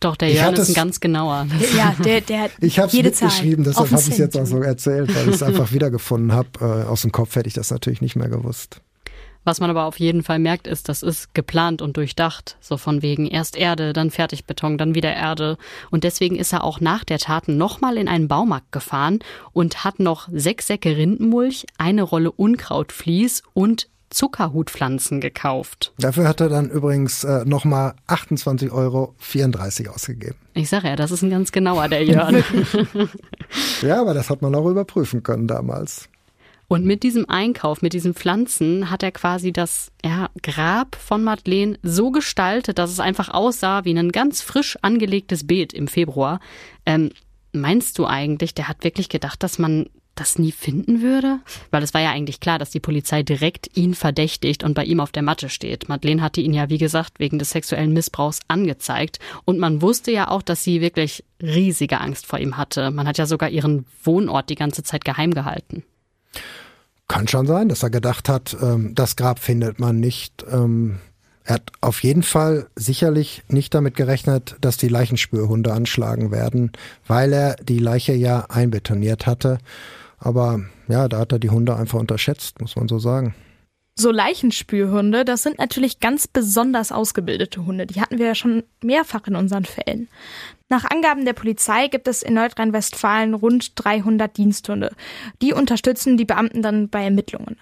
Doch, 0.00 0.14
der 0.16 0.30
Jörn 0.30 0.54
ist 0.54 0.68
ein 0.68 0.74
ganz 0.74 1.00
genauer. 1.00 1.48
Ja, 1.76 1.96
der, 2.04 2.20
der 2.20 2.50
Ich 2.60 2.78
habe 2.78 2.86
es 2.88 2.94
mitgeschrieben, 2.94 3.64
deshalb 3.64 3.90
habe 3.90 4.00
ich 4.00 4.08
es 4.08 4.18
jetzt 4.18 4.36
auch 4.36 4.46
so 4.46 4.62
erzählt, 4.62 5.12
weil 5.14 5.28
ich 5.28 5.34
es 5.34 5.42
einfach 5.42 5.72
wiedergefunden 5.72 6.32
habe. 6.32 6.48
Äh, 6.60 6.86
aus 6.86 7.02
dem 7.02 7.10
Kopf 7.10 7.34
hätte 7.34 7.48
ich 7.48 7.54
das 7.54 7.72
natürlich 7.72 8.00
nicht 8.00 8.14
mehr 8.14 8.28
gewusst. 8.28 8.80
Was 9.44 9.60
man 9.60 9.70
aber 9.70 9.84
auf 9.84 9.98
jeden 9.98 10.22
Fall 10.22 10.38
merkt, 10.38 10.66
ist, 10.66 10.88
das 10.88 11.02
ist 11.02 11.34
geplant 11.34 11.80
und 11.80 11.96
durchdacht. 11.96 12.56
So 12.60 12.76
von 12.76 13.02
wegen 13.02 13.26
erst 13.26 13.56
Erde, 13.56 13.92
dann 13.92 14.10
Fertigbeton, 14.10 14.78
dann 14.78 14.94
wieder 14.94 15.14
Erde. 15.14 15.56
Und 15.90 16.04
deswegen 16.04 16.36
ist 16.36 16.52
er 16.52 16.64
auch 16.64 16.80
nach 16.80 17.04
der 17.04 17.18
Tat 17.18 17.48
nochmal 17.48 17.96
in 17.96 18.08
einen 18.08 18.28
Baumarkt 18.28 18.72
gefahren 18.72 19.20
und 19.52 19.84
hat 19.84 20.00
noch 20.00 20.28
sechs 20.32 20.66
Säcke 20.66 20.96
Rindenmulch, 20.96 21.66
eine 21.78 22.02
Rolle 22.02 22.30
Unkrautvlies 22.30 23.42
und 23.54 23.88
Zuckerhutpflanzen 24.10 25.20
gekauft. 25.20 25.92
Dafür 25.98 26.26
hat 26.26 26.40
er 26.40 26.48
dann 26.48 26.70
übrigens 26.70 27.24
äh, 27.24 27.44
nochmal 27.44 27.94
28,34 28.08 28.72
Euro 28.72 29.14
ausgegeben. 29.94 30.36
Ich 30.54 30.68
sage 30.68 30.88
ja, 30.88 30.96
das 30.96 31.10
ist 31.10 31.22
ein 31.22 31.30
ganz 31.30 31.52
genauer, 31.52 31.88
der 31.88 32.04
Jörn. 32.06 32.42
ja, 33.82 34.00
aber 34.00 34.14
das 34.14 34.30
hat 34.30 34.42
man 34.42 34.54
auch 34.54 34.66
überprüfen 34.66 35.22
können 35.22 35.46
damals. 35.46 36.08
Und 36.70 36.84
mit 36.84 37.02
diesem 37.02 37.28
Einkauf, 37.30 37.80
mit 37.80 37.94
diesen 37.94 38.12
Pflanzen 38.12 38.90
hat 38.90 39.02
er 39.02 39.10
quasi 39.10 39.54
das 39.54 39.90
ja, 40.04 40.28
Grab 40.42 40.96
von 40.96 41.24
Madeleine 41.24 41.78
so 41.82 42.10
gestaltet, 42.10 42.78
dass 42.78 42.90
es 42.90 43.00
einfach 43.00 43.30
aussah 43.30 43.86
wie 43.86 43.98
ein 43.98 44.12
ganz 44.12 44.42
frisch 44.42 44.76
angelegtes 44.82 45.46
Beet 45.46 45.72
im 45.72 45.88
Februar. 45.88 46.40
Ähm, 46.84 47.10
meinst 47.52 47.98
du 47.98 48.04
eigentlich, 48.04 48.52
der 48.52 48.68
hat 48.68 48.84
wirklich 48.84 49.08
gedacht, 49.08 49.42
dass 49.42 49.58
man 49.58 49.88
das 50.14 50.38
nie 50.38 50.52
finden 50.52 51.00
würde? 51.00 51.40
Weil 51.70 51.82
es 51.82 51.94
war 51.94 52.02
ja 52.02 52.10
eigentlich 52.10 52.38
klar, 52.38 52.58
dass 52.58 52.68
die 52.68 52.80
Polizei 52.80 53.22
direkt 53.22 53.74
ihn 53.74 53.94
verdächtigt 53.94 54.62
und 54.62 54.74
bei 54.74 54.84
ihm 54.84 55.00
auf 55.00 55.12
der 55.12 55.22
Matte 55.22 55.48
steht. 55.48 55.88
Madeleine 55.88 56.20
hatte 56.20 56.42
ihn 56.42 56.52
ja, 56.52 56.68
wie 56.68 56.76
gesagt, 56.76 57.18
wegen 57.18 57.38
des 57.38 57.50
sexuellen 57.50 57.94
Missbrauchs 57.94 58.40
angezeigt. 58.46 59.20
Und 59.46 59.58
man 59.58 59.80
wusste 59.80 60.10
ja 60.10 60.28
auch, 60.28 60.42
dass 60.42 60.64
sie 60.64 60.82
wirklich 60.82 61.24
riesige 61.40 62.00
Angst 62.02 62.26
vor 62.26 62.40
ihm 62.40 62.58
hatte. 62.58 62.90
Man 62.90 63.08
hat 63.08 63.16
ja 63.16 63.24
sogar 63.24 63.48
ihren 63.48 63.86
Wohnort 64.04 64.50
die 64.50 64.54
ganze 64.54 64.82
Zeit 64.82 65.06
geheim 65.06 65.32
gehalten. 65.32 65.82
Kann 67.08 67.26
schon 67.26 67.46
sein, 67.46 67.68
dass 67.68 67.82
er 67.82 67.90
gedacht 67.90 68.28
hat, 68.28 68.56
ähm, 68.60 68.94
das 68.94 69.16
Grab 69.16 69.38
findet 69.38 69.80
man 69.80 69.98
nicht. 69.98 70.44
Ähm, 70.50 70.98
er 71.44 71.54
hat 71.54 71.72
auf 71.80 72.02
jeden 72.02 72.22
Fall 72.22 72.66
sicherlich 72.76 73.42
nicht 73.48 73.72
damit 73.72 73.96
gerechnet, 73.96 74.56
dass 74.60 74.76
die 74.76 74.88
Leichenspürhunde 74.88 75.72
anschlagen 75.72 76.30
werden, 76.30 76.72
weil 77.06 77.32
er 77.32 77.56
die 77.56 77.78
Leiche 77.78 78.12
ja 78.12 78.44
einbetoniert 78.50 79.26
hatte. 79.26 79.58
Aber 80.18 80.60
ja, 80.88 81.08
da 81.08 81.20
hat 81.20 81.32
er 81.32 81.38
die 81.38 81.48
Hunde 81.48 81.74
einfach 81.74 81.98
unterschätzt, 81.98 82.60
muss 82.60 82.76
man 82.76 82.88
so 82.88 82.98
sagen. 82.98 83.34
So 84.00 84.12
Leichenspürhunde, 84.12 85.24
das 85.24 85.42
sind 85.42 85.58
natürlich 85.58 85.98
ganz 85.98 86.28
besonders 86.28 86.92
ausgebildete 86.92 87.66
Hunde. 87.66 87.84
Die 87.84 88.00
hatten 88.00 88.18
wir 88.18 88.26
ja 88.26 88.36
schon 88.36 88.62
mehrfach 88.80 89.26
in 89.26 89.34
unseren 89.34 89.64
Fällen. 89.64 90.06
Nach 90.68 90.84
Angaben 90.84 91.24
der 91.24 91.32
Polizei 91.32 91.88
gibt 91.88 92.06
es 92.06 92.22
in 92.22 92.34
Nordrhein-Westfalen 92.34 93.34
rund 93.34 93.72
300 93.74 94.36
Diensthunde. 94.36 94.94
Die 95.42 95.52
unterstützen 95.52 96.16
die 96.16 96.24
Beamten 96.24 96.62
dann 96.62 96.88
bei 96.88 97.02
Ermittlungen. 97.02 97.56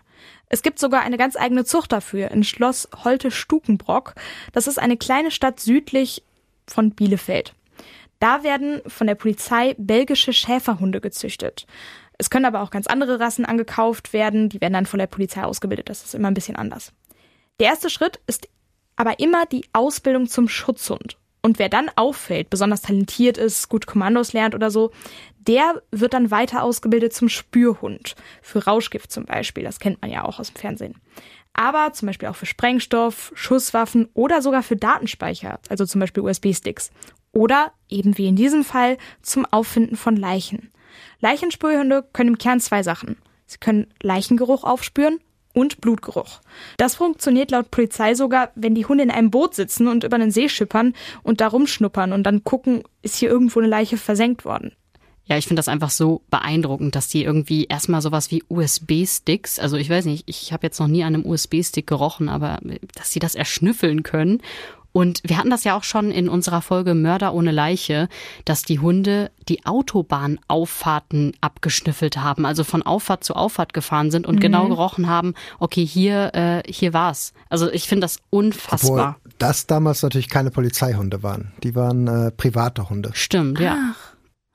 Es 0.50 0.60
gibt 0.60 0.78
sogar 0.78 1.00
eine 1.00 1.16
ganz 1.16 1.36
eigene 1.36 1.64
Zucht 1.64 1.90
dafür 1.90 2.30
in 2.30 2.44
Schloss 2.44 2.86
Holte-Stukenbrock. 3.02 4.14
Das 4.52 4.66
ist 4.66 4.78
eine 4.78 4.98
kleine 4.98 5.30
Stadt 5.30 5.58
südlich 5.58 6.22
von 6.66 6.90
Bielefeld. 6.90 7.54
Da 8.18 8.42
werden 8.42 8.82
von 8.86 9.06
der 9.06 9.14
Polizei 9.14 9.74
belgische 9.78 10.34
Schäferhunde 10.34 11.00
gezüchtet. 11.00 11.66
Es 12.18 12.30
können 12.30 12.44
aber 12.44 12.62
auch 12.62 12.70
ganz 12.70 12.86
andere 12.86 13.20
Rassen 13.20 13.44
angekauft 13.44 14.12
werden, 14.12 14.48
die 14.48 14.60
werden 14.60 14.72
dann 14.72 14.86
von 14.86 14.98
der 14.98 15.06
Polizei 15.06 15.42
ausgebildet. 15.42 15.88
Das 15.88 16.04
ist 16.04 16.14
immer 16.14 16.28
ein 16.28 16.34
bisschen 16.34 16.56
anders. 16.56 16.92
Der 17.60 17.68
erste 17.68 17.90
Schritt 17.90 18.20
ist 18.26 18.48
aber 18.96 19.18
immer 19.20 19.46
die 19.46 19.64
Ausbildung 19.72 20.26
zum 20.26 20.48
Schutzhund. 20.48 21.18
Und 21.42 21.58
wer 21.58 21.68
dann 21.68 21.90
auffällt, 21.94 22.50
besonders 22.50 22.82
talentiert 22.82 23.38
ist, 23.38 23.68
gut 23.68 23.86
Kommandos 23.86 24.32
lernt 24.32 24.54
oder 24.54 24.70
so, 24.70 24.90
der 25.38 25.80
wird 25.92 26.12
dann 26.12 26.32
weiter 26.32 26.62
ausgebildet 26.64 27.12
zum 27.12 27.28
Spürhund. 27.28 28.16
Für 28.42 28.64
Rauschgift 28.64 29.12
zum 29.12 29.26
Beispiel, 29.26 29.62
das 29.62 29.78
kennt 29.78 30.02
man 30.02 30.10
ja 30.10 30.24
auch 30.24 30.40
aus 30.40 30.52
dem 30.52 30.56
Fernsehen. 30.56 31.00
Aber 31.52 31.92
zum 31.92 32.06
Beispiel 32.06 32.28
auch 32.28 32.36
für 32.36 32.46
Sprengstoff, 32.46 33.32
Schusswaffen 33.34 34.08
oder 34.12 34.42
sogar 34.42 34.62
für 34.62 34.76
Datenspeicher, 34.76 35.60
also 35.68 35.86
zum 35.86 36.00
Beispiel 36.00 36.22
USB-Sticks. 36.24 36.90
Oder 37.32 37.72
eben 37.88 38.18
wie 38.18 38.26
in 38.26 38.36
diesem 38.36 38.64
Fall 38.64 38.98
zum 39.22 39.46
Auffinden 39.46 39.96
von 39.96 40.16
Leichen. 40.16 40.72
Leichenspürhunde 41.20 42.04
können 42.12 42.30
im 42.30 42.38
Kern 42.38 42.60
zwei 42.60 42.82
Sachen. 42.82 43.16
Sie 43.46 43.58
können 43.58 43.86
Leichengeruch 44.02 44.64
aufspüren 44.64 45.18
und 45.52 45.80
Blutgeruch. 45.80 46.40
Das 46.76 46.96
funktioniert 46.96 47.50
laut 47.50 47.70
Polizei 47.70 48.14
sogar, 48.14 48.50
wenn 48.54 48.74
die 48.74 48.84
Hunde 48.84 49.04
in 49.04 49.10
einem 49.10 49.30
Boot 49.30 49.54
sitzen 49.54 49.88
und 49.88 50.04
über 50.04 50.16
einen 50.16 50.30
See 50.30 50.48
schippern 50.48 50.94
und 51.22 51.40
da 51.40 51.48
rumschnuppern 51.48 52.12
und 52.12 52.24
dann 52.24 52.44
gucken, 52.44 52.82
ist 53.02 53.16
hier 53.16 53.30
irgendwo 53.30 53.60
eine 53.60 53.68
Leiche 53.68 53.96
versenkt 53.96 54.44
worden. 54.44 54.72
Ja, 55.24 55.36
ich 55.36 55.46
finde 55.46 55.58
das 55.58 55.68
einfach 55.68 55.90
so 55.90 56.22
beeindruckend, 56.30 56.94
dass 56.94 57.08
die 57.08 57.24
irgendwie 57.24 57.64
erstmal 57.64 58.00
sowas 58.00 58.30
wie 58.30 58.44
USB-Sticks, 58.48 59.58
also 59.58 59.76
ich 59.76 59.90
weiß 59.90 60.04
nicht, 60.04 60.22
ich 60.28 60.52
habe 60.52 60.66
jetzt 60.66 60.78
noch 60.78 60.86
nie 60.86 61.02
an 61.02 61.14
einem 61.14 61.26
USB-Stick 61.26 61.86
gerochen, 61.86 62.28
aber 62.28 62.60
dass 62.94 63.10
sie 63.10 63.18
das 63.18 63.34
erschnüffeln 63.34 64.04
können 64.04 64.40
und 64.96 65.20
wir 65.26 65.36
hatten 65.36 65.50
das 65.50 65.64
ja 65.64 65.76
auch 65.76 65.84
schon 65.84 66.10
in 66.10 66.26
unserer 66.26 66.62
Folge 66.62 66.94
Mörder 66.94 67.34
ohne 67.34 67.50
Leiche, 67.50 68.08
dass 68.46 68.62
die 68.62 68.78
Hunde 68.78 69.30
die 69.46 69.66
Autobahnauffahrten 69.66 71.34
abgeschnüffelt 71.42 72.16
haben, 72.16 72.46
also 72.46 72.64
von 72.64 72.80
Auffahrt 72.80 73.22
zu 73.22 73.36
Auffahrt 73.36 73.74
gefahren 73.74 74.10
sind 74.10 74.26
und 74.26 74.40
genau 74.40 74.60
mhm. 74.60 74.68
genau 74.68 74.74
gerochen 74.74 75.06
haben, 75.06 75.34
okay, 75.58 75.84
hier, 75.84 76.34
äh, 76.34 76.62
hier 76.66 76.94
war's. 76.94 77.34
Also 77.50 77.70
ich 77.70 77.88
finde 77.88 78.06
das 78.06 78.20
unfassbar. 78.30 79.16
Obwohl 79.18 79.32
das 79.36 79.66
damals 79.66 80.02
natürlich 80.02 80.30
keine 80.30 80.50
Polizeihunde 80.50 81.22
waren. 81.22 81.52
Die 81.62 81.74
waren 81.74 82.06
äh, 82.06 82.30
private 82.30 82.88
Hunde. 82.88 83.10
Stimmt, 83.12 83.60
ja. 83.60 83.76
Ach. 83.92 84.14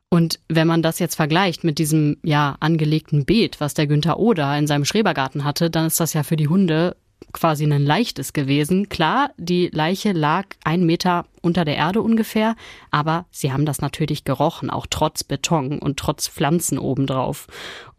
Und 0.10 0.40
wenn 0.50 0.68
man 0.68 0.82
das 0.82 0.98
jetzt 0.98 1.18
vergleicht 1.18 1.64
mit 1.64 1.78
diesem 1.78 2.18
ja 2.24 2.56
angelegten 2.62 3.26
Beet, 3.26 3.62
was 3.62 3.76
der 3.76 3.86
Günther 3.86 4.18
Oder 4.18 4.58
in 4.58 4.66
seinem 4.66 4.86
Schrebergarten 4.86 5.44
hatte, 5.44 5.70
dann 5.70 5.86
ist 5.86 6.00
das 6.00 6.14
ja 6.14 6.24
für 6.24 6.36
die 6.36 6.48
Hunde 6.48 6.96
quasi 7.34 7.66
ein 7.66 7.86
leichtes 7.86 8.34
gewesen. 8.34 8.90
Klar, 8.90 9.32
die 9.38 9.70
Leiche 9.72 10.12
lag 10.12 10.46
ein 10.64 10.86
Meter 10.86 11.26
unter 11.42 11.66
der 11.66 11.76
Erde 11.76 12.02
ungefähr, 12.02 12.56
aber 12.92 13.26
sie 13.32 13.52
haben 13.52 13.66
das 13.66 13.82
natürlich 13.82 14.24
gerochen, 14.24 14.70
auch 14.70 14.86
trotz 14.90 15.24
Beton 15.24 15.80
und 15.80 15.98
trotz 15.98 16.28
Pflanzen 16.28 16.78
obendrauf. 16.78 17.48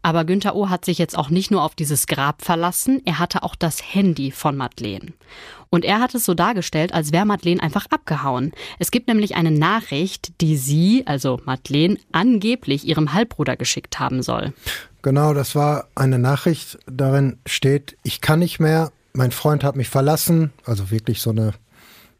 Aber 0.01 0.25
Günther 0.25 0.55
O. 0.55 0.69
hat 0.69 0.85
sich 0.85 0.97
jetzt 0.97 1.17
auch 1.17 1.29
nicht 1.29 1.51
nur 1.51 1.63
auf 1.63 1.75
dieses 1.75 2.07
Grab 2.07 2.41
verlassen, 2.41 3.01
er 3.05 3.19
hatte 3.19 3.43
auch 3.43 3.55
das 3.55 3.93
Handy 3.93 4.31
von 4.31 4.55
Madeleine. 4.55 5.13
Und 5.69 5.85
er 5.85 5.99
hat 5.99 6.13
es 6.13 6.25
so 6.25 6.35
dargestellt, 6.35 6.93
als 6.93 7.11
wäre 7.11 7.25
Madeleine 7.25 7.63
einfach 7.63 7.87
abgehauen. 7.89 8.51
Es 8.79 8.91
gibt 8.91 9.07
nämlich 9.07 9.35
eine 9.35 9.51
Nachricht, 9.51 10.39
die 10.39 10.55
sie, 10.55 11.03
also 11.07 11.39
Madeleine, 11.45 11.97
angeblich 12.11 12.85
ihrem 12.85 13.13
Halbbruder 13.13 13.55
geschickt 13.55 13.99
haben 13.99 14.21
soll. 14.21 14.53
Genau, 15.01 15.33
das 15.33 15.55
war 15.55 15.87
eine 15.95 16.19
Nachricht, 16.19 16.77
darin 16.85 17.37
steht, 17.45 17.97
ich 18.03 18.21
kann 18.21 18.39
nicht 18.39 18.59
mehr, 18.59 18.91
mein 19.13 19.31
Freund 19.31 19.63
hat 19.63 19.75
mich 19.75 19.89
verlassen, 19.89 20.51
also 20.65 20.91
wirklich 20.91 21.21
so 21.21 21.29
eine, 21.29 21.53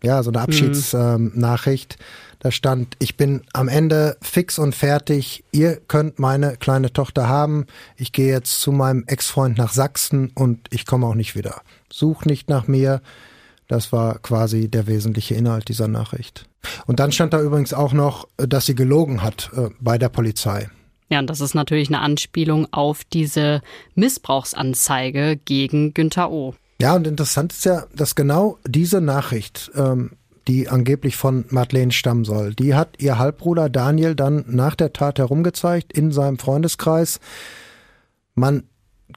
ja, 0.03 0.21
so 0.23 0.31
eine 0.31 0.39
mhm. 0.39 0.43
Abschiedsnachricht. 0.43 1.97
Mhm. 1.97 2.03
Ähm, 2.03 2.33
da 2.39 2.51
stand, 2.51 2.97
ich 2.99 3.15
bin 3.15 3.41
am 3.53 3.69
Ende 3.69 4.17
fix 4.21 4.59
und 4.59 4.75
fertig. 4.75 5.45
Ihr 5.51 5.77
könnt 5.77 6.19
meine 6.19 6.57
kleine 6.57 6.91
Tochter 6.91 7.29
haben. 7.29 7.67
Ich 7.95 8.11
gehe 8.11 8.27
jetzt 8.27 8.59
zu 8.59 8.73
meinem 8.73 9.05
Ex-Freund 9.07 9.57
nach 9.57 9.71
Sachsen 9.71 10.31
und 10.35 10.67
ich 10.69 10.85
komme 10.85 11.07
auch 11.07 11.15
nicht 11.15 11.35
wieder. 11.35 11.61
Such 11.89 12.25
nicht 12.25 12.49
nach 12.49 12.67
mir. 12.67 13.01
Das 13.69 13.93
war 13.93 14.19
quasi 14.19 14.67
der 14.67 14.87
wesentliche 14.87 15.35
Inhalt 15.35 15.69
dieser 15.69 15.87
Nachricht. 15.87 16.45
Und 16.85 16.99
dann 16.99 17.13
stand 17.13 17.33
da 17.33 17.41
übrigens 17.41 17.73
auch 17.73 17.93
noch, 17.93 18.27
dass 18.35 18.65
sie 18.65 18.75
gelogen 18.75 19.23
hat 19.23 19.49
äh, 19.55 19.69
bei 19.79 19.97
der 19.97 20.09
Polizei. 20.09 20.69
Ja, 21.09 21.19
und 21.19 21.29
das 21.29 21.39
ist 21.39 21.53
natürlich 21.53 21.87
eine 21.87 22.01
Anspielung 22.01 22.67
auf 22.73 23.03
diese 23.05 23.61
Missbrauchsanzeige 23.95 25.39
gegen 25.45 25.93
Günther 25.93 26.29
O. 26.29 26.55
Ja, 26.83 26.95
und 26.97 27.07
interessant 27.07 27.53
ist 27.53 27.63
ja, 27.63 27.85
dass 27.95 28.13
genau 28.13 28.57
diese 28.67 28.99
Nachricht, 28.99 29.71
ähm, 29.73 30.17
die 30.49 30.67
angeblich 30.67 31.15
von 31.15 31.45
Madeleine 31.47 31.93
stammen 31.93 32.25
soll, 32.25 32.53
die 32.53 32.75
hat 32.75 33.01
ihr 33.01 33.17
Halbbruder 33.17 33.69
Daniel 33.69 34.15
dann 34.15 34.43
nach 34.49 34.75
der 34.75 34.91
Tat 34.91 35.17
herumgezeigt 35.17 35.93
in 35.93 36.11
seinem 36.11 36.37
Freundeskreis. 36.37 37.21
Man 38.35 38.63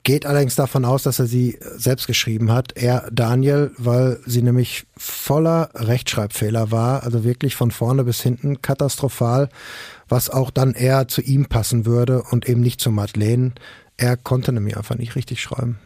geht 0.05 0.27
allerdings 0.27 0.55
davon 0.55 0.85
aus, 0.85 1.03
dass 1.03 1.19
er 1.19 1.27
sie 1.27 1.59
selbst 1.61 2.07
geschrieben 2.07 2.53
hat, 2.53 2.77
er 2.77 3.09
Daniel, 3.11 3.73
weil 3.79 4.21
sie 4.27 4.43
nämlich 4.43 4.87
voller 4.97 5.71
Rechtschreibfehler 5.75 6.71
war, 6.71 7.03
also 7.03 7.25
wirklich 7.25 7.57
von 7.57 7.73
vorne 7.73 8.05
bis 8.05 8.21
hinten 8.21 8.62
katastrophal, 8.62 9.49
was 10.09 10.31
auch 10.31 10.53
dann 10.53 10.73
eher 10.75 11.09
zu 11.09 11.21
ihm 11.21 11.47
passen 11.47 11.85
würde 11.85 12.23
und 12.31 12.49
eben 12.49 12.61
nicht 12.61 12.81
zu 12.81 12.93
Madeleine. 12.93 13.55
Er 13.97 14.17
konnte 14.17 14.53
nämlich 14.53 14.77
einfach 14.77 14.95
nicht 14.95 15.17
richtig 15.17 15.43
schreiben. 15.43 15.81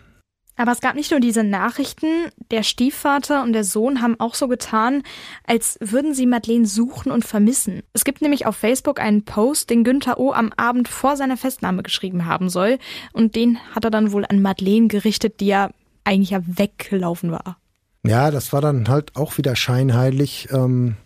Aber 0.60 0.72
es 0.72 0.82
gab 0.82 0.94
nicht 0.94 1.10
nur 1.10 1.20
diese 1.20 1.42
Nachrichten, 1.42 2.06
der 2.50 2.62
Stiefvater 2.62 3.42
und 3.42 3.54
der 3.54 3.64
Sohn 3.64 4.02
haben 4.02 4.20
auch 4.20 4.34
so 4.34 4.46
getan, 4.46 5.02
als 5.46 5.78
würden 5.80 6.12
sie 6.12 6.26
Madeleine 6.26 6.66
suchen 6.66 7.10
und 7.10 7.24
vermissen. 7.24 7.82
Es 7.94 8.04
gibt 8.04 8.20
nämlich 8.20 8.44
auf 8.44 8.56
Facebook 8.56 9.00
einen 9.00 9.24
Post, 9.24 9.70
den 9.70 9.84
Günther 9.84 10.20
O. 10.20 10.32
am 10.32 10.52
Abend 10.58 10.86
vor 10.86 11.16
seiner 11.16 11.38
Festnahme 11.38 11.82
geschrieben 11.82 12.26
haben 12.26 12.50
soll. 12.50 12.78
Und 13.14 13.36
den 13.36 13.58
hat 13.74 13.84
er 13.84 13.90
dann 13.90 14.12
wohl 14.12 14.26
an 14.26 14.42
Madeleine 14.42 14.88
gerichtet, 14.88 15.40
die 15.40 15.46
ja 15.46 15.70
eigentlich 16.04 16.28
ja 16.28 16.42
weggelaufen 16.44 17.30
war. 17.30 17.56
Ja, 18.04 18.30
das 18.30 18.52
war 18.52 18.60
dann 18.60 18.86
halt 18.88 19.16
auch 19.16 19.38
wieder 19.38 19.56
scheinheilig. 19.56 20.48
Ähm, 20.52 20.96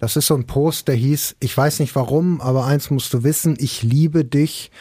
das 0.00 0.16
ist 0.16 0.26
so 0.26 0.34
ein 0.34 0.48
Post, 0.48 0.88
der 0.88 0.96
hieß, 0.96 1.36
ich 1.38 1.56
weiß 1.56 1.78
nicht 1.78 1.94
warum, 1.94 2.40
aber 2.40 2.66
eins 2.66 2.90
musst 2.90 3.14
du 3.14 3.22
wissen, 3.22 3.54
ich 3.60 3.84
liebe 3.84 4.24
dich. 4.24 4.72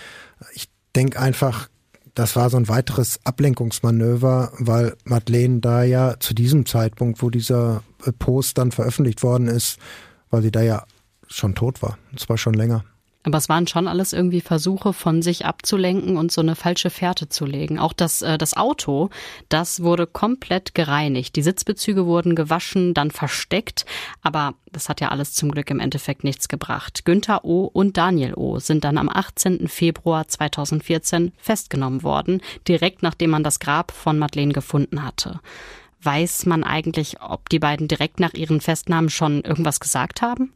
Ich 0.55 0.69
denke 0.95 1.19
einfach, 1.19 1.69
das 2.13 2.35
war 2.35 2.49
so 2.49 2.57
ein 2.57 2.67
weiteres 2.67 3.19
Ablenkungsmanöver, 3.23 4.51
weil 4.57 4.95
Madeleine 5.05 5.59
da 5.59 5.83
ja 5.83 6.19
zu 6.19 6.33
diesem 6.33 6.65
Zeitpunkt, 6.65 7.21
wo 7.21 7.29
dieser 7.29 7.83
äh, 8.05 8.11
Post 8.11 8.57
dann 8.57 8.71
veröffentlicht 8.71 9.23
worden 9.23 9.47
ist, 9.47 9.79
weil 10.29 10.41
sie 10.41 10.51
da 10.51 10.61
ja 10.61 10.85
schon 11.27 11.55
tot 11.55 11.81
war. 11.81 11.97
Und 12.11 12.19
zwar 12.19 12.37
schon 12.37 12.53
länger. 12.53 12.83
Aber 13.23 13.37
es 13.37 13.49
waren 13.49 13.67
schon 13.67 13.87
alles 13.87 14.13
irgendwie 14.13 14.41
Versuche, 14.41 14.93
von 14.93 15.21
sich 15.21 15.45
abzulenken 15.45 16.17
und 16.17 16.31
so 16.31 16.41
eine 16.41 16.55
falsche 16.55 16.89
Fährte 16.89 17.29
zu 17.29 17.45
legen. 17.45 17.77
Auch 17.77 17.93
das, 17.93 18.21
äh, 18.21 18.37
das 18.37 18.57
Auto, 18.57 19.09
das 19.47 19.83
wurde 19.83 20.07
komplett 20.07 20.73
gereinigt. 20.73 21.35
Die 21.35 21.43
Sitzbezüge 21.43 22.05
wurden 22.07 22.35
gewaschen, 22.35 22.93
dann 22.93 23.11
versteckt. 23.11 23.85
Aber 24.23 24.55
das 24.71 24.89
hat 24.89 25.01
ja 25.01 25.09
alles 25.09 25.33
zum 25.33 25.51
Glück 25.51 25.69
im 25.69 25.79
Endeffekt 25.79 26.23
nichts 26.23 26.47
gebracht. 26.47 27.05
Günther 27.05 27.45
O. 27.45 27.65
und 27.65 27.97
Daniel 27.97 28.33
O. 28.33 28.57
sind 28.59 28.83
dann 28.83 28.97
am 28.97 29.09
18. 29.09 29.67
Februar 29.67 30.27
2014 30.27 31.31
festgenommen 31.37 32.01
worden, 32.01 32.41
direkt 32.67 33.03
nachdem 33.03 33.29
man 33.29 33.43
das 33.43 33.59
Grab 33.59 33.91
von 33.91 34.17
Madeleine 34.17 34.53
gefunden 34.53 35.03
hatte. 35.03 35.39
Weiß 36.01 36.47
man 36.47 36.63
eigentlich, 36.63 37.21
ob 37.21 37.49
die 37.49 37.59
beiden 37.59 37.87
direkt 37.87 38.19
nach 38.19 38.33
ihren 38.33 38.61
Festnahmen 38.61 39.11
schon 39.11 39.41
irgendwas 39.41 39.79
gesagt 39.79 40.23
haben? 40.23 40.53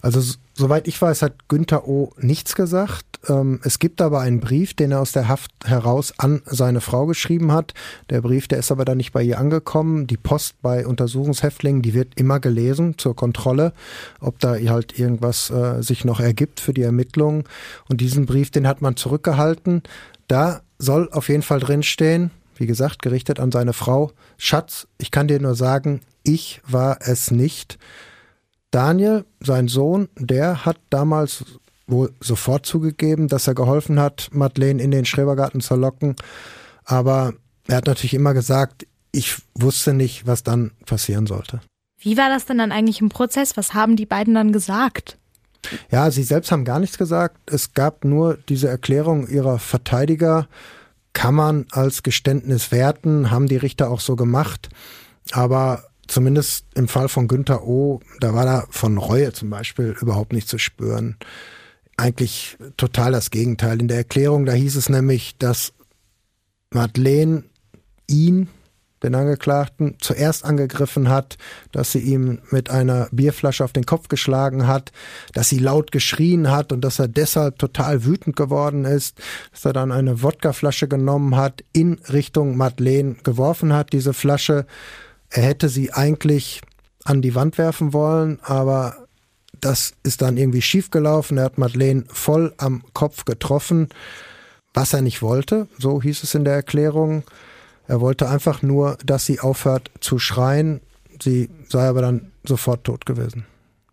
Also 0.00 0.20
soweit 0.54 0.88
ich 0.88 1.00
weiß, 1.00 1.22
hat 1.22 1.48
Günther 1.48 1.86
O. 1.88 2.12
nichts 2.18 2.54
gesagt. 2.54 3.04
Ähm, 3.28 3.60
es 3.62 3.78
gibt 3.78 4.00
aber 4.00 4.20
einen 4.20 4.40
Brief, 4.40 4.74
den 4.74 4.92
er 4.92 5.00
aus 5.00 5.12
der 5.12 5.28
Haft 5.28 5.52
heraus 5.64 6.12
an 6.18 6.42
seine 6.46 6.80
Frau 6.80 7.06
geschrieben 7.06 7.52
hat. 7.52 7.74
Der 8.10 8.20
Brief, 8.20 8.48
der 8.48 8.58
ist 8.58 8.72
aber 8.72 8.84
dann 8.84 8.96
nicht 8.96 9.12
bei 9.12 9.22
ihr 9.22 9.38
angekommen. 9.38 10.06
Die 10.06 10.16
Post 10.16 10.60
bei 10.62 10.86
Untersuchungshäftlingen, 10.86 11.82
die 11.82 11.94
wird 11.94 12.14
immer 12.16 12.40
gelesen 12.40 12.98
zur 12.98 13.14
Kontrolle, 13.14 13.72
ob 14.20 14.38
da 14.40 14.56
halt 14.56 14.98
irgendwas 14.98 15.50
äh, 15.50 15.82
sich 15.82 16.04
noch 16.04 16.20
ergibt 16.20 16.60
für 16.60 16.74
die 16.74 16.82
Ermittlungen. 16.82 17.44
Und 17.88 18.00
diesen 18.00 18.26
Brief, 18.26 18.50
den 18.50 18.66
hat 18.66 18.82
man 18.82 18.96
zurückgehalten. 18.96 19.82
Da 20.28 20.62
soll 20.78 21.08
auf 21.12 21.28
jeden 21.28 21.42
Fall 21.42 21.60
drinstehen, 21.60 22.30
wie 22.56 22.66
gesagt, 22.66 23.02
gerichtet 23.02 23.40
an 23.40 23.52
seine 23.52 23.72
Frau, 23.72 24.12
Schatz, 24.36 24.86
ich 24.98 25.10
kann 25.10 25.28
dir 25.28 25.40
nur 25.40 25.54
sagen, 25.54 26.00
ich 26.22 26.60
war 26.66 26.98
es 27.00 27.30
nicht. 27.30 27.78
Daniel, 28.72 29.24
sein 29.40 29.68
Sohn, 29.68 30.08
der 30.16 30.64
hat 30.64 30.78
damals 30.90 31.44
wohl 31.86 32.12
sofort 32.20 32.66
zugegeben, 32.66 33.28
dass 33.28 33.46
er 33.46 33.54
geholfen 33.54 34.00
hat, 34.00 34.28
Madeleine 34.32 34.82
in 34.82 34.90
den 34.90 35.04
Schrebergarten 35.04 35.60
zu 35.60 35.76
locken. 35.76 36.16
Aber 36.84 37.34
er 37.68 37.76
hat 37.76 37.86
natürlich 37.86 38.14
immer 38.14 38.34
gesagt, 38.34 38.86
ich 39.12 39.36
wusste 39.54 39.92
nicht, 39.92 40.26
was 40.26 40.42
dann 40.42 40.72
passieren 40.86 41.26
sollte. 41.26 41.60
Wie 42.00 42.16
war 42.16 42.30
das 42.30 42.46
denn 42.46 42.58
dann 42.58 42.72
eigentlich 42.72 43.00
im 43.00 43.10
Prozess? 43.10 43.56
Was 43.56 43.74
haben 43.74 43.94
die 43.94 44.06
beiden 44.06 44.34
dann 44.34 44.52
gesagt? 44.52 45.18
Ja, 45.90 46.10
sie 46.10 46.24
selbst 46.24 46.50
haben 46.50 46.64
gar 46.64 46.80
nichts 46.80 46.98
gesagt. 46.98 47.38
Es 47.46 47.74
gab 47.74 48.04
nur 48.04 48.38
diese 48.48 48.68
Erklärung 48.68 49.28
ihrer 49.28 49.58
Verteidiger. 49.58 50.48
Kann 51.12 51.34
man 51.34 51.66
als 51.70 52.02
Geständnis 52.02 52.72
werten, 52.72 53.30
haben 53.30 53.46
die 53.46 53.58
Richter 53.58 53.90
auch 53.90 54.00
so 54.00 54.16
gemacht. 54.16 54.70
Aber 55.30 55.84
zumindest 56.12 56.66
im 56.74 56.88
Fall 56.88 57.08
von 57.08 57.28
Günther 57.28 57.64
O., 57.64 58.00
da 58.20 58.34
war 58.34 58.44
da 58.44 58.64
von 58.70 58.98
Reue 58.98 59.32
zum 59.32 59.50
Beispiel 59.50 59.96
überhaupt 60.00 60.32
nicht 60.32 60.48
zu 60.48 60.58
spüren. 60.58 61.16
Eigentlich 61.96 62.56
total 62.76 63.12
das 63.12 63.30
Gegenteil. 63.30 63.80
In 63.80 63.88
der 63.88 63.98
Erklärung, 63.98 64.46
da 64.46 64.52
hieß 64.52 64.76
es 64.76 64.88
nämlich, 64.88 65.36
dass 65.38 65.72
Madeleine 66.70 67.44
ihn, 68.08 68.48
den 69.02 69.14
Angeklagten, 69.14 69.96
zuerst 70.00 70.44
angegriffen 70.44 71.08
hat, 71.08 71.36
dass 71.72 71.92
sie 71.92 71.98
ihm 71.98 72.38
mit 72.50 72.70
einer 72.70 73.08
Bierflasche 73.10 73.64
auf 73.64 73.72
den 73.72 73.84
Kopf 73.84 74.08
geschlagen 74.08 74.66
hat, 74.66 74.92
dass 75.32 75.48
sie 75.48 75.58
laut 75.58 75.92
geschrien 75.92 76.50
hat 76.50 76.72
und 76.72 76.82
dass 76.82 76.98
er 76.98 77.08
deshalb 77.08 77.58
total 77.58 78.04
wütend 78.04 78.36
geworden 78.36 78.84
ist, 78.84 79.20
dass 79.50 79.64
er 79.64 79.72
dann 79.72 79.92
eine 79.92 80.22
Wodkaflasche 80.22 80.88
genommen 80.88 81.36
hat, 81.36 81.64
in 81.72 81.94
Richtung 82.12 82.56
Madeleine 82.56 83.16
geworfen 83.24 83.72
hat, 83.72 83.92
diese 83.92 84.12
Flasche, 84.12 84.66
er 85.32 85.42
hätte 85.42 85.68
sie 85.68 85.92
eigentlich 85.92 86.60
an 87.04 87.22
die 87.22 87.34
Wand 87.34 87.58
werfen 87.58 87.92
wollen, 87.92 88.38
aber 88.42 89.06
das 89.60 89.94
ist 90.02 90.22
dann 90.22 90.36
irgendwie 90.36 90.62
schiefgelaufen. 90.62 91.38
Er 91.38 91.44
hat 91.44 91.58
Madeleine 91.58 92.04
voll 92.08 92.54
am 92.58 92.84
Kopf 92.92 93.24
getroffen, 93.24 93.88
was 94.74 94.92
er 94.92 95.02
nicht 95.02 95.22
wollte, 95.22 95.68
so 95.78 96.02
hieß 96.02 96.22
es 96.22 96.34
in 96.34 96.44
der 96.44 96.54
Erklärung. 96.54 97.24
Er 97.88 98.00
wollte 98.00 98.28
einfach 98.28 98.62
nur, 98.62 98.98
dass 99.04 99.26
sie 99.26 99.40
aufhört 99.40 99.90
zu 100.00 100.18
schreien. 100.18 100.80
Sie 101.20 101.50
sei 101.68 101.88
aber 101.88 102.02
dann 102.02 102.32
sofort 102.44 102.84
tot 102.84 103.06
gewesen. 103.06 103.46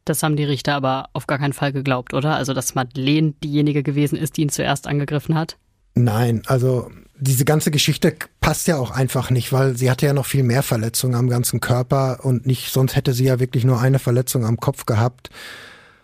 Das 0.06 0.24
haben 0.24 0.36
die 0.36 0.44
Richter 0.44 0.74
aber 0.74 1.10
auf 1.14 1.28
gar 1.28 1.38
keinen 1.38 1.54
Fall 1.54 1.72
geglaubt, 1.72 2.14
oder? 2.14 2.36
Also, 2.36 2.54
dass 2.54 2.76
Madeleine 2.76 3.34
diejenige 3.44 3.84
gewesen 3.84 4.18
ist, 4.18 4.38
die 4.38 4.42
ihn 4.42 4.50
zuerst 4.50 4.88
angegriffen 4.88 5.36
hat? 5.36 5.58
Nein, 5.96 6.42
also 6.48 6.90
diese 7.20 7.46
ganze 7.46 7.72
Geschichte 7.72 8.16
passt 8.40 8.68
ja 8.68 8.78
auch 8.78 8.92
einfach 8.92 9.30
nicht, 9.30 9.52
weil 9.52 9.76
sie 9.76 9.92
hatte 9.92 10.06
ja 10.06 10.14
noch 10.14 10.26
viel 10.26 10.44
mehr 10.44 10.64
Verletzungen 10.64 11.16
am 11.16 11.30
ganzen 11.30 11.60
Körper 11.60 12.20
und 12.24 12.46
nicht, 12.46 12.72
sonst 12.72 12.96
hätte 12.96 13.14
sie 13.14 13.26
ja 13.26 13.40
wirklich 13.40 13.66
nur 13.66 13.80
eine 13.80 14.00
Verletzung 14.00 14.46
am 14.46 14.58
Kopf 14.58 14.86
gehabt. 14.86 15.30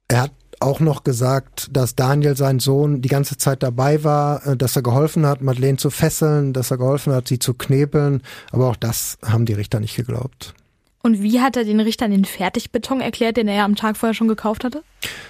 Er 0.07 0.23
hat 0.23 0.31
auch 0.59 0.79
noch 0.79 1.03
gesagt, 1.03 1.67
dass 1.71 1.95
Daniel, 1.95 2.35
sein 2.35 2.59
Sohn, 2.59 3.01
die 3.01 3.09
ganze 3.09 3.37
Zeit 3.37 3.63
dabei 3.63 4.03
war, 4.03 4.45
äh, 4.45 4.57
dass 4.57 4.75
er 4.75 4.81
geholfen 4.81 5.25
hat, 5.25 5.41
Madeleine 5.41 5.77
zu 5.77 5.89
fesseln, 5.89 6.53
dass 6.53 6.71
er 6.71 6.77
geholfen 6.77 7.13
hat, 7.13 7.27
sie 7.27 7.39
zu 7.39 7.53
knebeln. 7.53 8.21
Aber 8.51 8.69
auch 8.69 8.75
das 8.75 9.17
haben 9.23 9.45
die 9.45 9.53
Richter 9.53 9.79
nicht 9.79 9.95
geglaubt. 9.95 10.53
Und 11.01 11.21
wie 11.21 11.39
hat 11.39 11.55
er 11.55 11.65
den 11.65 11.79
Richtern 11.79 12.09
den 12.09 12.25
Fertigbeton 12.25 12.99
erklärt, 12.99 13.37
den 13.37 13.47
er 13.47 13.57
ja 13.57 13.65
am 13.65 13.75
Tag 13.75 13.95
vorher 13.95 14.15
schon 14.15 14.27
gekauft 14.27 14.63
hatte? 14.63 14.81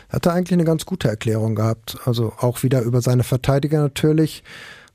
Er 0.08 0.14
hatte 0.14 0.32
eigentlich 0.32 0.54
eine 0.54 0.64
ganz 0.64 0.86
gute 0.86 1.10
Erklärung 1.10 1.56
gehabt. 1.56 1.98
Also 2.06 2.32
auch 2.40 2.64
wieder 2.64 2.82
über 2.82 3.02
seine 3.02 3.24
Verteidiger 3.24 3.82
natürlich. 3.82 4.44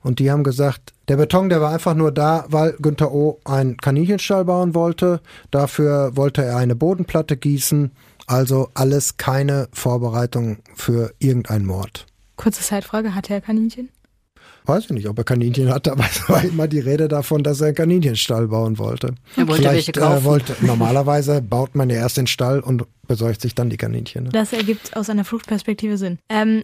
Und 0.03 0.19
die 0.19 0.31
haben 0.31 0.43
gesagt, 0.43 0.93
der 1.07 1.17
Beton, 1.17 1.49
der 1.49 1.61
war 1.61 1.71
einfach 1.71 1.93
nur 1.93 2.11
da, 2.11 2.45
weil 2.49 2.73
Günther 2.81 3.11
O. 3.11 3.39
einen 3.45 3.77
Kaninchenstall 3.77 4.45
bauen 4.45 4.73
wollte. 4.73 5.21
Dafür 5.51 6.15
wollte 6.15 6.43
er 6.43 6.57
eine 6.57 6.75
Bodenplatte 6.75 7.37
gießen. 7.37 7.91
Also 8.27 8.69
alles 8.73 9.17
keine 9.17 9.67
Vorbereitung 9.73 10.57
für 10.75 11.13
irgendeinen 11.19 11.65
Mord. 11.65 12.05
Kurze 12.37 12.61
Zeitfrage, 12.61 13.13
hatte 13.13 13.33
er 13.33 13.41
Kaninchen? 13.41 13.89
Weiß 14.65 14.85
ich 14.85 14.89
nicht, 14.91 15.07
ob 15.07 15.17
er 15.17 15.23
Kaninchen 15.23 15.73
hatte, 15.73 15.91
aber 15.91 16.05
es 16.11 16.29
war 16.29 16.43
immer 16.43 16.67
die 16.67 16.79
Rede 16.79 17.07
davon, 17.07 17.43
dass 17.43 17.61
er 17.61 17.67
einen 17.67 17.75
Kaninchenstall 17.75 18.47
bauen 18.47 18.77
wollte. 18.77 19.15
Er 19.35 19.47
wollte 19.47 19.63
Vielleicht, 19.63 19.87
welche 19.87 19.91
kaufen. 19.93 20.21
Äh, 20.21 20.23
wollte, 20.23 20.55
normalerweise 20.61 21.41
baut 21.41 21.75
man 21.75 21.89
ja 21.89 21.97
erst 21.97 22.17
den 22.17 22.27
Stall 22.27 22.59
und 22.59 22.85
besorgt 23.07 23.41
sich 23.41 23.55
dann 23.55 23.69
die 23.69 23.77
Kaninchen. 23.77 24.25
Ne? 24.25 24.29
Das 24.31 24.53
ergibt 24.53 24.95
aus 24.95 25.09
einer 25.09 25.25
Fluchtperspektive 25.25 25.97
Sinn. 25.97 26.19
Ähm, 26.29 26.63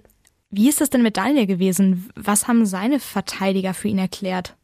wie 0.49 0.69
ist 0.69 0.81
das 0.81 0.89
denn 0.89 1.03
mit 1.03 1.17
Daniel 1.17 1.45
gewesen? 1.45 2.09
Was 2.15 2.47
haben 2.47 2.65
seine 2.65 2.99
Verteidiger 2.99 3.73
für 3.73 3.89
ihn 3.89 3.99
erklärt? 3.99 4.55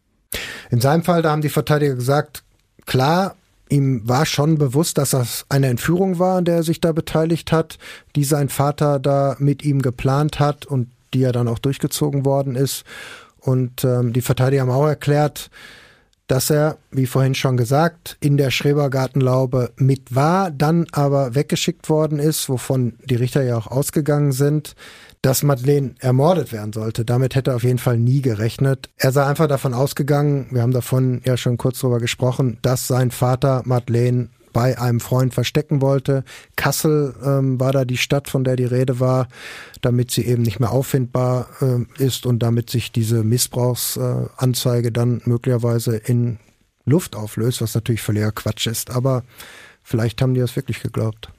In 0.69 0.81
seinem 0.81 1.03
Fall, 1.03 1.21
da 1.21 1.31
haben 1.31 1.41
die 1.41 1.49
Verteidiger 1.49 1.95
gesagt, 1.95 2.43
klar, 2.86 3.36
ihm 3.69 4.07
war 4.07 4.25
schon 4.25 4.57
bewusst, 4.57 4.97
dass 4.97 5.11
das 5.11 5.45
eine 5.49 5.67
Entführung 5.67 6.19
war, 6.19 6.38
an 6.38 6.45
der 6.45 6.57
er 6.57 6.63
sich 6.63 6.79
da 6.79 6.91
beteiligt 6.91 7.51
hat, 7.51 7.77
die 8.15 8.23
sein 8.23 8.49
Vater 8.49 8.99
da 8.99 9.36
mit 9.39 9.63
ihm 9.63 9.81
geplant 9.81 10.39
hat 10.39 10.65
und 10.65 10.89
die 11.13 11.19
ja 11.19 11.31
dann 11.31 11.47
auch 11.47 11.59
durchgezogen 11.59 12.25
worden 12.25 12.55
ist. 12.55 12.84
Und 13.39 13.84
ähm, 13.84 14.13
die 14.13 14.21
Verteidiger 14.21 14.61
haben 14.61 14.71
auch 14.71 14.88
erklärt, 14.88 15.49
dass 16.27 16.49
er, 16.49 16.77
wie 16.91 17.05
vorhin 17.05 17.36
schon 17.36 17.57
gesagt, 17.57 18.17
in 18.21 18.38
der 18.38 18.49
Schrebergartenlaube 18.49 19.71
mit 19.75 20.15
war, 20.15 20.49
dann 20.49 20.88
aber 20.91 21.36
weggeschickt 21.36 21.89
worden 21.89 22.19
ist, 22.19 22.47
wovon 22.47 22.93
die 23.03 23.15
Richter 23.15 23.43
ja 23.43 23.57
auch 23.57 23.67
ausgegangen 23.67 24.31
sind, 24.31 24.75
dass 25.24 25.41
Madeleine 25.41 25.95
ermordet 25.99 26.51
werden 26.51 26.74
sollte. 26.74 27.05
Damit 27.05 27.34
hätte 27.34 27.51
er 27.51 27.55
auf 27.55 27.63
jeden 27.63 27.80
Fall 27.80 27.97
nie 27.97 28.21
gerechnet. 28.21 28.89
Er 28.97 29.11
sei 29.13 29.26
einfach 29.26 29.47
davon 29.47 29.74
ausgegangen, 29.74 30.47
wir 30.51 30.61
haben 30.61 30.74
davon 30.74 31.21
ja 31.26 31.38
schon 31.38 31.57
kurz 31.57 31.80
drüber 31.80 31.99
gesprochen, 31.99 32.59
dass 32.61 32.88
sein 32.88 33.09
Vater 33.09 33.63
Madeleine 33.65 34.30
bei 34.51 34.78
einem 34.78 34.99
Freund 34.99 35.34
verstecken 35.34 35.82
wollte. 35.82 36.26
Kassel 36.57 37.15
ähm, 37.26 37.59
war 37.59 37.71
da 37.71 37.86
die 37.86 37.97
Stadt, 37.97 38.30
von 38.30 38.43
der 38.43 38.57
die 38.57 38.65
Rede 38.65 38.99
war, 38.99 39.30
damit 39.82 40.11
sie 40.11 40.26
eben 40.26 40.43
nicht 40.43 40.59
mehr 40.59 40.71
auffindbar 40.71 41.47
äh, 41.61 42.03
ist 42.03 42.26
und 42.26 42.39
damit 42.39 42.69
sich 42.69 42.91
diese 42.91 43.24
Missbrauchsanzeige 43.24 44.89
äh, 44.89 44.91
dann 44.91 45.21
möglicherweise 45.24 45.95
in 45.95 46.38
Luft 46.86 47.15
auflöst, 47.15 47.61
was 47.61 47.74
natürlich 47.74 48.01
völliger 48.01 48.34
Quatsch 48.34 48.67
ist. 48.67 48.91
Aber 48.91 49.24
vielleicht 49.84 50.21
haben 50.21 50.34
die 50.34 50.41
das 50.41 50.57
wirklich 50.57 50.84
geglaubt. 50.84 51.30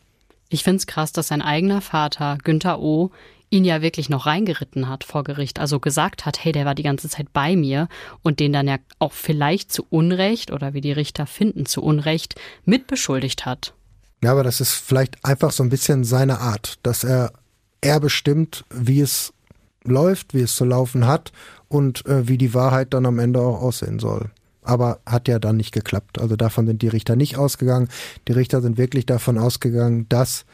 Ich 0.48 0.64
finde 0.64 0.78
es 0.78 0.86
krass, 0.86 1.12
dass 1.12 1.28
sein 1.28 1.42
eigener 1.42 1.80
Vater, 1.80 2.38
Günther 2.42 2.80
O., 2.80 3.10
ihn 3.54 3.64
ja 3.64 3.80
wirklich 3.80 4.10
noch 4.10 4.26
reingeritten 4.26 4.88
hat 4.88 5.04
vor 5.04 5.24
Gericht, 5.24 5.60
also 5.60 5.78
gesagt 5.78 6.26
hat, 6.26 6.44
hey, 6.44 6.52
der 6.52 6.66
war 6.66 6.74
die 6.74 6.82
ganze 6.82 7.08
Zeit 7.08 7.32
bei 7.32 7.54
mir 7.54 7.88
und 8.22 8.40
den 8.40 8.52
dann 8.52 8.68
ja 8.68 8.78
auch 8.98 9.12
vielleicht 9.12 9.72
zu 9.72 9.86
Unrecht 9.88 10.50
oder 10.50 10.74
wie 10.74 10.80
die 10.80 10.92
Richter 10.92 11.26
finden, 11.26 11.64
zu 11.64 11.82
Unrecht 11.82 12.34
mitbeschuldigt 12.64 13.46
hat. 13.46 13.72
Ja, 14.22 14.32
aber 14.32 14.42
das 14.42 14.60
ist 14.60 14.72
vielleicht 14.72 15.24
einfach 15.24 15.52
so 15.52 15.62
ein 15.62 15.68
bisschen 15.68 16.02
seine 16.02 16.40
Art, 16.40 16.78
dass 16.82 17.04
er, 17.04 17.32
er 17.80 18.00
bestimmt, 18.00 18.64
wie 18.70 19.00
es 19.00 19.32
läuft, 19.84 20.34
wie 20.34 20.40
es 20.40 20.56
zu 20.56 20.64
laufen 20.64 21.06
hat 21.06 21.30
und 21.68 22.04
äh, 22.06 22.26
wie 22.26 22.38
die 22.38 22.54
Wahrheit 22.54 22.92
dann 22.92 23.06
am 23.06 23.18
Ende 23.18 23.40
auch 23.40 23.60
aussehen 23.60 23.98
soll. 23.98 24.30
Aber 24.62 25.00
hat 25.04 25.28
ja 25.28 25.38
dann 25.38 25.58
nicht 25.58 25.72
geklappt. 25.72 26.18
Also 26.18 26.36
davon 26.36 26.66
sind 26.66 26.80
die 26.80 26.88
Richter 26.88 27.16
nicht 27.16 27.36
ausgegangen. 27.36 27.88
Die 28.26 28.32
Richter 28.32 28.62
sind 28.62 28.78
wirklich 28.78 29.04
davon 29.04 29.36
ausgegangen, 29.38 30.08
dass 30.08 30.46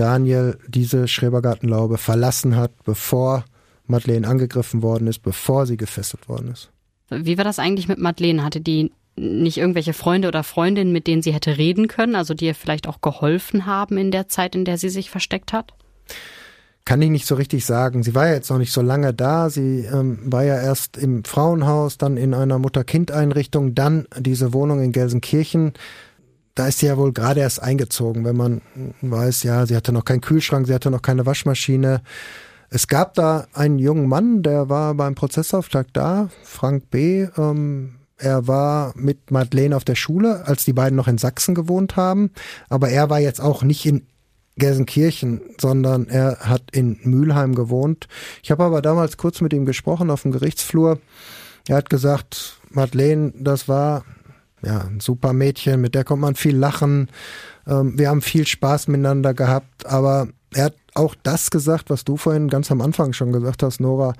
Daniel 0.00 0.58
diese 0.66 1.06
Schrebergartenlaube 1.08 1.98
verlassen 1.98 2.56
hat, 2.56 2.72
bevor 2.84 3.44
Madeleine 3.86 4.26
angegriffen 4.26 4.82
worden 4.82 5.06
ist, 5.06 5.18
bevor 5.18 5.66
sie 5.66 5.76
gefesselt 5.76 6.26
worden 6.26 6.52
ist. 6.52 6.70
Wie 7.10 7.36
war 7.36 7.44
das 7.44 7.58
eigentlich 7.58 7.86
mit 7.86 7.98
Madeleine? 7.98 8.42
Hatte 8.42 8.62
die 8.62 8.92
nicht 9.16 9.58
irgendwelche 9.58 9.92
Freunde 9.92 10.28
oder 10.28 10.42
Freundinnen, 10.42 10.92
mit 10.92 11.06
denen 11.06 11.20
sie 11.20 11.34
hätte 11.34 11.58
reden 11.58 11.86
können, 11.86 12.14
also 12.14 12.32
die 12.32 12.46
ihr 12.46 12.54
vielleicht 12.54 12.88
auch 12.88 13.02
geholfen 13.02 13.66
haben 13.66 13.98
in 13.98 14.10
der 14.10 14.28
Zeit, 14.28 14.54
in 14.54 14.64
der 14.64 14.78
sie 14.78 14.88
sich 14.88 15.10
versteckt 15.10 15.52
hat? 15.52 15.74
Kann 16.86 17.02
ich 17.02 17.10
nicht 17.10 17.26
so 17.26 17.34
richtig 17.34 17.66
sagen. 17.66 18.02
Sie 18.02 18.14
war 18.14 18.28
ja 18.28 18.34
jetzt 18.34 18.48
noch 18.48 18.56
nicht 18.56 18.72
so 18.72 18.80
lange 18.80 19.12
da. 19.12 19.50
Sie 19.50 19.80
ähm, 19.80 20.20
war 20.24 20.44
ja 20.44 20.58
erst 20.58 20.96
im 20.96 21.24
Frauenhaus, 21.24 21.98
dann 21.98 22.16
in 22.16 22.32
einer 22.32 22.58
Mutter-Kind-Einrichtung, 22.58 23.74
dann 23.74 24.06
diese 24.18 24.54
Wohnung 24.54 24.82
in 24.82 24.92
Gelsenkirchen 24.92 25.74
da 26.60 26.66
ist 26.66 26.80
sie 26.80 26.86
ja 26.88 26.98
wohl 26.98 27.14
gerade 27.14 27.40
erst 27.40 27.62
eingezogen, 27.62 28.22
wenn 28.26 28.36
man 28.36 28.60
weiß, 29.00 29.44
ja, 29.44 29.64
sie 29.64 29.74
hatte 29.74 29.92
noch 29.92 30.04
keinen 30.04 30.20
Kühlschrank, 30.20 30.66
sie 30.66 30.74
hatte 30.74 30.90
noch 30.90 31.00
keine 31.00 31.24
Waschmaschine. 31.24 32.02
Es 32.68 32.86
gab 32.86 33.14
da 33.14 33.46
einen 33.54 33.78
jungen 33.78 34.06
Mann, 34.06 34.42
der 34.42 34.68
war 34.68 34.92
beim 34.92 35.14
Prozessauftakt 35.14 35.96
da, 35.96 36.28
Frank 36.42 36.90
B. 36.90 37.26
Ähm, 37.38 37.94
er 38.18 38.46
war 38.46 38.92
mit 38.94 39.30
Madeleine 39.30 39.74
auf 39.74 39.84
der 39.84 39.94
Schule, 39.94 40.46
als 40.46 40.66
die 40.66 40.74
beiden 40.74 40.96
noch 40.96 41.08
in 41.08 41.16
Sachsen 41.16 41.54
gewohnt 41.54 41.96
haben. 41.96 42.30
Aber 42.68 42.90
er 42.90 43.08
war 43.08 43.20
jetzt 43.20 43.40
auch 43.40 43.62
nicht 43.62 43.86
in 43.86 44.02
Gelsenkirchen, 44.56 45.40
sondern 45.58 46.08
er 46.08 46.40
hat 46.40 46.64
in 46.72 46.98
Mülheim 47.04 47.54
gewohnt. 47.54 48.06
Ich 48.42 48.50
habe 48.50 48.64
aber 48.64 48.82
damals 48.82 49.16
kurz 49.16 49.40
mit 49.40 49.54
ihm 49.54 49.64
gesprochen 49.64 50.10
auf 50.10 50.22
dem 50.22 50.32
Gerichtsflur. 50.32 50.98
Er 51.68 51.76
hat 51.76 51.88
gesagt, 51.88 52.60
Madeleine, 52.68 53.32
das 53.38 53.66
war 53.66 54.04
ja, 54.62 54.80
ein 54.80 55.00
super 55.00 55.32
Mädchen, 55.32 55.80
mit 55.80 55.94
der 55.94 56.04
konnte 56.04 56.22
man 56.22 56.34
viel 56.34 56.56
lachen. 56.56 57.08
Ähm, 57.66 57.98
wir 57.98 58.08
haben 58.08 58.22
viel 58.22 58.46
Spaß 58.46 58.88
miteinander 58.88 59.34
gehabt, 59.34 59.86
aber 59.86 60.28
er 60.52 60.64
hat 60.64 60.76
auch 60.94 61.14
das 61.22 61.50
gesagt, 61.50 61.90
was 61.90 62.04
du 62.04 62.16
vorhin 62.16 62.48
ganz 62.48 62.70
am 62.70 62.80
Anfang 62.80 63.12
schon 63.12 63.32
gesagt 63.32 63.62
hast, 63.62 63.80
Nora, 63.80 64.14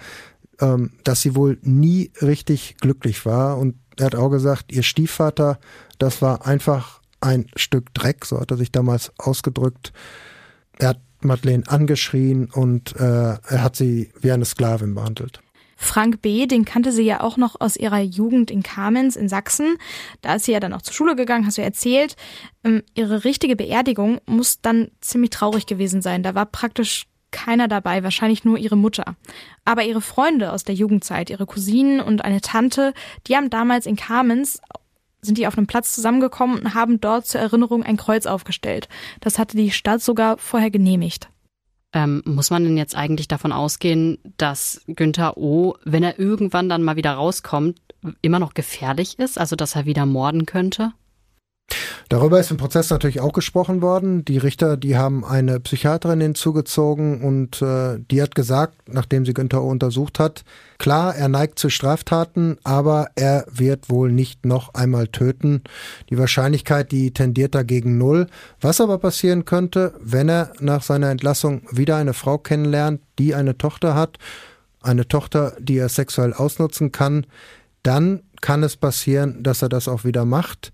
ähm, 0.60 0.92
dass 1.04 1.20
sie 1.20 1.34
wohl 1.34 1.58
nie 1.62 2.12
richtig 2.22 2.76
glücklich 2.80 3.26
war. 3.26 3.58
Und 3.58 3.76
er 3.98 4.06
hat 4.06 4.14
auch 4.14 4.30
gesagt, 4.30 4.72
ihr 4.72 4.82
Stiefvater, 4.82 5.58
das 5.98 6.22
war 6.22 6.46
einfach 6.46 7.00
ein 7.20 7.46
Stück 7.56 7.92
Dreck, 7.94 8.24
so 8.24 8.40
hat 8.40 8.50
er 8.50 8.56
sich 8.56 8.72
damals 8.72 9.12
ausgedrückt. 9.18 9.92
Er 10.78 10.90
hat 10.90 11.00
Madeleine 11.20 11.64
angeschrien 11.66 12.46
und 12.50 12.96
äh, 12.96 13.04
er 13.04 13.62
hat 13.62 13.76
sie 13.76 14.10
wie 14.20 14.32
eine 14.32 14.46
Sklavin 14.46 14.94
behandelt. 14.94 15.42
Frank 15.82 16.20
B., 16.20 16.46
den 16.46 16.66
kannte 16.66 16.92
sie 16.92 17.04
ja 17.04 17.22
auch 17.22 17.38
noch 17.38 17.58
aus 17.58 17.76
ihrer 17.76 18.00
Jugend 18.00 18.50
in 18.50 18.62
Kamenz 18.62 19.16
in 19.16 19.30
Sachsen. 19.30 19.78
Da 20.20 20.34
ist 20.34 20.44
sie 20.44 20.52
ja 20.52 20.60
dann 20.60 20.74
auch 20.74 20.82
zur 20.82 20.92
Schule 20.92 21.16
gegangen, 21.16 21.46
hast 21.46 21.56
du 21.56 21.62
erzählt. 21.62 22.16
Ähm, 22.64 22.82
ihre 22.94 23.24
richtige 23.24 23.56
Beerdigung 23.56 24.20
muss 24.26 24.60
dann 24.60 24.90
ziemlich 25.00 25.30
traurig 25.30 25.64
gewesen 25.64 26.02
sein. 26.02 26.22
Da 26.22 26.34
war 26.34 26.44
praktisch 26.44 27.06
keiner 27.30 27.66
dabei, 27.66 28.04
wahrscheinlich 28.04 28.44
nur 28.44 28.58
ihre 28.58 28.76
Mutter. 28.76 29.16
Aber 29.64 29.82
ihre 29.82 30.02
Freunde 30.02 30.52
aus 30.52 30.64
der 30.64 30.74
Jugendzeit, 30.74 31.30
ihre 31.30 31.46
Cousinen 31.46 32.00
und 32.00 32.24
eine 32.26 32.42
Tante, 32.42 32.92
die 33.26 33.34
haben 33.34 33.48
damals 33.48 33.86
in 33.86 33.96
Kamenz 33.96 34.60
sind 35.22 35.36
die 35.36 35.46
auf 35.46 35.58
einem 35.58 35.66
Platz 35.66 35.94
zusammengekommen 35.94 36.60
und 36.60 36.74
haben 36.74 36.98
dort 36.98 37.26
zur 37.26 37.42
Erinnerung 37.42 37.82
ein 37.82 37.98
Kreuz 37.98 38.24
aufgestellt. 38.24 38.88
Das 39.20 39.38
hatte 39.38 39.54
die 39.56 39.70
Stadt 39.70 40.02
sogar 40.02 40.38
vorher 40.38 40.70
genehmigt. 40.70 41.28
Ähm, 41.92 42.22
muss 42.24 42.50
man 42.50 42.62
denn 42.64 42.76
jetzt 42.76 42.96
eigentlich 42.96 43.26
davon 43.26 43.52
ausgehen, 43.52 44.18
dass 44.36 44.82
Günther 44.86 45.36
O., 45.36 45.76
wenn 45.84 46.04
er 46.04 46.18
irgendwann 46.18 46.68
dann 46.68 46.82
mal 46.84 46.96
wieder 46.96 47.12
rauskommt, 47.12 47.80
immer 48.22 48.38
noch 48.38 48.54
gefährlich 48.54 49.18
ist, 49.18 49.38
also 49.38 49.56
dass 49.56 49.74
er 49.74 49.86
wieder 49.86 50.06
morden 50.06 50.46
könnte? 50.46 50.92
Darüber 52.08 52.40
ist 52.40 52.50
im 52.50 52.56
Prozess 52.56 52.90
natürlich 52.90 53.20
auch 53.20 53.32
gesprochen 53.32 53.82
worden. 53.82 54.24
Die 54.24 54.38
Richter, 54.38 54.76
die 54.76 54.96
haben 54.96 55.24
eine 55.24 55.60
Psychiaterin 55.60 56.20
hinzugezogen 56.20 57.22
und 57.22 57.62
äh, 57.62 57.98
die 58.10 58.20
hat 58.20 58.34
gesagt, 58.34 58.76
nachdem 58.88 59.24
sie 59.24 59.34
Günther 59.34 59.62
O. 59.62 59.68
untersucht 59.68 60.18
hat, 60.18 60.44
klar, 60.78 61.14
er 61.14 61.28
neigt 61.28 61.58
zu 61.58 61.70
Straftaten, 61.70 62.58
aber 62.64 63.10
er 63.14 63.46
wird 63.50 63.90
wohl 63.90 64.10
nicht 64.10 64.44
noch 64.44 64.74
einmal 64.74 65.06
töten. 65.08 65.62
Die 66.08 66.18
Wahrscheinlichkeit, 66.18 66.90
die 66.90 67.12
tendiert 67.12 67.54
dagegen 67.54 67.98
null. 67.98 68.26
Was 68.60 68.80
aber 68.80 68.98
passieren 68.98 69.44
könnte, 69.44 69.94
wenn 70.00 70.28
er 70.28 70.52
nach 70.60 70.82
seiner 70.82 71.10
Entlassung 71.10 71.62
wieder 71.70 71.96
eine 71.96 72.14
Frau 72.14 72.38
kennenlernt, 72.38 73.00
die 73.18 73.34
eine 73.34 73.56
Tochter 73.56 73.94
hat, 73.94 74.18
eine 74.82 75.06
Tochter, 75.06 75.56
die 75.60 75.78
er 75.78 75.88
sexuell 75.88 76.32
ausnutzen 76.32 76.90
kann, 76.90 77.26
dann 77.82 78.22
kann 78.40 78.62
es 78.62 78.76
passieren, 78.76 79.42
dass 79.42 79.62
er 79.62 79.68
das 79.68 79.88
auch 79.88 80.04
wieder 80.04 80.24
macht. 80.24 80.72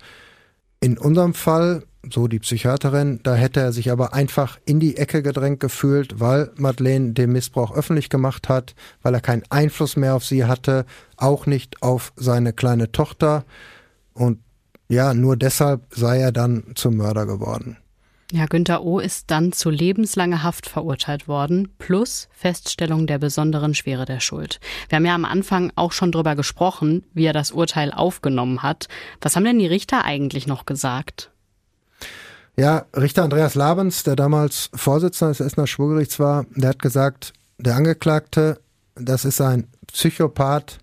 In 0.80 0.98
unserem 0.98 1.34
Fall, 1.34 1.84
so 2.08 2.28
die 2.28 2.38
Psychiaterin, 2.38 3.20
da 3.22 3.34
hätte 3.34 3.60
er 3.60 3.72
sich 3.72 3.90
aber 3.90 4.14
einfach 4.14 4.58
in 4.64 4.78
die 4.78 4.96
Ecke 4.96 5.22
gedrängt 5.22 5.60
gefühlt, 5.60 6.20
weil 6.20 6.50
Madeleine 6.56 7.12
den 7.12 7.32
Missbrauch 7.32 7.74
öffentlich 7.74 8.10
gemacht 8.10 8.48
hat, 8.48 8.74
weil 9.02 9.14
er 9.14 9.20
keinen 9.20 9.42
Einfluss 9.50 9.96
mehr 9.96 10.14
auf 10.14 10.24
sie 10.24 10.44
hatte, 10.44 10.84
auch 11.16 11.46
nicht 11.46 11.82
auf 11.82 12.12
seine 12.16 12.52
kleine 12.52 12.92
Tochter. 12.92 13.44
Und 14.12 14.38
ja, 14.88 15.14
nur 15.14 15.36
deshalb 15.36 15.82
sei 15.94 16.20
er 16.20 16.32
dann 16.32 16.72
zum 16.74 16.96
Mörder 16.96 17.26
geworden. 17.26 17.78
Ja, 18.32 18.46
Günther 18.46 18.82
O. 18.82 18.98
ist 18.98 19.30
dann 19.30 19.52
zu 19.52 19.70
lebenslanger 19.70 20.42
Haft 20.42 20.68
verurteilt 20.68 21.28
worden, 21.28 21.68
plus 21.78 22.28
Feststellung 22.32 23.06
der 23.06 23.18
besonderen 23.18 23.72
Schwere 23.72 24.04
der 24.04 24.18
Schuld. 24.18 24.58
Wir 24.88 24.96
haben 24.96 25.06
ja 25.06 25.14
am 25.14 25.24
Anfang 25.24 25.72
auch 25.76 25.92
schon 25.92 26.10
drüber 26.10 26.34
gesprochen, 26.34 27.04
wie 27.14 27.24
er 27.24 27.32
das 27.32 27.52
Urteil 27.52 27.92
aufgenommen 27.92 28.64
hat. 28.64 28.88
Was 29.20 29.36
haben 29.36 29.44
denn 29.44 29.60
die 29.60 29.68
Richter 29.68 30.04
eigentlich 30.04 30.48
noch 30.48 30.66
gesagt? 30.66 31.30
Ja, 32.56 32.86
Richter 32.96 33.22
Andreas 33.22 33.54
Labens, 33.54 34.02
der 34.02 34.16
damals 34.16 34.70
Vorsitzender 34.74 35.32
des 35.32 35.40
Essener 35.40 35.68
Schwurgerichts 35.68 36.18
war, 36.18 36.46
der 36.56 36.70
hat 36.70 36.82
gesagt, 36.82 37.32
der 37.58 37.76
Angeklagte, 37.76 38.58
das 38.96 39.24
ist 39.24 39.40
ein 39.40 39.68
Psychopath. 39.86 40.78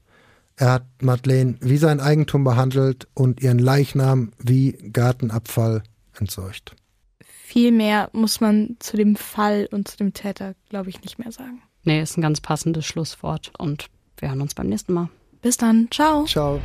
Er 0.56 0.72
hat 0.72 0.86
Madeleine 1.02 1.56
wie 1.60 1.78
sein 1.78 2.00
Eigentum 2.00 2.46
behandelt 2.46 3.08
und 3.16 3.42
ihren 3.42 3.60
Leichnam 3.60 4.32
wie 4.38 4.72
Gartenabfall 4.94 5.84
entsorgt 6.18 6.76
viel 7.54 7.72
mehr 7.72 8.10
muss 8.14 8.42
man 8.42 8.78
zu 8.80 8.98
dem 8.98 9.16
Fall 9.16 9.70
und 9.72 9.88
zu 9.88 9.96
dem 9.96 10.12
Täter, 10.12 10.56
glaube 10.70 10.90
ich, 10.90 11.00
nicht 11.04 11.20
mehr 11.20 11.32
sagen. 11.32 11.62
Nee, 11.84 12.02
ist 12.02 12.18
ein 12.18 12.24
ganz 12.24 12.42
passendes 12.42 12.84
Schlusswort 12.84 13.52
und 13.60 13.86
wir 14.18 14.30
hören 14.30 14.42
uns 14.42 14.56
beim 14.56 14.70
nächsten 14.70 14.94
Mal. 14.94 15.10
Bis 15.44 15.58
dann. 15.58 15.88
Ciao. 15.92 16.26
Ciao. 16.26 16.60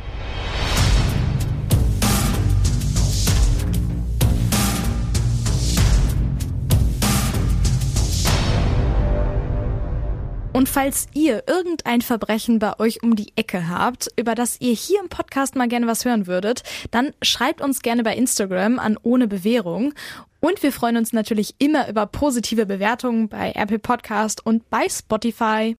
Und 10.51 10.67
falls 10.67 11.07
ihr 11.13 11.43
irgendein 11.47 12.01
Verbrechen 12.01 12.59
bei 12.59 12.77
euch 12.79 13.01
um 13.01 13.15
die 13.15 13.31
Ecke 13.37 13.69
habt, 13.69 14.09
über 14.17 14.35
das 14.35 14.59
ihr 14.59 14.73
hier 14.73 14.99
im 14.99 15.07
Podcast 15.07 15.55
mal 15.55 15.67
gerne 15.67 15.87
was 15.87 16.03
hören 16.03 16.27
würdet, 16.27 16.63
dann 16.91 17.13
schreibt 17.21 17.61
uns 17.61 17.81
gerne 17.81 18.03
bei 18.03 18.15
Instagram 18.15 18.77
an 18.77 18.97
ohne 19.01 19.27
Bewährung. 19.27 19.93
Und 20.39 20.63
wir 20.63 20.71
freuen 20.71 20.97
uns 20.97 21.11
natürlich 21.11 21.55
immer 21.59 21.89
über 21.89 22.05
positive 22.05 22.65
Bewertungen 22.65 23.27
bei 23.27 23.51
Apple 23.55 23.79
Podcast 23.79 24.45
und 24.45 24.69
bei 24.69 24.87
Spotify. 24.87 25.75